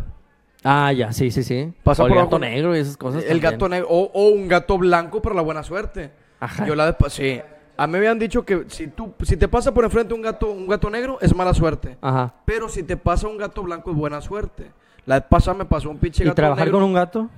Ah, 0.64 0.92
ya, 0.92 1.14
sí, 1.14 1.32
sí, 1.32 1.44
sí. 1.44 1.72
Pasa 1.84 2.04
O 2.04 2.08
el 2.08 2.14
por 2.14 2.18
gato 2.24 2.36
abajo- 2.38 2.52
negro 2.52 2.76
y 2.76 2.80
esas 2.80 2.98
cosas. 2.98 3.22
El 3.24 3.30
también. 3.42 3.52
gato 3.54 3.70
negro. 3.70 3.88
O, 3.90 4.12
o 4.14 4.30
un 4.30 4.48
gato 4.48 4.78
blanco 4.78 5.22
para 5.22 5.36
la 5.36 5.42
buena 5.42 5.64
suerte. 5.64 6.12
Ajá. 6.40 6.66
Yo 6.66 6.76
la 6.76 6.98
pa- 6.98 7.10
sí. 7.10 7.40
A 7.80 7.86
mí 7.86 7.92
me 7.92 7.98
habían 8.00 8.18
dicho 8.18 8.44
que 8.44 8.66
si 8.70 8.88
tú, 8.88 9.14
si 9.22 9.38
te 9.38 9.48
pasa 9.48 9.72
por 9.72 9.84
enfrente 9.84 10.14
un 10.16 10.22
gato, 10.24 10.50
un 10.50 10.68
gato 10.68 10.90
negro, 10.90 11.20
es 11.22 11.36
mala 11.36 11.54
suerte. 11.54 11.98
Ajá. 12.02 12.34
Pero 12.46 12.70
si 12.70 12.82
te 12.82 12.98
pasa 12.98 13.28
un 13.28 13.38
gato 13.38 13.62
blanco, 13.62 13.92
es 13.92 13.98
buena 13.98 14.20
suerte. 14.20 14.72
La 15.08 15.16
vez 15.16 15.24
pasada 15.28 15.58
me 15.58 15.66
pasó 15.66 15.90
un 15.90 15.98
pinche 15.98 16.22
¿Y 16.24 16.26
gato 16.28 16.36
trabajar 16.36 16.66
negro. 16.66 16.78
con 16.80 16.88
un 16.88 16.94
gato? 16.94 17.30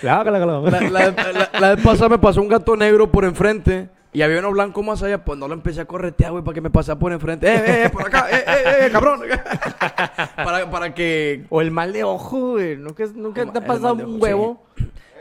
Claro, 0.00 0.24
claro, 0.24 0.62
La, 0.70 0.80
la- 0.80 1.10
la- 1.10 1.50
la 1.60 1.74
vez 1.74 1.84
pasada 1.84 2.08
me 2.08 2.18
pasó 2.18 2.40
un 2.40 2.48
gato 2.48 2.76
negro 2.76 3.10
por 3.12 3.24
enfrente 3.24 3.88
y 4.12 4.22
había 4.22 4.38
uno 4.38 4.50
blanco 4.52 4.82
más 4.82 5.02
allá, 5.02 5.22
pues 5.24 5.38
no 5.38 5.46
lo 5.48 5.54
empecé 5.54 5.82
a 5.82 5.84
corretear, 5.84 6.32
güey, 6.32 6.42
para 6.42 6.54
que 6.54 6.60
me 6.62 6.70
pasara 6.70 6.98
por 6.98 7.12
enfrente. 7.12 7.46
¡Eh, 7.46 7.56
eh, 7.58 7.82
eh, 7.84 7.90
por 7.90 8.06
acá! 8.06 8.26
¡Eh, 8.32 8.42
eh, 8.46 8.62
eh, 8.86 8.90
cabrón! 8.90 9.20
para, 10.36 10.70
para 10.70 10.94
que... 10.94 11.44
O 11.50 11.60
el 11.60 11.70
mal 11.70 11.92
de 11.92 12.04
ojo, 12.04 12.52
güey. 12.52 12.76
¿Nunca, 12.76 13.04
nunca 13.14 13.44
te 13.52 13.58
ha 13.58 13.66
pasado 13.66 13.94
un 13.94 14.20
huevo? 14.20 14.64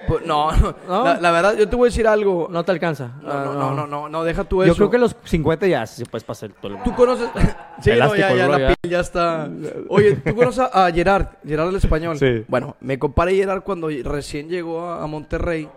Pues, 0.08 0.26
no, 0.26 0.52
no. 0.58 0.76
¿No? 0.88 1.04
La, 1.04 1.20
la 1.20 1.32
verdad, 1.32 1.58
yo 1.58 1.68
te 1.68 1.76
voy 1.76 1.88
a 1.88 1.90
decir 1.90 2.08
algo. 2.08 2.48
No 2.50 2.64
te 2.64 2.72
alcanza. 2.72 3.12
No, 3.22 3.32
Ah, 3.32 3.44
no, 3.46 3.54
no, 3.54 3.76
no, 3.76 3.88
no, 3.88 4.10
no, 4.10 4.24
deja 4.24 4.44
tú 4.44 4.64
eso. 4.64 4.72
Yo 4.74 4.76
creo 4.76 4.90
que 4.90 4.98
los 4.98 5.16
50 5.24 5.68
ya 5.68 5.86
sí 5.86 6.04
puedes 6.06 6.24
pasar 6.24 6.52
todo 6.62 6.76
el 6.76 6.84
Tú 6.84 6.94
conoces... 6.96 7.30
sí, 7.82 7.90
no, 7.90 7.96
Elástico, 7.96 8.20
ya, 8.20 8.36
ya, 8.36 8.48
bro, 8.48 8.58
la 8.58 8.60
ya. 8.60 8.76
piel 8.76 8.92
ya 8.92 9.00
está... 9.00 9.50
Oye, 9.90 10.16
¿tú 10.16 10.36
conoces 10.36 10.66
a, 10.72 10.92
Gerard? 10.92 11.28
Gerard 11.46 11.70
el 11.70 11.76
español. 11.76 12.18
Sí. 12.18 12.46
Bueno, 12.48 12.76
me 12.80 12.98
compadre 12.98 13.36
Gerard 13.36 13.64
cuando 13.64 13.90
recién 14.04 14.50
llegó 14.50 14.90
a, 14.90 15.06
Monterrey, 15.08 15.70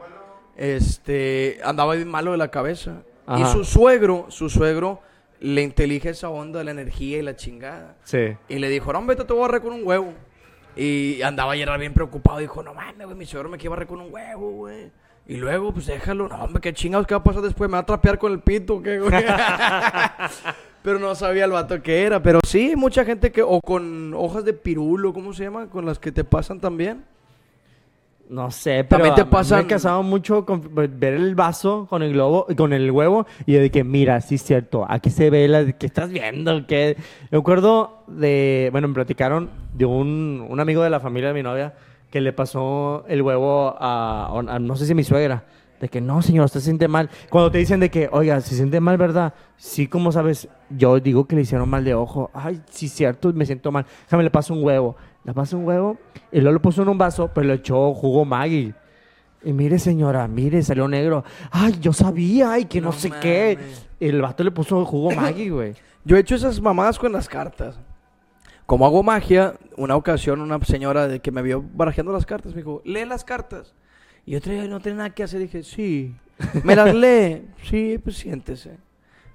este, 0.57 1.61
andaba 1.64 1.95
bien 1.95 2.09
malo 2.09 2.33
de 2.33 2.38
la 2.38 2.49
cabeza. 2.49 3.03
Y 3.29 3.43
Ajá. 3.43 3.53
su 3.53 3.64
suegro, 3.64 4.27
su 4.29 4.51
suegro, 4.51 5.01
le 5.40 5.62
intelige 5.62 6.11
esa 6.11 6.29
onda 6.29 6.59
de 6.59 6.64
la 6.64 6.71
energía 6.73 7.19
y 7.19 7.23
la 7.23 7.37
chingada. 7.37 7.97
Sí. 8.05 8.37
Y 8.49 8.59
le 8.59 8.69
dijo, 8.69 8.93
no, 8.93 9.05
vete, 9.07 9.25
te 9.25 9.33
voy 9.33 9.43
a 9.43 9.47
barrer 9.47 9.62
con 9.62 9.73
un 9.73 9.87
huevo. 9.87 10.12
Y 10.81 11.21
andaba 11.21 11.55
Gerard 11.57 11.79
bien 11.79 11.93
preocupado. 11.93 12.38
Dijo, 12.38 12.62
no 12.62 12.73
mames, 12.73 13.07
güey, 13.07 13.19
mi 13.19 13.27
suegro 13.27 13.51
me 13.51 13.59
quiere 13.59 13.69
barrer 13.69 13.87
con 13.87 14.01
un 14.01 14.11
huevo, 14.11 14.51
güey. 14.51 14.90
Y 15.27 15.37
luego, 15.37 15.75
pues 15.75 15.85
déjalo. 15.85 16.27
No, 16.27 16.37
hombre, 16.37 16.62
qué 16.62 16.73
chingados, 16.73 17.07
¿qué 17.07 17.12
va 17.12 17.21
a 17.21 17.23
pasar 17.23 17.43
después? 17.43 17.69
¿Me 17.69 17.75
va 17.75 17.81
a 17.81 17.87
trapear 17.87 18.19
con 18.19 18.33
el 18.33 18.40
pito 18.40 18.81
güey? 18.81 18.99
pero 20.83 20.99
no 20.99 21.14
sabía 21.14 21.45
el 21.45 21.51
vato 21.51 21.83
que 21.83 22.05
era. 22.05 22.23
Pero 22.23 22.40
sí, 22.47 22.73
mucha 22.77 23.05
gente 23.05 23.31
que... 23.31 23.43
O 23.43 23.61
con 23.61 24.14
hojas 24.14 24.43
de 24.47 24.55
pirulo, 24.55 25.12
¿cómo 25.12 25.35
se 25.35 25.45
llama? 25.45 25.69
Con 25.69 25.85
las 25.85 25.99
que 25.99 26.12
te 26.12 26.25
pasan 26.25 26.61
también. 26.61 27.05
No 28.31 28.49
sé, 28.53 28.85
pero 28.85 29.03
También 29.03 29.14
te 29.16 29.21
a 29.23 29.25
mí 29.25 29.31
pasan- 29.33 29.59
me 29.59 29.64
he 29.64 29.66
casado 29.66 30.03
mucho 30.05 30.47
con 30.47 30.62
ver 30.73 31.14
el 31.14 31.35
vaso 31.35 31.87
con 31.90 32.01
el 32.05 32.12
globo, 32.12 32.47
con 32.57 32.73
el 32.73 32.88
huevo 32.93 33.27
y 33.45 33.55
de 33.55 33.71
que 33.73 33.83
mira, 33.83 34.21
sí 34.21 34.37
es 34.37 34.45
cierto, 34.45 34.87
aquí 34.88 35.11
se 35.11 35.31
ve 35.31 35.49
la 35.49 35.73
que 35.73 35.87
estás 35.87 36.11
viendo, 36.11 36.64
que 36.64 36.97
me 37.33 37.38
acuerdo 37.38 38.05
de, 38.07 38.69
bueno, 38.71 38.87
me 38.87 38.95
platicaron 38.95 39.51
de 39.75 39.85
un, 39.85 40.47
un 40.49 40.61
amigo 40.61 40.83
de 40.85 40.90
la 40.90 41.01
familia 41.01 41.29
de 41.31 41.35
mi 41.35 41.43
novia 41.43 41.75
que 42.09 42.21
le 42.21 42.33
pasó 42.33 43.05
el 43.09 43.21
huevo 43.23 43.75
a, 43.79 44.31
a- 44.49 44.59
no 44.61 44.77
sé 44.77 44.87
si 44.87 44.95
mi 44.95 45.03
suegra, 45.03 45.45
de 45.81 45.88
que 45.88 46.01
no, 46.01 46.23
señor, 46.23 46.45
usted 46.45 46.61
se 46.61 46.66
siente 46.66 46.87
mal. 46.88 47.09
Cuando 47.31 47.51
te 47.51 47.59
dicen 47.59 47.81
de 47.81 47.90
que, 47.90 48.09
oiga, 48.12 48.40
se 48.43 48.55
siente 48.55 48.79
mal, 48.81 48.97
¿verdad? 48.99 49.33
Sí, 49.57 49.87
como 49.88 50.12
sabes, 50.12 50.47
yo 50.69 51.01
digo 51.01 51.27
que 51.27 51.35
le 51.35 51.43
hicieron 51.43 51.69
mal 51.71 51.85
de 51.85 51.95
ojo. 51.95 52.31
Ay, 52.35 52.61
sí, 52.71 52.87
cierto, 52.88 53.33
me 53.33 53.47
siento 53.47 53.73
mal. 53.73 53.87
Déjame 54.05 54.23
le 54.25 54.31
paso 54.31 54.53
un 54.53 54.62
huevo. 54.62 54.95
Le 55.24 55.35
paso 55.35 55.59
un 55.59 55.66
huevo 55.66 55.98
y 56.33 56.40
luego 56.40 56.54
lo 56.54 56.62
puso 56.62 56.83
en 56.83 56.88
un 56.88 56.98
vaso, 56.98 57.30
pero 57.35 57.46
le 57.48 57.54
echó 57.54 57.92
jugo 57.94 58.24
Maggi. 58.24 58.72
Y 59.42 59.52
mire, 59.52 59.78
señora, 59.78 60.28
mire, 60.28 60.62
salió 60.62 60.87
negro. 60.88 61.24
Ay, 61.50 61.78
yo 61.80 61.92
sabía, 61.92 62.52
ay, 62.52 62.66
que 62.66 62.80
no, 62.80 62.88
No 62.88 62.92
sé 62.92 63.11
qué. 63.20 63.56
mames. 63.59 63.88
El 63.98 64.20
vato 64.22 64.44
le 64.44 64.50
puso 64.50 64.85
jugo 64.85 65.11
Maggi, 65.16 65.48
güey. 65.48 65.74
Yo 66.04 66.16
he 66.16 66.20
hecho 66.20 66.35
esas 66.35 66.61
mamadas 66.61 66.98
con 66.98 67.12
las 67.12 67.28
cartas. 67.28 67.78
Como 68.66 68.87
hago 68.87 69.02
magia, 69.02 69.54
una 69.76 69.96
ocasión 69.96 70.40
una 70.40 70.62
señora 70.64 71.09
de 71.09 71.18
que 71.20 71.33
me 71.33 71.42
vio 71.42 71.64
barajeando 71.74 72.12
las 72.12 72.24
cartas 72.24 72.52
me 72.54 72.59
dijo, 72.59 72.83
lee 72.85 73.04
las 73.04 73.24
cartas. 73.24 73.74
Y 74.24 74.38
día 74.38 74.68
no 74.68 74.78
tenía 74.80 74.98
nada 74.98 75.11
que 75.11 75.24
hacer. 75.24 75.40
Dije, 75.40 75.62
sí. 75.64 76.14
¿Me 76.62 76.76
las 76.76 76.94
lee? 76.94 77.46
sí, 77.64 77.98
pues 78.02 78.16
siéntese. 78.16 78.78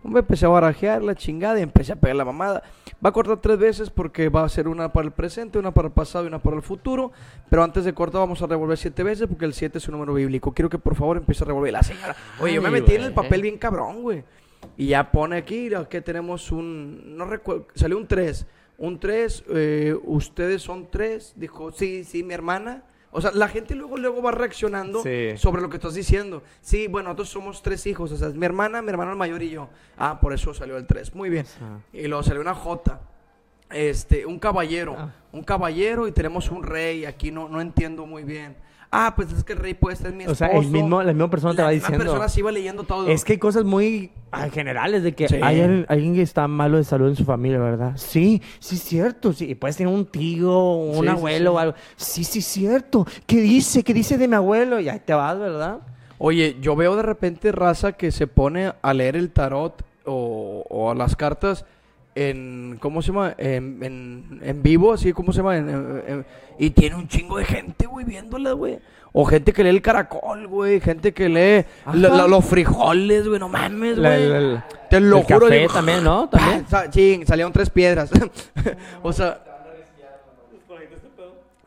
Me 0.08 0.20
empecé 0.20 0.46
a 0.46 0.50
barajear 0.50 1.02
la 1.02 1.16
chingada 1.16 1.60
y 1.60 1.64
empecé 1.64 1.94
a 1.94 1.96
pegar 1.96 2.16
la 2.16 2.26
mamada. 2.26 2.64
Va 3.04 3.10
a 3.10 3.12
cortar 3.12 3.42
tres 3.42 3.58
veces 3.58 3.90
porque 3.90 4.30
va 4.30 4.44
a 4.44 4.50
ser 4.50 4.68
una 4.68 4.94
para 4.94 5.08
el 5.08 5.12
presente, 5.12 5.58
una 5.58 5.72
para 5.72 5.88
el 5.88 5.94
pasado 5.94 6.26
y 6.26 6.28
una 6.28 6.40
para 6.40 6.56
el 6.56 6.62
futuro. 6.62 7.12
Pero 7.50 7.64
antes 7.64 7.86
de 7.86 7.94
cortar 7.94 8.22
vamos 8.22 8.42
a 8.42 8.48
revolver 8.48 8.78
siete 8.78 9.04
veces 9.04 9.28
porque 9.28 9.46
el 9.46 9.54
siete 9.54 9.80
es 9.80 9.88
un 9.88 9.94
número 9.94 10.14
bíblico. 10.14 10.54
Quiero 10.54 10.70
que 10.70 10.78
por 10.78 10.96
favor 10.96 11.18
empiece 11.18 11.44
a 11.44 11.48
revolver. 11.48 11.74
La 11.74 11.84
señora, 11.84 12.16
oye, 12.40 12.54
yo 12.54 12.62
me 12.62 12.70
metí 12.70 12.96
en 12.96 13.04
el 13.04 13.14
papel 13.14 13.42
bien 13.42 13.58
cabrón, 13.58 14.02
güey. 14.02 14.24
Y 14.78 14.88
ya 14.88 15.12
pone 15.12 15.38
aquí 15.38 15.70
que 15.90 16.02
tenemos 16.02 16.52
un, 16.52 17.18
no 17.18 17.26
recuerdo, 17.26 17.68
salió 17.76 17.98
un 17.98 18.08
3. 18.08 18.46
Un 18.78 19.00
3, 19.00 19.44
ustedes 20.04 20.62
son 20.62 20.88
tres. 20.92 21.34
Dijo, 21.36 21.72
sí, 21.72 22.04
sí, 22.04 22.24
mi 22.24 22.34
hermana. 22.34 22.84
O 23.16 23.22
sea, 23.22 23.32
la 23.32 23.48
gente 23.48 23.76
luego, 23.76 23.98
luego 23.98 24.22
va 24.22 24.32
reaccionando 24.32 25.02
Sí. 25.02 25.38
sobre 25.38 25.62
lo 25.62 25.70
que 25.70 25.78
estás 25.78 25.94
diciendo. 25.94 26.44
Sí, 26.62 26.88
bueno, 26.88 27.10
nosotros 27.10 27.30
somos 27.30 27.62
tres 27.62 27.86
hijos. 27.88 28.12
O 28.12 28.18
sea, 28.18 28.28
es 28.28 28.36
mi 28.36 28.46
hermana, 28.46 28.82
mi 28.82 28.90
hermano 28.90 29.16
mayor 29.16 29.42
y 29.42 29.50
yo. 29.52 29.70
Ah, 29.98 30.20
por 30.20 30.34
eso 30.34 30.54
salió 30.54 30.76
el 30.78 30.86
3. 30.86 31.16
Muy 31.16 31.30
bien. 31.30 31.46
Y 31.94 32.08
luego 32.08 32.24
salió 32.24 32.42
una 32.42 32.54
J. 32.54 33.00
Este, 33.70 34.26
un 34.26 34.38
caballero. 34.38 34.96
Ah. 34.98 35.14
Un 35.32 35.44
caballero 35.44 36.08
y 36.08 36.12
tenemos 36.12 36.50
un 36.52 36.64
rey. 36.64 37.06
Aquí 37.06 37.32
no, 37.32 37.48
no 37.50 37.62
entiendo 37.62 38.06
muy 38.06 38.24
bien. 38.24 38.56
Ah, 38.92 39.14
pues 39.16 39.32
es 39.34 39.44
que 39.44 39.54
el 39.54 39.60
rey 39.60 39.74
puede 39.74 39.96
ser 39.98 40.12
mi 40.14 40.20
O 40.26 40.32
esposo. 40.32 40.36
sea, 40.36 40.48
el 40.60 40.68
mismo, 40.70 41.02
la 41.04 41.12
misma 41.12 41.30
persona 41.30 41.54
te 41.54 41.58
La 41.58 41.64
va 41.66 41.72
misma 41.72 41.88
diciendo. 41.90 42.06
persona 42.06 42.30
se 42.30 42.40
iba 42.40 42.52
leyendo 42.52 42.84
todo. 42.84 43.08
Es 43.08 43.26
que 43.26 43.34
hay 43.34 43.40
cosas 43.40 43.64
muy 43.66 44.12
ah, 44.32 44.48
generales 44.50 45.04
de 45.04 45.14
que 45.14 45.28
Sí. 45.28 45.36
hay 45.42 45.62
al- 45.62 45.86
alguien 45.90 46.14
que 46.16 46.22
está 46.22 46.48
malo 46.48 46.78
de 46.78 46.84
salud 46.84 47.08
en 47.10 47.16
su 47.16 47.26
familia, 47.26 47.60
¿verdad? 47.60 47.94
Sí, 47.96 48.42
sí, 48.60 48.78
cierto. 48.78 49.34
Sí, 49.34 49.46
y 49.50 49.56
puedes 49.56 49.76
tener 49.78 49.94
un 49.94 50.06
tío, 50.06 50.58
un 50.76 50.96
Sí, 50.96 51.02
sí, 51.02 51.08
abuelo 51.08 51.52
sí. 51.52 51.56
o 51.56 51.60
algo. 51.60 51.76
Sí, 51.96 52.24
sí, 52.24 52.42
cierto. 52.42 53.06
¿Qué 53.26 53.42
dice? 53.42 53.84
¿Qué 53.84 53.94
dice 53.94 54.18
de 54.18 54.28
mi 54.28 54.36
abuelo? 54.36 54.80
Y 54.80 54.88
ahí 54.90 55.00
te 55.04 55.14
vas, 55.14 55.38
¿verdad? 55.40 55.80
Oye, 56.18 56.56
yo 56.62 56.76
veo 56.76 56.96
de 56.96 57.04
repente 57.04 57.52
raza 57.52 57.94
que 57.94 58.12
se 58.12 58.28
pone 58.28 58.72
a 58.82 58.94
leer 58.94 59.16
el 59.18 59.32
tarot 59.32 59.84
o, 60.06 60.64
o 60.70 60.92
a 60.92 60.96
las 60.96 61.16
cartas 61.16 61.66
en, 62.16 62.78
¿cómo 62.80 63.02
se 63.02 63.08
llama? 63.12 63.36
En, 63.38 63.84
en, 63.84 64.40
en 64.42 64.64
vivo, 64.64 64.94
así, 64.94 65.12
¿cómo 65.14 65.32
se 65.34 65.38
llama? 65.38 65.58
En- 65.58 65.70
en- 65.70 66.04
en- 66.08 66.26
y 66.58 66.70
tiene 66.70 66.96
un 66.96 67.08
chingo 67.08 67.38
de 67.38 67.46
gente, 67.46 67.86
güey, 67.86 68.06
viéndolas, 68.06 68.54
güey. 68.56 68.80
O 69.18 69.24
gente 69.26 69.54
que 69.54 69.64
lee 69.64 69.70
el 69.70 69.82
caracol, 69.82 70.48
güey. 70.48 70.80
Gente 70.82 71.14
que 71.14 71.30
lee 71.30 71.66
la- 71.94 72.10
la- 72.10 72.28
los 72.28 72.44
frijoles, 72.46 73.28
güey. 73.28 73.40
No 73.40 73.48
mames, 73.50 73.98
La- 73.98 74.10
güey. 74.18 74.30
la- 74.30 74.40
la- 74.42 74.68
Te 74.90 75.00
lo 75.00 75.18
el 75.20 75.24
juro. 75.24 75.40
café 75.48 75.60
digo, 75.60 75.74
también, 75.74 76.04
¿no? 76.04 76.28
También. 76.32 76.68
Sa- 76.68 76.92
Sí, 76.92 77.22
salieron 77.26 77.52
tres 77.54 77.70
piedras. 77.70 78.10
o 79.04 79.14
sea... 79.14 79.42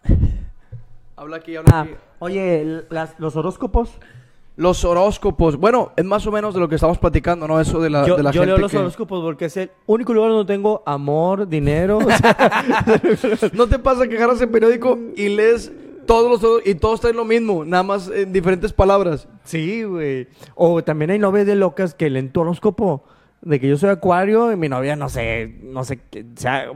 habla 1.16 1.36
aquí, 1.36 1.56
habla 1.56 1.70
Ah, 1.74 1.80
aquí. 1.82 1.94
oye, 2.20 2.84
las- 2.90 3.18
los 3.18 3.36
horóscopos. 3.36 3.90
Los 4.58 4.84
horóscopos. 4.84 5.56
Bueno, 5.56 5.92
es 5.96 6.04
más 6.04 6.26
o 6.26 6.32
menos 6.32 6.52
de 6.52 6.58
lo 6.58 6.68
que 6.68 6.74
estamos 6.74 6.98
platicando, 6.98 7.46
¿no? 7.46 7.60
Eso 7.60 7.80
de 7.80 7.90
la, 7.90 8.04
yo 8.04 8.16
de 8.16 8.24
la 8.24 8.32
yo 8.32 8.40
gente 8.40 8.46
leo 8.54 8.58
los 8.58 8.70
que- 8.72 8.78
horóscopos 8.78 9.22
porque 9.22 9.44
es 9.44 9.56
el 9.56 9.70
único 9.86 10.12
lugar 10.12 10.32
donde 10.32 10.52
tengo 10.52 10.82
amor, 10.84 11.48
dinero. 11.48 11.98
o 12.04 12.10
sea, 12.10 12.66
¿No 13.52 13.68
te 13.68 13.78
pasa 13.78 14.08
que 14.08 14.16
agarras 14.16 14.40
el 14.40 14.48
periódico 14.48 14.98
y 15.16 15.28
lees 15.28 15.70
todos 16.06 16.42
los 16.42 16.66
y 16.66 16.74
todos 16.74 17.00
traen 17.00 17.16
lo 17.16 17.24
mismo, 17.24 17.64
nada 17.64 17.82
más 17.84 18.08
en 18.08 18.32
diferentes 18.32 18.72
palabras? 18.72 19.28
sí, 19.44 19.84
güey. 19.84 20.26
O 20.56 20.82
también 20.82 21.12
hay 21.12 21.18
novias 21.20 21.46
de 21.46 21.54
locas 21.54 21.94
que 21.94 22.10
leen 22.10 22.32
tu 22.32 22.40
horóscopo. 22.40 23.04
De 23.40 23.60
que 23.60 23.68
yo 23.68 23.76
soy 23.76 23.90
acuario 23.90 24.50
y 24.50 24.56
mi 24.56 24.68
novia, 24.68 24.96
no 24.96 25.08
sé, 25.08 25.60
no 25.62 25.84
sé, 25.84 26.00
qué 26.10 26.26
sea, 26.34 26.72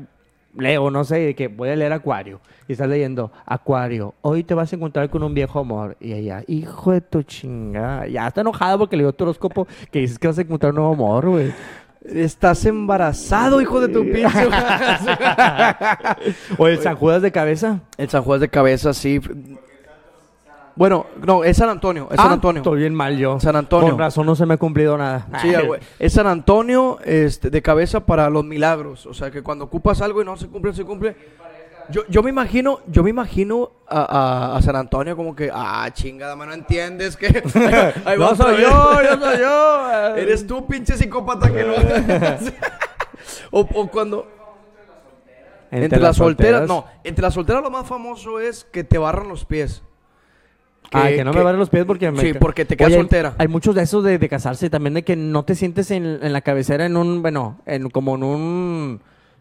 leo, 0.57 0.91
no 0.91 1.05
sé, 1.05 1.19
de 1.19 1.35
que 1.35 1.49
voy 1.49 1.71
a 1.71 1.77
leer 1.77 1.93
acuario. 1.93 2.41
Y 2.69 2.73
estás 2.73 2.89
leyendo, 2.89 3.33
acuario, 3.45 4.15
hoy 4.23 4.45
te 4.45 4.55
vas 4.55 4.73
a 4.73 4.77
encontrar 4.77 5.11
con 5.11 5.23
un 5.23 5.35
viejo 5.35 5.61
amor. 5.61 5.97
Y 6.01 6.13
ella, 6.13 6.43
hijo 6.47 6.93
de 6.93 7.01
tu 7.01 7.23
chingada. 7.23 8.07
Ya 8.07 8.27
está 8.27 8.43
enojada 8.43 8.79
porque 8.79 8.97
leyó 8.97 9.13
tu 9.13 9.25
horóscopo 9.25 9.67
que 9.91 10.01
dices 10.01 10.19
que 10.19 10.29
vas 10.29 10.39
a 10.39 10.43
encontrar 10.43 10.71
un 10.71 10.77
nuevo 10.77 10.95
amor, 10.95 11.29
güey. 11.29 11.53
Estás 12.05 12.65
embarazado, 12.67 13.61
hijo 13.61 13.81
de 13.81 13.89
tu 13.89 14.03
pinche. 14.03 14.29
O 16.59 16.67
el 16.67 16.79
San 16.79 16.97
Judas 16.97 17.23
de 17.23 17.31
cabeza. 17.31 17.81
el 17.97 18.09
San 18.09 18.23
Juan 18.23 18.41
de 18.41 18.49
cabeza, 18.49 18.93
sí. 18.93 19.21
Bueno, 20.75 21.07
no, 21.27 21.45
es 21.45 21.57
San 21.59 21.69
Antonio, 21.69 22.09
es 22.11 22.19
Ah, 22.19 22.25
San 22.25 22.33
Antonio. 22.33 22.61
Estoy 22.63 22.81
bien 22.81 22.95
mal 22.95 23.17
yo. 23.19 23.39
San 23.41 23.57
Antonio. 23.57 23.91
Con 23.91 23.99
razón 23.99 24.27
no 24.27 24.35
se 24.35 24.47
me 24.47 24.55
ha 24.55 24.57
cumplido 24.57 24.97
nada. 24.97 25.27
Sí, 25.43 25.53
güey. 25.67 25.81
Es 25.99 26.15
San 26.15 26.27
Antonio 26.27 26.99
este, 27.05 27.51
de 27.51 27.61
cabeza 27.63 28.01
para 28.07 28.31
los 28.31 28.45
milagros. 28.45 29.05
O 29.07 29.15
sea, 29.15 29.31
que 29.31 29.43
cuando 29.43 29.67
ocupas 29.67 30.01
algo 30.01 30.23
y 30.23 30.25
no 30.25 30.37
se 30.37 30.49
cumple, 30.49 30.73
se 30.73 30.85
cumple. 30.85 31.17
Yo, 31.91 32.03
yo 32.09 32.23
me 32.23 32.31
imagino, 32.31 32.79
yo 32.87 33.03
me 33.03 33.11
imagino 33.11 33.73
a, 33.89 34.01
a- 34.53 34.57
a 34.57 34.63
San 34.63 34.77
Antonio 34.77 35.17
como 35.17 35.35
que, 35.35 35.51
ah, 35.53 35.89
chingada, 35.93 36.37
no 36.37 36.53
entiendes 36.53 37.17
que 37.17 37.27
ahí 38.05 38.17
No 38.19 38.35
soy 38.37 38.63
yo, 38.63 39.03
yo 39.03 39.21
soy 39.21 39.39
yo. 39.41 40.17
Eres 40.17 40.47
tú, 40.47 40.67
pinche 40.67 40.97
psicópata 40.97 41.53
que 41.53 41.65
no. 41.65 41.73
o, 43.51 43.61
o 43.75 43.87
cuando 43.89 44.27
entre, 45.71 46.01
las 46.01 46.17
solteras, 46.17 46.69
no, 46.69 46.85
entre 47.03 47.23
las 47.23 47.35
solteras 47.35 47.63
lo 47.63 47.71
más 47.71 47.87
famoso 47.87 48.39
es 48.41 48.65
que 48.65 48.85
te 48.85 48.99
barran 48.99 49.29
los 49.29 49.45
pies. 49.45 49.83
Que 50.93 51.25
no 51.25 51.33
me 51.33 51.43
barren 51.43 51.59
los 51.59 51.71
pies 51.71 51.85
porque 51.85 52.11
me... 52.11 52.21
Sí, 52.21 52.35
porque 52.35 52.65
te 52.65 52.77
quedas 52.77 52.89
Oye, 52.93 52.99
soltera. 53.01 53.35
Hay 53.39 53.49
muchos 53.49 53.75
de 53.75 53.83
esos 53.83 54.05
de, 54.05 54.19
de 54.19 54.29
casarse 54.29 54.69
también, 54.71 54.95
de 54.95 55.03
que 55.05 55.17
no 55.17 55.45
te 55.45 55.55
sientes 55.55 55.91
en, 55.91 56.05
en 56.23 56.33
la 56.33 56.41
cabecera 56.43 56.85
en 56.87 56.97
un, 56.97 57.23
bueno, 57.23 57.59
en 57.67 57.89
como 57.91 58.15
en 58.17 58.23
un, 58.23 59.01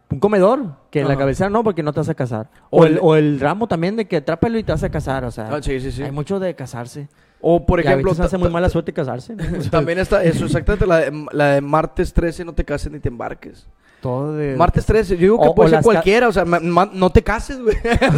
un 0.10 0.20
comedor, 0.20 0.76
que 0.90 1.02
en 1.02 1.08
la 1.08 1.18
cabecera 1.18 1.50
no, 1.50 1.64
porque 1.64 1.84
no 1.84 1.94
te 1.94 2.00
vas 2.00 2.10
a 2.10 2.16
casar. 2.16 2.50
O 2.70 2.82
O 2.82 2.86
el, 2.86 2.94
el- 2.94 3.00
o 3.02 3.16
el 3.16 3.40
ramo 3.40 3.68
también 3.68 3.96
de 3.96 4.06
que 4.06 4.18
atrápalo 4.18 4.58
y 4.58 4.64
te 4.64 4.72
vas 4.72 4.84
a 4.84 4.90
casar, 4.90 5.24
o 5.26 5.32
sea. 5.32 5.50
Ah, 5.52 5.62
sí, 5.62 5.80
sí, 5.80 5.92
sí. 5.92 6.04
Hay 6.04 6.12
mucho 6.12 6.40
de 6.40 6.54
casarse. 6.56 7.08
O 7.42 7.66
por 7.66 7.80
ejemplo, 7.80 8.12
veces 8.12 8.26
hace 8.26 8.38
muy 8.38 8.50
mala 8.50 8.70
suerte 8.70 8.94
casarse. 8.94 9.36
También 9.72 9.98
está 10.00 10.24
eso, 10.24 10.46
exactamente, 10.46 10.86
la 10.86 10.98
de, 11.00 11.26
la 11.32 11.54
de 11.54 11.62
martes 11.62 12.14
13, 12.14 12.46
no 12.46 12.54
te 12.54 12.64
cases 12.64 12.92
ni 12.92 13.00
te 13.00 13.10
embarques. 13.10 13.66
Todo 14.02 14.34
de... 14.34 14.56
Martes 14.56 14.86
13, 14.86 15.16
yo 15.16 15.22
digo 15.22 15.42
que 15.42 15.48
O- 15.50 15.56
puede 15.56 15.68
o 15.70 15.74
ser 15.74 15.84
cualquiera, 15.84 16.28
o 16.28 16.32
sea, 16.32 16.44
ma- 16.44 16.60
ma- 16.60 16.90
no 16.92 17.10
te 17.12 17.22
cases, 17.22 17.62
güey. 17.62 17.76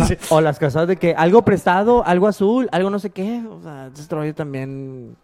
Sí. 0.08 0.16
O 0.30 0.40
las 0.42 0.58
casadas 0.58 0.88
de 0.88 0.96
que 0.96 1.14
algo 1.14 1.44
prestado, 1.44 2.06
algo 2.06 2.28
azul, 2.28 2.70
algo 2.72 2.90
no 2.90 3.00
sé 3.00 3.10
qué. 3.10 3.44
O 3.50 3.62
sea, 3.62 3.90
rollo 4.10 4.34
también... 4.34 5.16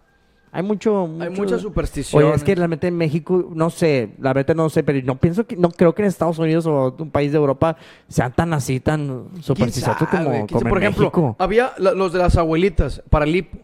Hay 0.51 0.63
mucho, 0.63 1.07
Hay 1.19 1.29
mucha 1.29 1.59
superstición. 1.59 2.23
Oye, 2.23 2.33
es 2.33 2.43
que 2.43 2.55
realmente 2.55 2.87
en 2.87 2.97
México, 2.97 3.49
no 3.53 3.69
sé, 3.69 4.09
la 4.19 4.33
verdad 4.33 4.55
no 4.55 4.67
sé, 4.71 4.81
pero 4.83 4.99
no 5.05 5.15
pienso 5.15 5.45
que, 5.45 5.55
no 5.55 5.69
creo 5.69 5.93
que 5.93 6.01
en 6.01 6.07
Estados 6.07 6.39
Unidos 6.39 6.65
o 6.65 6.95
un 6.97 7.11
país 7.11 7.31
de 7.31 7.37
Europa 7.37 7.77
sean 8.07 8.33
tan 8.33 8.51
así, 8.53 8.79
tan 8.79 9.27
supersticiosos 9.41 10.07
como, 10.09 10.23
como 10.47 10.61
en 10.61 10.67
por 10.69 10.77
ejemplo, 10.79 11.03
México. 11.03 11.35
había 11.37 11.71
la- 11.77 11.91
los 11.91 12.13
de 12.13 12.17
las 12.19 12.35
abuelitas 12.35 13.03
para 13.11 13.25
el 13.25 13.35
hipo. 13.35 13.59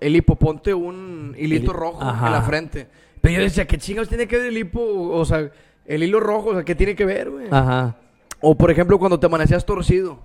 El 0.00 0.16
hipo, 0.16 0.36
ponte 0.36 0.74
un 0.74 1.34
hilito 1.38 1.70
El- 1.72 1.76
rojo 1.78 2.02
ajá. 2.02 2.26
en 2.26 2.32
la 2.32 2.42
frente. 2.42 2.88
Pero 3.22 3.36
yo 3.36 3.40
decía, 3.40 3.66
¿qué 3.66 3.78
chingados 3.78 4.10
tiene 4.10 4.28
que 4.28 4.36
ver 4.36 4.48
el 4.48 4.58
hipo? 4.58 4.80
O 4.82 5.24
sea, 5.24 5.50
el 5.88 6.02
hilo 6.04 6.20
rojo, 6.20 6.50
o 6.50 6.54
sea, 6.54 6.62
¿qué 6.64 6.74
tiene 6.76 6.94
que 6.94 7.04
ver, 7.04 7.30
güey? 7.30 7.46
Ajá, 7.50 7.96
O 8.40 8.56
por 8.56 8.70
ejemplo, 8.70 8.98
cuando 8.98 9.18
te 9.18 9.26
amanecías 9.26 9.64
torcido. 9.66 10.18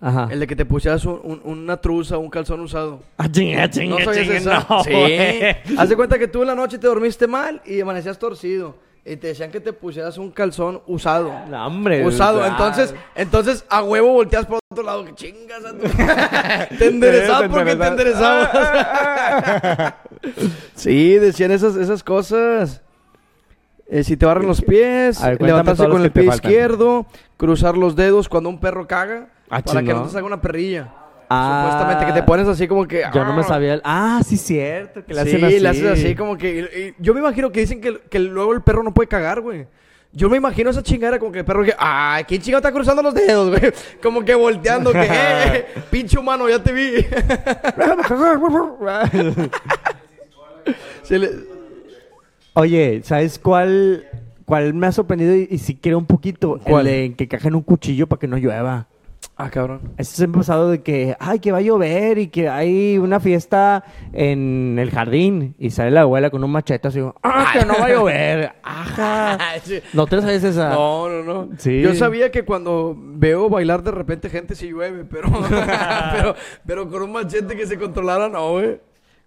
ajá. 0.00 0.28
El 0.30 0.40
de 0.40 0.46
que 0.46 0.56
te 0.56 0.64
pusieras 0.64 1.04
un- 1.04 1.20
un- 1.22 1.40
una 1.44 1.76
truza, 1.76 2.16
un 2.18 2.30
calzón 2.30 2.60
usado. 2.60 3.00
Ah, 3.18 3.30
chinga, 3.30 3.66
¿No 3.66 3.98
sabías 4.00 4.16
chinga, 4.26 4.36
esa? 4.36 4.66
no, 4.68 4.84
sí. 4.84 5.76
Haz 5.78 5.88
de 5.88 5.96
cuenta 5.96 6.18
que 6.18 6.26
tú 6.26 6.40
en 6.40 6.48
la 6.48 6.54
noche 6.54 6.78
te 6.78 6.86
dormiste 6.86 7.26
mal 7.26 7.60
y 7.66 7.80
amanecías 7.80 8.18
torcido. 8.18 8.74
Y 9.04 9.16
te 9.16 9.28
decían 9.28 9.50
que 9.50 9.60
te 9.60 9.72
pusieras 9.72 10.18
un 10.18 10.30
calzón 10.30 10.82
usado. 10.86 11.32
No, 11.48 11.66
hombre. 11.66 12.04
Usado. 12.06 12.44
Entonces, 12.46 12.94
entonces 13.14 13.64
a 13.70 13.82
huevo 13.82 14.12
volteas 14.12 14.44
por 14.46 14.58
otro 14.70 14.84
lado. 14.84 15.04
Que 15.06 15.14
chingas 15.14 15.64
a 15.64 15.72
tu... 15.72 15.78
te 16.78 16.86
enderezabas 16.86 17.48
porque 17.48 17.76
te 17.76 17.86
enderezabas. 17.86 18.50
sí, 20.74 21.14
decían 21.14 21.50
esas, 21.50 21.76
esas 21.76 22.02
cosas. 22.02 22.82
Eh, 23.92 24.04
si 24.04 24.16
te 24.16 24.24
barran 24.24 24.46
los 24.46 24.62
pies, 24.62 25.20
ver, 25.20 25.42
levantarse 25.42 25.88
con 25.88 26.02
el 26.02 26.12
pie 26.12 26.24
izquierdo, 26.26 27.06
cruzar 27.36 27.76
los 27.76 27.96
dedos 27.96 28.28
cuando 28.28 28.48
un 28.48 28.60
perro 28.60 28.86
caga, 28.86 29.26
Ah, 29.50 29.60
para 29.62 29.82
que 29.82 29.92
no 29.92 30.04
te 30.04 30.10
salga 30.10 30.26
una 30.28 30.40
perrilla. 30.40 30.94
Ah. 31.28 31.62
Supuestamente 31.64 32.06
que 32.06 32.12
te 32.12 32.22
pones 32.24 32.46
así 32.48 32.66
como 32.68 32.86
que... 32.86 33.02
Yo 33.12 33.24
no 33.24 33.32
me 33.34 33.40
"Ah". 33.42 33.44
sabía. 33.44 33.74
el- 33.74 33.82
Ah, 33.84 34.20
sí, 34.24 34.36
cierto. 34.36 35.04
Que 35.04 35.14
le 35.14 35.22
sí, 35.24 35.28
hacen 35.30 35.44
así. 35.44 35.60
le 35.60 35.68
haces 35.68 35.86
así 35.86 36.14
como 36.14 36.36
que... 36.36 36.94
y- 36.98 37.02
yo 37.02 37.14
me 37.14 37.20
imagino 37.20 37.50
que 37.52 37.60
dicen 37.60 37.80
que, 37.80 38.00
que 38.10 38.18
luego 38.20 38.52
el 38.52 38.62
perro 38.62 38.82
no 38.82 38.92
puede 38.94 39.08
cagar, 39.08 39.40
güey. 39.40 39.66
Yo 40.12 40.28
me 40.28 40.36
imagino 40.36 40.70
esa 40.70 40.82
chingada 40.82 41.20
como 41.20 41.30
que 41.30 41.38
el 41.40 41.44
perro 41.44 41.62
que... 41.64 41.72
¡Ay, 41.78 42.24
quién 42.24 42.40
chingado 42.42 42.58
está 42.60 42.72
cruzando 42.72 43.00
los 43.02 43.14
dedos, 43.14 43.50
güey! 43.50 43.72
Como 44.02 44.24
que 44.24 44.34
volteando 44.34 44.90
que... 44.92 45.06
¡Eh, 45.08 45.66
pinche 45.90 46.18
humano, 46.18 46.48
ya 46.48 46.60
te 46.60 46.72
vi! 46.72 46.94
Se 51.04 51.18
le- 51.18 51.59
Oye, 52.54 53.00
¿sabes 53.04 53.38
cuál, 53.38 54.04
cuál 54.44 54.74
me 54.74 54.86
ha 54.86 54.92
sorprendido 54.92 55.34
y, 55.34 55.48
y 55.50 55.58
si 55.58 55.76
quiero 55.76 55.98
un 55.98 56.06
poquito? 56.06 56.58
¿Cuál? 56.64 56.86
El 56.86 57.10
de 57.10 57.16
que 57.16 57.28
cajen 57.28 57.54
un 57.54 57.62
cuchillo 57.62 58.06
para 58.06 58.20
que 58.20 58.26
no 58.26 58.36
llueva. 58.36 58.86
Ah, 59.36 59.48
cabrón. 59.48 59.80
Eso 59.96 60.16
se 60.16 60.24
ha 60.24 60.28
pasado 60.28 60.70
de 60.70 60.82
que, 60.82 61.16
ay, 61.18 61.38
que 61.38 61.50
va 61.50 61.58
a 61.58 61.62
llover 61.62 62.18
y 62.18 62.26
que 62.28 62.50
hay 62.50 62.98
una 62.98 63.20
fiesta 63.20 63.84
en 64.12 64.76
el 64.78 64.90
jardín 64.90 65.54
y 65.58 65.70
sale 65.70 65.90
la 65.90 66.02
abuela 66.02 66.28
con 66.28 66.44
un 66.44 66.50
machete 66.50 66.88
así, 66.88 67.00
ah, 67.22 67.50
que 67.52 67.64
no 67.64 67.72
va 67.78 67.86
a 67.86 67.88
llover. 67.94 68.52
Ajá. 68.62 69.38
¿No 69.94 70.06
te 70.06 70.20
sabes 70.20 70.44
esa? 70.44 70.68
No, 70.70 71.08
no, 71.08 71.22
no. 71.22 71.48
Sí. 71.56 71.80
Yo 71.80 71.94
sabía 71.94 72.30
que 72.30 72.44
cuando 72.44 72.94
veo 72.98 73.48
bailar 73.48 73.82
de 73.82 73.92
repente 73.92 74.28
gente 74.28 74.54
sí 74.54 74.68
llueve, 74.68 75.04
pero, 75.04 75.30
pero, 76.12 76.34
pero 76.66 76.90
con 76.90 77.02
un 77.02 77.12
machete 77.12 77.56
que 77.56 77.66
se 77.66 77.78
controlara, 77.78 78.28
no, 78.28 78.50
güey. 78.52 78.78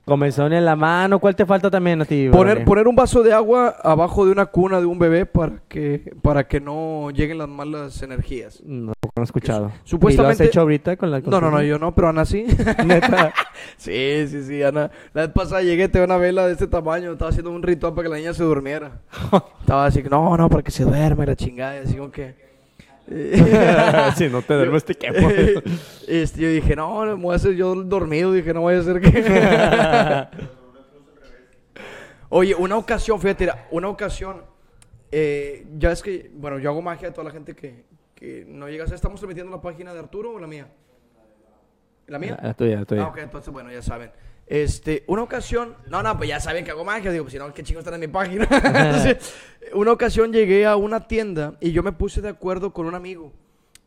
Comezón 0.06 0.52
en 0.52 0.66
la 0.66 0.76
mano. 0.76 1.20
¿Cuál 1.20 1.34
te 1.36 1.46
falta 1.46 1.72
también 1.72 2.02
a 2.02 2.06
ti? 2.06 2.28
Poner, 2.30 2.66
poner 2.66 2.88
un 2.90 2.96
vaso 2.96 3.24
de 3.24 3.32
agua 3.32 3.76
abajo 3.82 4.26
de 4.26 4.34
una 4.34 4.46
cuna 4.48 4.82
de 4.82 4.86
un 4.86 5.00
bebé 5.00 5.26
para 5.26 5.62
que, 5.70 6.14
para 6.22 6.46
que 6.46 6.60
no 6.60 7.10
lleguen 7.12 7.38
las 7.38 7.48
malas 7.48 8.02
energías. 8.02 8.62
No, 8.66 8.88
no 9.16 9.22
he 9.22 9.24
escuchado. 9.24 9.72
Supuestamente- 9.86 10.36
¿Y 10.36 10.38
lo 10.38 10.44
has 10.44 10.50
hecho 10.50 10.62
ahorita 10.62 10.98
con 10.98 11.10
la 11.10 11.22
No, 11.22 11.40
no, 11.40 11.50
no, 11.50 11.62
yo 11.62 11.80
no, 11.80 11.96
pero 11.96 12.10
Ana 12.10 12.26
sí. 12.26 12.46
Neta. 12.86 13.34
sí, 13.78 14.28
sí, 14.28 14.44
sí, 14.44 14.62
Ana. 14.62 14.92
La 15.14 15.22
vez 15.22 15.32
pasada 15.32 15.62
llegué, 15.62 15.88
tengo 15.88 16.06
una 16.06 16.18
vela 16.18 16.48
de 16.48 16.54
este 16.54 16.68
tamaño, 16.68 17.14
estaba 17.14 17.30
haciendo 17.30 17.52
un 17.52 17.64
ritual 17.64 17.94
para 17.94 18.04
que 18.04 18.10
la 18.10 18.18
niña 18.18 18.34
se 18.34 18.44
durmiera. 18.44 19.00
estaba 19.62 19.86
así, 19.86 20.04
no, 20.04 20.36
no, 20.36 20.50
para 20.50 20.64
que 20.64 20.72
se 20.72 20.84
duerma 20.84 21.24
y 21.24 21.28
la 21.28 21.36
chingada, 21.38 21.78
y 21.78 21.84
así 21.84 21.96
como 21.96 22.12
que... 22.12 22.53
si 24.16 24.28
no 24.30 24.42
te 24.42 24.54
duermes 24.56 24.84
te 24.84 24.96
quemo. 24.96 25.30
este, 26.08 26.42
yo 26.42 26.50
dije, 26.50 26.76
no, 26.76 27.06
me 27.06 27.14
voy 27.14 27.34
a 27.34 27.36
hacer 27.36 27.54
yo 27.54 27.76
dormido, 27.76 28.32
dije, 28.32 28.54
no 28.54 28.62
voy 28.62 28.76
a 28.76 28.80
hacer 28.80 29.00
que... 29.02 30.28
Oye, 32.30 32.56
una 32.56 32.78
ocasión, 32.78 33.20
fíjate, 33.20 33.52
una 33.70 33.90
ocasión, 33.90 34.42
eh, 35.12 35.68
ya 35.78 35.92
es 35.92 36.02
que, 36.02 36.32
bueno, 36.34 36.58
yo 36.58 36.72
hago 36.72 36.82
magia 36.82 37.10
a 37.10 37.14
toda 37.14 37.26
la 37.26 37.32
gente 37.32 37.56
que, 37.56 37.86
que 38.16 38.44
no 38.48 38.68
llega 38.68 38.86
¿estamos 38.86 39.20
transmitiendo 39.20 39.52
la 39.52 39.62
página 39.62 39.94
de 39.94 40.00
Arturo 40.00 40.32
o 40.32 40.40
la 40.40 40.48
mía? 40.48 40.68
¿La 42.08 42.18
mía? 42.18 42.40
La 42.42 42.54
tuya, 42.56 42.80
la 42.80 42.86
tuya. 42.86 43.04
Ah, 43.04 43.10
ok, 43.10 43.18
entonces, 43.20 43.54
bueno, 43.54 43.72
ya 43.72 43.84
saben. 43.84 44.12
Este, 44.46 45.04
una 45.08 45.24
ocasión, 45.24 45.76
no, 45.90 46.04
no, 46.04 46.18
pues 46.18 46.30
ya 46.30 46.40
saben 46.40 46.66
que 46.66 46.72
hago 46.72 46.84
magia, 46.84 47.12
digo, 47.12 47.24
pues 47.24 47.34
si 47.34 47.40
no, 47.40 47.54
¿qué 47.54 47.64
chingos 47.64 47.82
están 47.82 47.96
en 47.96 48.02
mi 48.02 48.08
página? 48.08 48.48
Entonces, 48.52 49.34
una 49.74 49.92
ocasión 49.92 50.34
llegué 50.34 50.66
a 50.66 50.76
una 50.76 51.08
tienda 51.08 51.56
y 51.62 51.72
yo 51.72 51.82
me 51.84 51.92
puse 51.92 52.22
de 52.22 52.30
acuerdo 52.30 52.74
con 52.74 52.86
un 52.86 52.96
amigo 52.96 53.32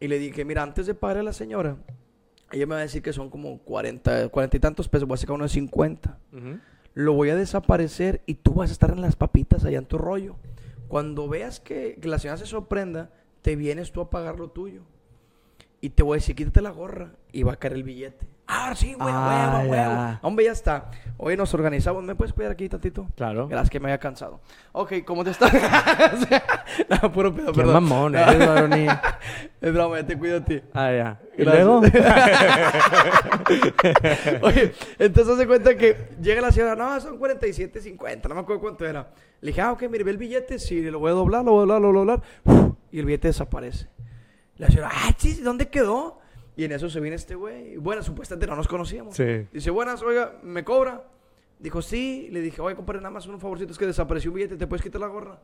y 0.00 0.08
le 0.08 0.18
dije, 0.18 0.44
mira, 0.44 0.62
antes 0.62 0.86
de 0.86 0.94
pagar 0.94 1.18
a 1.18 1.22
la 1.22 1.32
señora, 1.32 1.76
ella 2.52 2.66
me 2.66 2.74
va 2.74 2.80
a 2.80 2.84
decir 2.84 3.02
que 3.02 3.12
son 3.12 3.28
como 3.28 3.58
40, 3.58 4.28
40 4.28 4.56
y 4.56 4.60
tantos 4.60 4.88
pesos, 4.88 5.06
voy 5.06 5.16
a 5.16 5.18
sacar 5.18 5.34
uno 5.34 5.44
de 5.44 5.50
50. 5.50 6.18
Ujú. 6.32 6.58
Lo 6.94 7.12
voy 7.12 7.30
a 7.30 7.36
desaparecer 7.36 8.22
y 8.24 8.34
tú 8.34 8.54
vas 8.54 8.70
a 8.70 8.72
estar 8.72 8.90
en 8.90 9.02
las 9.02 9.16
papitas 9.16 9.64
allá 9.64 9.78
en 9.78 9.86
tu 9.86 9.98
rollo. 9.98 10.36
Cuando 10.88 11.28
veas 11.28 11.60
que, 11.60 11.98
que 12.00 12.08
la 12.08 12.18
señora 12.18 12.38
se 12.38 12.46
sorprenda, 12.46 13.10
te 13.42 13.56
vienes 13.56 13.92
tú 13.92 14.00
a 14.00 14.08
pagar 14.08 14.38
lo 14.38 14.48
tuyo. 14.48 14.82
Y 15.80 15.90
te 15.90 16.02
voy 16.02 16.16
a 16.16 16.20
decir, 16.20 16.34
quítate 16.34 16.62
la 16.62 16.70
gorra 16.70 17.12
y 17.32 17.42
va 17.42 17.52
a 17.52 17.56
caer 17.56 17.74
el 17.74 17.82
billete. 17.82 18.26
Ah, 18.48 18.72
sí, 18.76 18.94
güey, 18.94 19.08
Ah, 19.10 19.60
huevo, 19.64 19.70
huevo. 19.72 20.18
Hombre, 20.22 20.44
ya 20.44 20.52
está. 20.52 20.88
Hoy 21.16 21.36
nos 21.36 21.52
organizamos. 21.52 22.04
¿Me 22.04 22.14
puedes 22.14 22.32
cuidar 22.32 22.52
aquí 22.52 22.68
tantito? 22.68 23.08
Claro. 23.16 23.48
Gracias 23.48 23.70
que 23.70 23.80
me 23.80 23.88
había 23.88 23.98
cansado. 23.98 24.40
Ok, 24.70 24.92
¿cómo 25.04 25.24
te 25.24 25.30
estás? 25.30 25.52
no, 27.02 27.10
puro 27.12 27.34
pedo, 27.34 27.50
Qué 27.52 27.60
perdón. 27.60 27.74
mamón 27.84 28.14
eres, 28.14 28.38
Barney. 28.46 28.86
Es 29.60 29.72
broma, 29.72 29.98
ya 30.00 30.06
te 30.06 30.16
cuido 30.16 30.38
a 30.38 30.44
ti. 30.44 30.62
Ah, 30.74 30.92
ya. 30.92 31.20
¿Y 31.36 31.42
Gracias. 31.42 31.64
luego? 31.64 31.80
Oye, 34.42 34.72
entonces 34.98 35.34
hace 35.34 35.46
cuenta 35.46 35.76
que 35.76 35.96
llega 36.20 36.40
la 36.40 36.52
señora, 36.52 36.76
no, 36.76 37.00
son 37.00 37.18
47, 37.18 37.80
50, 37.80 38.28
no 38.28 38.34
me 38.36 38.40
acuerdo 38.42 38.60
cuánto 38.62 38.86
era. 38.86 39.08
Le 39.40 39.48
dije, 39.48 39.60
ah, 39.60 39.72
ok, 39.72 39.82
mire, 39.90 40.04
ve 40.04 40.10
el 40.12 40.18
billete, 40.18 40.58
sí, 40.58 40.82
lo 40.82 40.98
voy 40.98 41.10
a 41.10 41.14
doblar, 41.14 41.44
lo 41.44 41.52
voy 41.52 41.58
a 41.58 41.60
doblar, 41.62 41.80
lo 41.80 41.88
voy 41.88 41.96
a 41.96 42.00
doblar. 42.00 42.22
Uf, 42.44 42.74
y 42.92 42.98
el 43.00 43.06
billete 43.06 43.28
desaparece. 43.28 43.88
La 44.58 44.68
señora, 44.68 44.90
ah, 44.92 45.10
sí, 45.16 45.40
¿dónde 45.42 45.68
quedó? 45.68 46.18
Y 46.56 46.64
en 46.64 46.72
eso 46.72 46.88
se 46.88 47.00
viene 47.00 47.16
este 47.16 47.34
güey. 47.34 47.76
Bueno, 47.76 48.02
supuestamente 48.02 48.46
no 48.46 48.56
nos 48.56 48.66
conocíamos. 48.66 49.14
Sí. 49.14 49.46
Dice, 49.52 49.70
buenas, 49.70 50.02
oiga, 50.02 50.38
¿me 50.42 50.64
cobra? 50.64 51.04
Dijo, 51.58 51.82
sí. 51.82 52.28
Le 52.32 52.40
dije, 52.40 52.60
oye, 52.62 52.74
compadre, 52.74 53.00
nada 53.00 53.10
más 53.10 53.26
un 53.26 53.38
favorcito, 53.40 53.72
es 53.72 53.78
que 53.78 53.86
desapareció 53.86 54.30
un 54.30 54.36
billete, 54.36 54.56
¿te 54.56 54.66
puedes 54.66 54.82
quitar 54.82 55.00
la 55.00 55.06
gorra? 55.08 55.38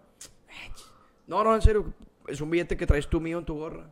No, 1.27 1.45
no, 1.45 1.55
en 1.55 1.63
serio, 1.63 1.93
es 2.27 2.41
un 2.41 2.51
billete 2.51 2.77
que 2.77 2.87
traes 2.87 3.09
tú 3.09 3.21
mío 3.21 3.39
en 3.39 3.45
tu 3.45 3.55
gorra. 3.57 3.91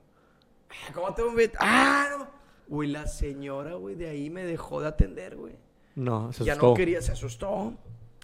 "Ah, 0.71 0.93
¿Cómo 0.95 1.13
tengo 1.15 1.29
un 1.31 1.37
billete? 1.37 1.57
Ah, 1.61 2.09
no. 2.19 2.29
Uy, 2.69 2.87
la 2.87 3.07
señora, 3.07 3.75
güey, 3.75 3.97
de 3.97 4.09
ahí 4.09 4.31
me 4.31 4.45
dejó 4.45 4.81
de 4.81 4.89
atender, 4.89 5.37
güey. 5.37 5.55
No, 5.97 6.33
se 6.33 6.45
Ya 6.45 6.53
asustó. 6.53 6.69
no 6.69 6.75
quería, 6.75 7.03
se 7.03 7.13
asustó. 7.13 7.75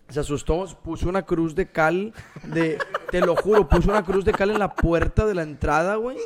Se 0.08 0.20
asustó, 0.20 0.64
puso 0.84 1.08
una 1.08 1.22
cruz 1.22 1.54
de 1.56 1.66
cal 1.66 2.12
de, 2.44 2.78
te 3.10 3.20
lo 3.20 3.34
juro, 3.34 3.68
puso 3.68 3.90
una 3.90 4.04
cruz 4.04 4.24
de 4.24 4.32
cal 4.32 4.50
en 4.50 4.58
la 4.60 4.72
puerta 4.72 5.26
de 5.26 5.34
la 5.34 5.42
entrada, 5.42 5.96
güey. 5.96 6.16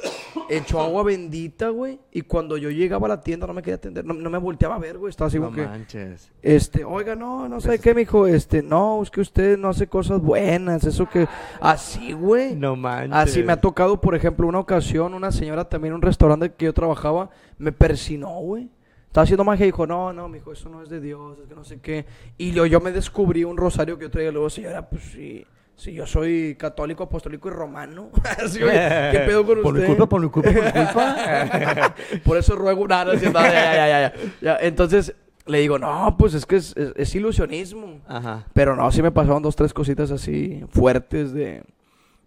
Echó 0.50 0.80
agua 0.80 1.02
bendita, 1.02 1.70
güey. 1.70 1.98
Y 2.12 2.20
cuando 2.22 2.58
yo 2.58 2.68
llegaba 2.70 3.06
a 3.06 3.08
la 3.08 3.20
tienda 3.22 3.46
no 3.46 3.54
me 3.54 3.62
quería 3.62 3.76
atender, 3.76 4.04
no, 4.04 4.12
no 4.12 4.28
me 4.28 4.36
volteaba 4.36 4.74
a 4.74 4.78
ver, 4.78 4.98
güey. 4.98 5.08
Estaba 5.08 5.28
así 5.28 5.38
No 5.38 5.46
como 5.46 5.56
que, 5.56 5.66
manches. 5.66 6.30
este, 6.42 6.84
oiga, 6.84 7.16
no, 7.16 7.48
no 7.48 7.58
sé 7.60 7.78
qué, 7.78 7.94
mijo, 7.94 8.26
este, 8.26 8.62
no, 8.62 9.02
es 9.02 9.10
que 9.10 9.22
usted 9.22 9.56
no 9.56 9.70
hace 9.70 9.86
cosas 9.86 10.20
buenas, 10.20 10.84
eso 10.84 11.08
que, 11.08 11.26
así, 11.60 12.12
güey. 12.12 12.54
No 12.54 12.76
manches. 12.76 13.16
Así 13.16 13.42
me 13.42 13.52
ha 13.52 13.60
tocado, 13.62 13.98
por 13.98 14.14
ejemplo, 14.14 14.46
una 14.46 14.58
ocasión, 14.58 15.14
una 15.14 15.32
señora 15.32 15.64
también 15.70 15.92
en 15.92 15.96
un 15.96 16.02
restaurante 16.02 16.52
que 16.52 16.66
yo 16.66 16.74
trabajaba, 16.74 17.30
me 17.56 17.72
persinó, 17.72 18.28
güey. 18.40 18.68
Estaba 19.10 19.24
haciendo 19.24 19.42
magia 19.42 19.64
y 19.64 19.70
dijo, 19.70 19.88
no, 19.88 20.12
no, 20.12 20.28
mijo, 20.28 20.52
eso 20.52 20.68
no 20.68 20.82
es 20.84 20.88
de 20.88 21.00
Dios, 21.00 21.36
es 21.42 21.48
que 21.48 21.54
no 21.56 21.64
sé 21.64 21.80
qué. 21.80 22.06
Y 22.38 22.52
luego 22.52 22.66
yo 22.66 22.80
me 22.80 22.92
descubrí 22.92 23.42
un 23.42 23.56
rosario 23.56 23.98
que 23.98 24.04
yo 24.04 24.10
traía. 24.10 24.30
Luego, 24.30 24.48
señora, 24.48 24.88
pues 24.88 25.02
sí, 25.02 25.44
sí, 25.74 25.92
yo 25.94 26.06
soy 26.06 26.54
católico, 26.56 27.02
apostólico 27.02 27.48
y 27.48 27.50
romano. 27.50 28.10
Así, 28.44 28.62
oye, 28.62 28.72
¿qué 29.10 29.22
pedo 29.26 29.44
con 29.44 29.62
Por 29.62 29.72
mi 29.74 29.80
usted? 29.80 29.86
culpa, 29.88 30.08
por 30.08 30.20
mi 30.22 30.28
culpa, 30.30 30.52
por 30.52 30.62
mi 30.64 30.70
culpa. 30.70 31.94
Por 32.24 32.36
eso 32.36 32.54
ruego 32.54 32.86
nada, 32.86 33.14
ya, 33.16 33.30
ya, 33.32 33.32
ya, 33.32 33.88
ya, 33.88 34.00
ya. 34.00 34.12
Ya, 34.40 34.58
Entonces 34.60 35.12
le 35.44 35.58
digo, 35.58 35.76
no, 35.76 36.14
pues 36.16 36.34
es 36.34 36.46
que 36.46 36.54
es, 36.54 36.76
es- 36.76 36.92
es 36.94 37.12
ilusionismo. 37.16 38.00
Ajá. 38.06 38.46
Pero 38.52 38.76
no, 38.76 38.92
sí 38.92 39.02
me 39.02 39.10
pasaron 39.10 39.42
dos, 39.42 39.56
tres 39.56 39.72
cositas 39.74 40.12
así 40.12 40.64
fuertes 40.68 41.32
de, 41.32 41.64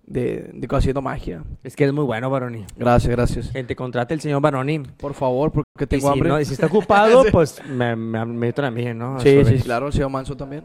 de, 0.06 0.50
de 0.54 0.68
haciendo 0.76 1.02
magia. 1.02 1.44
Es 1.64 1.76
que 1.76 1.84
eres 1.86 1.94
muy 1.94 2.04
bueno, 2.04 2.30
Baroni. 2.30 2.66
Gracias, 2.78 3.12
gracias. 3.12 3.50
Que 3.50 3.64
te 3.64 3.76
contrate 3.76 4.14
el 4.14 4.22
señor 4.22 4.42
Baroni. 4.42 4.80
Por 4.80 5.14
favor, 5.14 5.52
porque 5.52 5.70
Y 5.84 5.88
tengo 5.88 6.08
si, 6.08 6.14
hambre. 6.14 6.30
no, 6.30 6.40
y 6.40 6.46
si 6.46 6.54
está 6.54 6.68
ocupado, 6.68 7.24
Sí. 7.26 7.30
pues 7.32 7.62
me, 7.68 7.96
me, 7.96 8.26
me 8.26 8.34
meto 8.34 8.66
a 8.66 8.72
mí, 8.72 8.94
¿no? 8.94 9.20
Sí, 9.20 9.44
sí, 9.46 9.60
claro, 9.60 9.88
el 9.88 9.94
señor 9.94 10.10
Manso 10.10 10.36
también. 10.38 10.64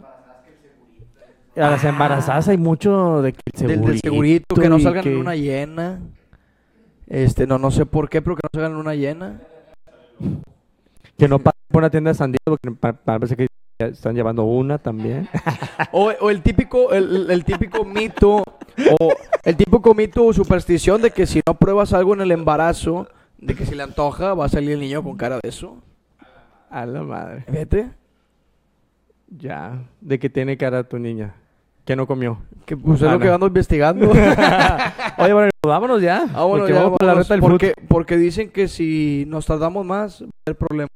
A 1.57 1.70
las 1.70 1.82
embarazadas 1.84 2.47
hay 2.49 2.57
mucho 2.57 3.20
de 3.22 3.32
que 3.32 3.41
el 3.53 3.53
Del, 3.66 3.68
segurito, 3.70 3.91
del 3.93 4.01
segurito, 4.01 4.55
que 4.55 4.68
no 4.68 4.78
salgan 4.78 5.03
que- 5.03 5.11
en 5.11 5.16
luna 5.16 5.34
llena. 5.34 6.01
Este, 7.09 7.47
no, 7.47 7.59
no 7.59 7.70
sé 7.70 7.84
por 7.86 8.09
qué, 8.09 8.22
pero 8.22 8.36
que 8.36 8.43
no 8.45 8.49
salgan 8.53 8.72
en 8.72 8.76
luna 8.78 8.95
llena. 8.95 9.41
Que 11.16 11.26
no 11.26 11.39
pasen 11.41 11.61
por 11.68 11.80
una 11.82 11.91
tienda 11.91 12.11
de 12.11 12.14
sandía 12.14 12.39
porque 12.45 12.70
pa- 12.70 12.93
parece 12.93 13.34
que 13.34 13.47
están 13.79 14.14
llevando 14.14 14.45
una 14.45 14.79
también. 14.79 15.29
O, 15.93 16.11
o 16.20 16.31
el 16.31 16.43
típico, 16.43 16.93
el, 16.93 17.45
típico 17.45 17.85
mito, 17.85 18.43
o 19.01 19.12
el 19.45 19.57
típico 19.57 19.95
mito 19.95 20.26
o 20.26 20.33
superstición 20.33 21.01
de 21.01 21.12
que 21.12 21.24
si 21.24 21.41
no 21.47 21.55
pruebas 21.55 21.93
algo 21.93 22.14
en 22.14 22.20
el 22.20 22.33
embarazo, 22.33 23.09
de 23.39 23.55
que 23.55 23.64
si 23.64 23.74
le 23.74 23.85
antoja, 23.85 24.35
va 24.35 24.47
a 24.47 24.49
salir 24.49 24.72
el 24.72 24.81
niño 24.81 25.03
con 25.03 25.16
cara 25.16 25.39
de 25.41 25.49
eso. 25.49 25.79
A 26.68 26.85
la 26.85 27.03
madre. 27.03 27.45
Fíjate. 27.49 27.91
Ya. 29.29 29.85
¿De 30.01 30.18
que 30.18 30.29
tiene 30.29 30.57
cara 30.57 30.83
tu 30.85 30.99
niña? 30.99 31.35
Que 31.89 31.97
no 31.97 32.07
comió. 32.07 32.36
Que 32.66 32.76
pues 32.76 33.01
es 33.01 33.11
lo 33.11 33.18
que 33.18 33.30
ando 33.30 33.47
investigando. 33.47 34.11
Oye, 35.16 35.32
bueno, 35.32 35.49
vámonos 35.66 36.03
ya. 36.03 36.26
Ah, 36.34 36.45
bueno, 36.45 36.64
porque 36.64 36.74
ya, 36.74 36.82
vamos 36.82 36.99
por 36.99 37.07
la 37.07 37.14
reta 37.14 37.32
del 37.32 37.41
porque, 37.41 37.72
porque 37.89 38.18
dicen 38.18 38.51
que 38.51 38.68
si 38.68 39.24
nos 39.26 39.47
tardamos 39.47 39.86
más, 39.86 40.20
va 40.22 40.26
a 40.26 40.51
haber 40.51 40.59
problemas. 40.59 40.91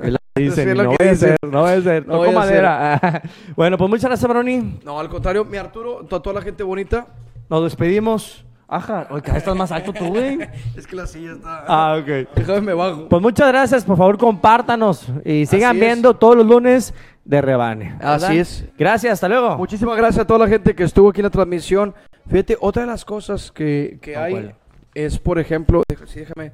Es 0.00 0.16
que 0.34 0.42
dicen, 0.42 0.64
Sí, 0.66 0.70
es 0.72 0.76
no 0.76 0.90
voy 0.90 1.08
a 1.08 1.16
ser, 1.16 1.36
no 1.50 1.60
voy 1.62 1.70
a 1.70 1.80
ser. 1.80 2.06
No 2.06 2.12
No 2.12 2.18
voy 2.18 2.28
a 2.28 2.32
madera. 2.32 3.22
bueno, 3.56 3.78
pues 3.78 3.88
muchas 3.88 4.04
gracias, 4.04 4.28
Baroni. 4.28 4.80
No, 4.84 5.00
al 5.00 5.08
contrario, 5.08 5.46
mi 5.46 5.56
Arturo, 5.56 6.00
a 6.02 6.20
toda 6.20 6.34
la 6.34 6.42
gente 6.42 6.62
bonita. 6.62 7.06
Nos 7.48 7.64
despedimos. 7.64 8.44
Ajá. 8.68 9.06
Oye, 9.10 9.22
cada 9.22 9.38
estás 9.38 9.56
más 9.56 9.72
alto 9.72 9.94
tú, 9.94 10.08
güey. 10.08 10.40
Es 10.76 10.86
que 10.86 10.94
la 10.94 11.06
silla 11.06 11.32
está. 11.32 11.64
Ah, 11.66 11.98
ok. 11.98 12.28
Déjame 12.34 12.60
me 12.60 12.74
bajo. 12.74 13.08
Pues 13.08 13.22
muchas 13.22 13.48
gracias, 13.48 13.82
por 13.82 13.96
favor 13.96 14.18
compártanos 14.18 15.06
y 15.24 15.46
sigan 15.46 15.70
Así 15.70 15.80
es. 15.80 15.86
viendo 15.86 16.14
todos 16.14 16.36
los 16.36 16.46
lunes 16.46 16.92
de 17.24 17.40
Rebane. 17.40 17.94
¿verdad? 17.98 18.14
Así 18.24 18.38
es. 18.38 18.64
Gracias, 18.78 19.14
hasta 19.14 19.28
luego. 19.28 19.56
Muchísimas 19.56 19.96
gracias 19.96 20.22
a 20.24 20.26
toda 20.26 20.40
la 20.40 20.48
gente 20.48 20.74
que 20.74 20.84
estuvo 20.84 21.08
aquí 21.10 21.20
en 21.20 21.24
la 21.24 21.30
transmisión. 21.30 21.94
Fíjate, 22.28 22.56
otra 22.60 22.82
de 22.82 22.88
las 22.88 23.04
cosas 23.04 23.50
que, 23.50 23.98
que 24.00 24.16
hay 24.16 24.32
¿cuál? 24.32 24.54
es, 24.94 25.18
por 25.18 25.38
ejemplo, 25.38 25.82
sí, 26.06 26.20
déjame, 26.20 26.52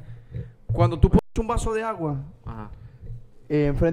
cuando 0.72 0.98
tú 0.98 1.08
pones 1.08 1.20
un 1.38 1.46
vaso 1.46 1.72
de 1.72 1.82
agua 1.82 2.16
Ajá. 2.44 2.70
eh, 3.48 3.66
enfrente 3.66 3.88